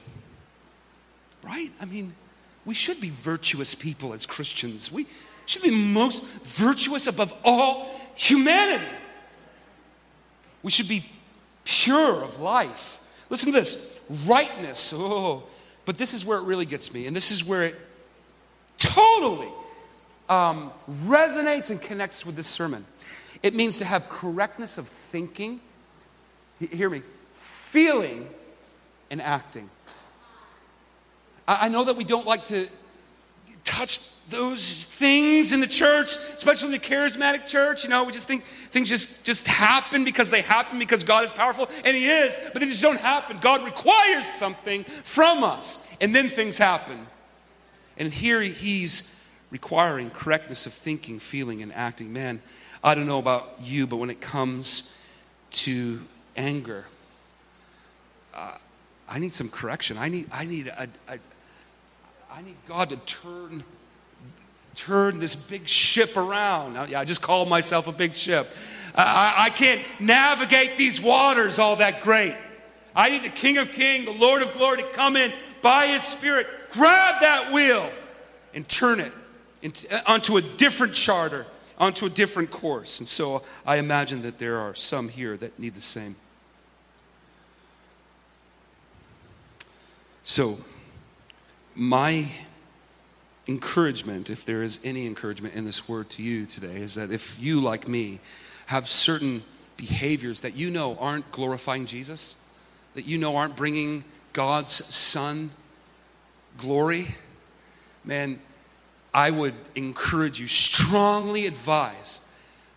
Right? 1.45 1.71
I 1.81 1.85
mean, 1.85 2.15
we 2.65 2.75
should 2.75 3.01
be 3.01 3.11
virtuous 3.11 3.75
people 3.75 4.13
as 4.13 4.27
Christians. 4.27 4.93
We 4.93 5.07
should 5.47 5.63
be 5.63 5.71
most 5.71 6.25
virtuous 6.59 7.07
above 7.07 7.35
all 7.45 7.89
humanity. 8.15 8.85
We 10.63 10.71
should 10.71 10.89
be 10.89 11.05
pure 11.65 12.23
of 12.23 12.41
life. 12.41 13.01
Listen 13.31 13.53
to 13.53 13.59
this 13.59 14.01
rightness. 14.27 14.93
Oh, 14.97 15.45
but 15.87 15.99
this 15.99 16.15
is 16.15 16.25
where 16.25 16.39
it 16.39 16.45
really 16.45 16.67
gets 16.67 16.93
me. 16.93 17.07
And 17.07 17.17
this 17.17 17.31
is 17.31 17.45
where 17.45 17.65
it 17.65 17.77
totally 18.77 19.49
um, 20.31 20.71
resonates 21.05 21.71
and 21.71 21.83
connects 21.83 22.25
with 22.25 22.37
this 22.37 22.47
sermon. 22.47 22.87
It 23.43 23.55
means 23.55 23.79
to 23.79 23.85
have 23.85 24.09
correctness 24.09 24.79
of 24.79 24.87
thinking, 24.87 25.61
hear 26.59 26.89
me, 26.89 27.03
feeling, 27.35 28.29
and 29.11 29.21
acting. 29.21 29.69
I, 31.49 31.67
I 31.67 31.69
know 31.69 31.85
that 31.85 31.97
we 31.97 32.05
don't 32.05 32.27
like 32.27 32.45
to 32.47 32.69
touch 33.65 34.25
those 34.29 34.85
things 34.85 35.53
in 35.53 35.61
the 35.61 35.67
church, 35.67 36.07
especially 36.07 36.67
in 36.67 36.73
the 36.73 36.79
charismatic 36.79 37.47
church. 37.47 37.83
You 37.83 37.91
know, 37.91 38.05
we 38.05 38.13
just 38.13 38.29
think 38.29 38.45
things 38.45 38.89
just, 38.89 39.27
just 39.27 39.49
happen 39.49 40.05
because 40.05 40.31
they 40.31 40.43
happen 40.43 40.79
because 40.79 41.03
God 41.03 41.25
is 41.25 41.33
powerful, 41.33 41.69
and 41.85 41.97
He 41.97 42.07
is, 42.07 42.37
but 42.53 42.61
they 42.61 42.67
just 42.67 42.83
don't 42.83 43.01
happen. 43.01 43.39
God 43.41 43.65
requires 43.65 44.27
something 44.27 44.85
from 44.85 45.43
us, 45.43 45.93
and 46.01 46.15
then 46.15 46.29
things 46.29 46.57
happen. 46.57 47.05
And 47.99 48.13
here 48.13 48.41
He's 48.41 49.20
requiring 49.51 50.11
correctness 50.11 50.67
of 50.67 50.73
thinking, 50.73 51.19
feeling, 51.19 51.63
and 51.63 51.73
acting. 51.73 52.13
Man, 52.13 52.41
I 52.83 52.95
don't 52.95 53.07
know 53.07 53.19
about 53.19 53.57
you, 53.61 53.87
but 53.87 53.97
when 53.97 54.11
it 54.11 54.21
comes 54.21 55.03
to 55.53 56.01
anger, 56.37 56.85
uh, 58.35 58.55
I 59.09 59.19
need 59.19 59.33
some 59.33 59.49
correction. 59.49 59.99
I 59.99 60.09
need, 60.09 60.29
I 60.33 60.45
need, 60.45 60.69
a, 60.69 60.89
a, 61.09 61.19
I 62.33 62.43
need 62.43 62.57
God 62.69 62.91
to 62.91 62.97
turn 62.99 63.65
turn 64.77 65.19
this 65.19 65.35
big 65.35 65.69
ship 65.69 66.17
around. 66.17 66.75
Now, 66.75 66.85
yeah, 66.85 67.01
I 67.01 67.05
just 67.05 67.21
called 67.21 67.49
myself 67.49 67.89
a 67.89 67.93
big 67.93 68.15
ship. 68.15 68.51
I, 68.95 69.35
I 69.37 69.51
can't 69.51 69.85
navigate 70.01 70.77
these 70.79 71.03
waters 71.03 71.59
all 71.59 71.77
that 71.77 72.03
great. 72.03 72.35
I 72.95 73.11
need 73.11 73.25
the 73.25 73.31
King 73.31 73.59
of 73.59 73.71
Kings, 73.73 74.07
the 74.07 74.13
Lord 74.13 74.43
of 74.43 74.53
Glory 74.57 74.79
to 74.79 74.89
come 74.91 75.17
in 75.17 75.31
by 75.61 75.89
His 75.89 76.03
Spirit, 76.03 76.47
grab 76.71 77.21
that 77.21 77.53
wheel, 77.53 77.91
and 78.55 78.67
turn 78.69 79.01
it 79.01 79.13
onto 80.07 80.37
a 80.37 80.41
different 80.41 80.95
charter, 80.95 81.47
onto 81.79 82.07
a 82.07 82.11
different 82.11 82.51
course. 82.51 83.01
And 83.01 83.09
so 83.09 83.43
I 83.67 83.77
imagine 83.77 84.23
that 84.23 84.39
there 84.39 84.59
are 84.59 84.75
some 84.75 85.09
here 85.09 85.37
that 85.37 85.59
need 85.59 85.75
the 85.75 85.81
same. 85.81 86.17
So, 90.23 90.59
my 91.75 92.27
encouragement, 93.49 94.31
if 94.31 94.45
there 94.45 94.63
is 94.63 94.85
any 94.85 95.07
encouragement 95.07 95.55
in 95.55 95.65
this 95.65 95.89
word 95.89 96.09
to 96.11 96.23
you 96.23 96.47
today, 96.47 96.77
is 96.77 96.95
that 96.95 97.11
if 97.11 97.41
you, 97.41 97.61
like 97.61 97.89
me, 97.89 98.21
have 98.67 98.87
certain 98.87 99.43
behaviors 99.77 100.41
that 100.41 100.57
you 100.57 100.71
know 100.71 100.97
aren't 101.01 101.31
glorifying 101.33 101.87
Jesus, 101.87 102.47
that 102.95 103.07
you 103.07 103.19
know 103.19 103.37
aren't 103.37 103.57
bringing 103.57 104.05
God's 104.33 104.73
Son 104.73 105.51
glory, 106.59 107.07
man, 108.05 108.39
I 109.13 109.31
would 109.31 109.55
encourage 109.75 110.41
you, 110.41 110.47
strongly 110.47 111.47
advise 111.47 112.33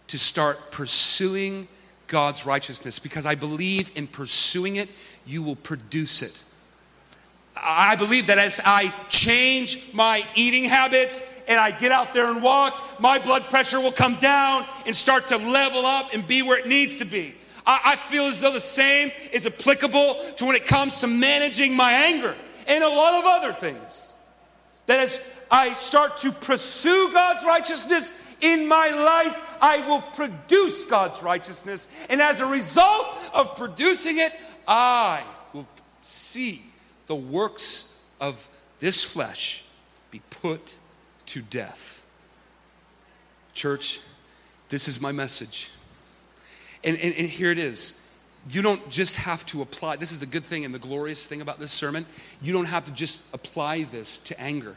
to 0.08 0.18
start 0.18 0.72
pursuing 0.72 1.68
God's 2.08 2.46
righteousness 2.46 3.00
because 3.00 3.26
I 3.26 3.36
believe 3.36 3.92
in 3.96 4.08
pursuing 4.08 4.76
it, 4.76 4.90
you 5.26 5.42
will 5.44 5.56
produce 5.56 6.22
it. 6.22 6.44
I 7.56 7.96
believe 7.96 8.28
that 8.28 8.40
as 8.40 8.60
I 8.66 8.94
change 9.10 9.94
my 9.94 10.24
eating 10.36 10.66
habits 10.66 11.42
and 11.48 11.60
I 11.60 11.72
get 11.72 11.92
out 11.92 12.14
there 12.14 12.32
and 12.32 12.42
walk, 12.42 13.00
my 13.00 13.20
blood 13.20 13.44
pressure 13.44 13.80
will 13.80 13.92
come 13.92 14.16
down 14.16 14.66
and 14.86 14.96
start 14.96 15.28
to 15.28 15.38
level 15.38 15.86
up 15.86 16.14
and 16.14 16.28
be 16.28 16.42
where 16.42 16.60
it 16.60 16.68
needs 16.68 16.98
to 16.98 17.06
be. 17.06 17.36
I, 17.66 17.96
feel 17.96 18.24
as 18.24 18.42
though 18.42 18.52
the 18.52 18.60
same 18.60 19.10
is 19.32 19.48
applicable 19.48 20.18
to 20.38 20.46
when 20.46 20.56
it 20.56 20.66
comes 20.66 21.00
to 21.00 21.08
managing 21.08 21.76
my 21.76 21.94
anger 21.94 22.36
and 22.68 22.84
a 22.84 22.88
lot 22.88 23.14
of 23.14 23.26
other 23.26 23.54
things. 23.54 24.16
That 24.88 25.00
as 25.00 25.33
I 25.54 25.70
start 25.70 26.18
to 26.18 26.32
pursue 26.32 27.12
God's 27.14 27.46
righteousness 27.46 28.26
in 28.42 28.68
my 28.68 28.90
life, 28.90 29.40
I 29.62 29.88
will 29.88 30.02
produce 30.02 30.84
God's 30.84 31.22
righteousness. 31.22 31.88
And 32.10 32.22
as 32.22 32.42
a 32.42 32.48
result 32.48 33.06
of 33.36 33.56
producing 33.56 34.18
it, 34.18 34.34
I 34.68 35.24
will 35.54 35.68
see 36.02 36.64
the 37.06 37.16
works 37.16 38.04
of 38.20 38.50
this 38.80 39.04
flesh 39.04 39.64
be 40.10 40.22
put 40.32 40.76
to 41.28 41.44
death. 41.44 42.04
Church, 43.54 44.00
this 44.70 44.88
is 44.88 45.00
my 45.00 45.12
message. 45.12 45.70
And, 46.84 46.98
and, 46.98 47.14
and, 47.14 47.30
here 47.30 47.52
it 47.52 47.60
is. 47.60 48.12
You 48.50 48.64
don't 48.64 48.90
just 48.90 49.18
have 49.18 49.46
to 49.48 49.62
apply, 49.62 49.98
this 49.98 50.12
is 50.12 50.20
the 50.20 50.26
good 50.26 50.44
thing 50.44 50.66
and 50.66 50.74
the 50.74 50.80
glorious 50.80 51.28
thing 51.28 51.42
about 51.42 51.60
this 51.60 51.72
sermon. 51.72 52.08
You 52.42 52.54
don't 52.54 52.66
have 52.66 52.86
to 52.86 52.94
just 52.94 53.32
apply 53.36 53.84
this 53.84 54.18
to 54.24 54.42
anger. 54.42 54.76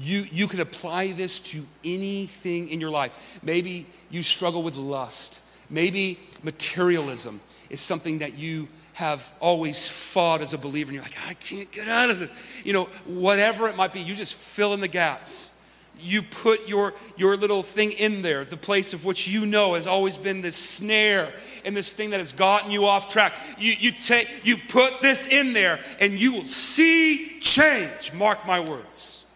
You, 0.00 0.22
you 0.32 0.46
can 0.46 0.60
apply 0.60 1.12
this 1.12 1.40
to 1.40 1.62
anything 1.84 2.70
in 2.70 2.80
your 2.80 2.88
life. 2.88 3.38
Maybe 3.42 3.86
you 4.10 4.22
struggle 4.22 4.62
with 4.62 4.76
lust. 4.76 5.42
Maybe 5.68 6.18
materialism 6.42 7.38
is 7.68 7.80
something 7.80 8.20
that 8.20 8.38
you 8.38 8.66
have 8.94 9.30
always 9.40 9.88
fought 9.88 10.40
as 10.40 10.54
a 10.54 10.58
believer 10.58 10.88
and 10.88 10.94
you're 10.94 11.02
like, 11.02 11.18
I 11.28 11.34
can't 11.34 11.70
get 11.70 11.86
out 11.86 12.08
of 12.08 12.18
this. 12.18 12.32
You 12.64 12.72
know, 12.72 12.84
whatever 13.04 13.68
it 13.68 13.76
might 13.76 13.92
be, 13.92 14.00
you 14.00 14.14
just 14.14 14.34
fill 14.34 14.72
in 14.72 14.80
the 14.80 14.88
gaps. 14.88 15.62
You 15.98 16.22
put 16.22 16.66
your, 16.66 16.94
your 17.18 17.36
little 17.36 17.62
thing 17.62 17.92
in 17.92 18.22
there, 18.22 18.46
the 18.46 18.56
place 18.56 18.94
of 18.94 19.04
which 19.04 19.28
you 19.28 19.44
know 19.44 19.74
has 19.74 19.86
always 19.86 20.16
been 20.16 20.40
this 20.40 20.56
snare 20.56 21.30
and 21.66 21.76
this 21.76 21.92
thing 21.92 22.08
that 22.10 22.20
has 22.20 22.32
gotten 22.32 22.70
you 22.70 22.86
off 22.86 23.10
track. 23.10 23.34
You, 23.58 23.74
you, 23.78 23.90
take, 23.90 24.46
you 24.46 24.56
put 24.70 25.02
this 25.02 25.28
in 25.28 25.52
there 25.52 25.78
and 26.00 26.18
you 26.18 26.32
will 26.32 26.46
see 26.46 27.38
change. 27.40 28.14
Mark 28.14 28.46
my 28.46 28.60
words. 28.60 29.26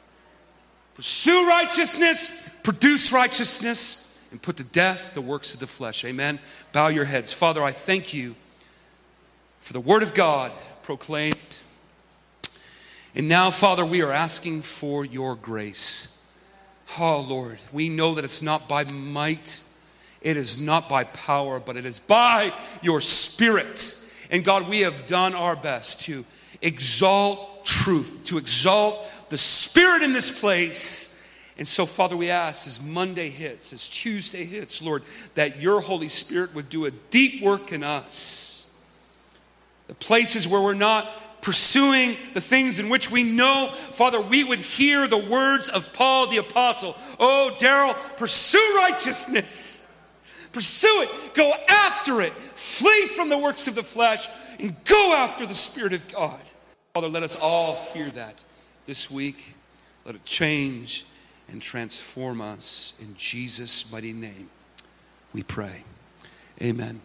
Pursue 0.94 1.46
righteousness, 1.48 2.48
produce 2.62 3.12
righteousness, 3.12 4.20
and 4.30 4.40
put 4.40 4.56
to 4.56 4.64
death 4.64 5.14
the 5.14 5.20
works 5.20 5.54
of 5.54 5.60
the 5.60 5.66
flesh. 5.66 6.04
Amen. 6.04 6.38
Bow 6.72 6.88
your 6.88 7.04
heads. 7.04 7.32
Father, 7.32 7.62
I 7.62 7.72
thank 7.72 8.14
you 8.14 8.34
for 9.60 9.72
the 9.72 9.80
word 9.80 10.02
of 10.02 10.14
God 10.14 10.52
proclaimed. 10.82 11.60
And 13.14 13.28
now, 13.28 13.50
Father, 13.50 13.84
we 13.84 14.02
are 14.02 14.12
asking 14.12 14.62
for 14.62 15.04
your 15.04 15.36
grace. 15.36 16.22
Oh, 16.98 17.20
Lord, 17.20 17.58
we 17.72 17.88
know 17.88 18.14
that 18.14 18.24
it's 18.24 18.42
not 18.42 18.68
by 18.68 18.84
might, 18.84 19.62
it 20.20 20.36
is 20.36 20.60
not 20.60 20.88
by 20.88 21.04
power, 21.04 21.60
but 21.60 21.76
it 21.76 21.86
is 21.86 22.00
by 22.00 22.52
your 22.82 23.00
Spirit. 23.00 24.00
And 24.30 24.44
God, 24.44 24.68
we 24.68 24.80
have 24.80 25.06
done 25.06 25.34
our 25.34 25.56
best 25.56 26.02
to 26.02 26.24
exalt 26.60 27.64
truth, 27.64 28.24
to 28.24 28.38
exalt 28.38 28.98
the 29.34 29.38
Spirit 29.38 30.04
in 30.04 30.12
this 30.12 30.38
place. 30.38 31.20
And 31.58 31.66
so, 31.66 31.86
Father, 31.86 32.16
we 32.16 32.30
ask 32.30 32.68
as 32.68 32.80
Monday 32.80 33.30
hits, 33.30 33.72
as 33.72 33.88
Tuesday 33.88 34.44
hits, 34.44 34.80
Lord, 34.80 35.02
that 35.34 35.60
your 35.60 35.80
Holy 35.80 36.06
Spirit 36.06 36.54
would 36.54 36.68
do 36.68 36.84
a 36.84 36.92
deep 37.10 37.42
work 37.42 37.72
in 37.72 37.82
us 37.82 38.72
the 39.88 39.94
places 39.96 40.46
where 40.46 40.62
we're 40.62 40.74
not 40.74 41.42
pursuing 41.42 42.10
the 42.34 42.40
things 42.40 42.78
in 42.78 42.88
which 42.88 43.10
we 43.10 43.24
know, 43.24 43.66
Father, 43.90 44.20
we 44.20 44.44
would 44.44 44.60
hear 44.60 45.08
the 45.08 45.26
words 45.28 45.68
of 45.68 45.92
Paul 45.94 46.28
the 46.28 46.36
Apostle. 46.36 46.94
Oh, 47.18 47.56
Daryl, 47.58 48.16
pursue 48.16 48.78
righteousness. 48.88 49.92
Pursue 50.52 50.86
it. 50.86 51.34
Go 51.34 51.52
after 51.68 52.20
it. 52.20 52.32
Flee 52.32 53.08
from 53.16 53.30
the 53.30 53.38
works 53.38 53.66
of 53.66 53.74
the 53.74 53.82
flesh 53.82 54.28
and 54.60 54.76
go 54.84 55.12
after 55.16 55.44
the 55.44 55.54
Spirit 55.54 55.92
of 55.92 56.06
God. 56.12 56.40
Father, 56.94 57.08
let 57.08 57.24
us 57.24 57.36
all 57.42 57.74
hear 57.92 58.08
that 58.10 58.44
this 58.86 59.10
week. 59.10 59.54
Let 60.04 60.14
it 60.14 60.24
change 60.24 61.06
and 61.48 61.60
transform 61.60 62.40
us. 62.40 62.98
In 63.00 63.14
Jesus' 63.16 63.90
mighty 63.92 64.12
name, 64.12 64.50
we 65.32 65.42
pray. 65.42 65.84
Amen. 66.62 67.00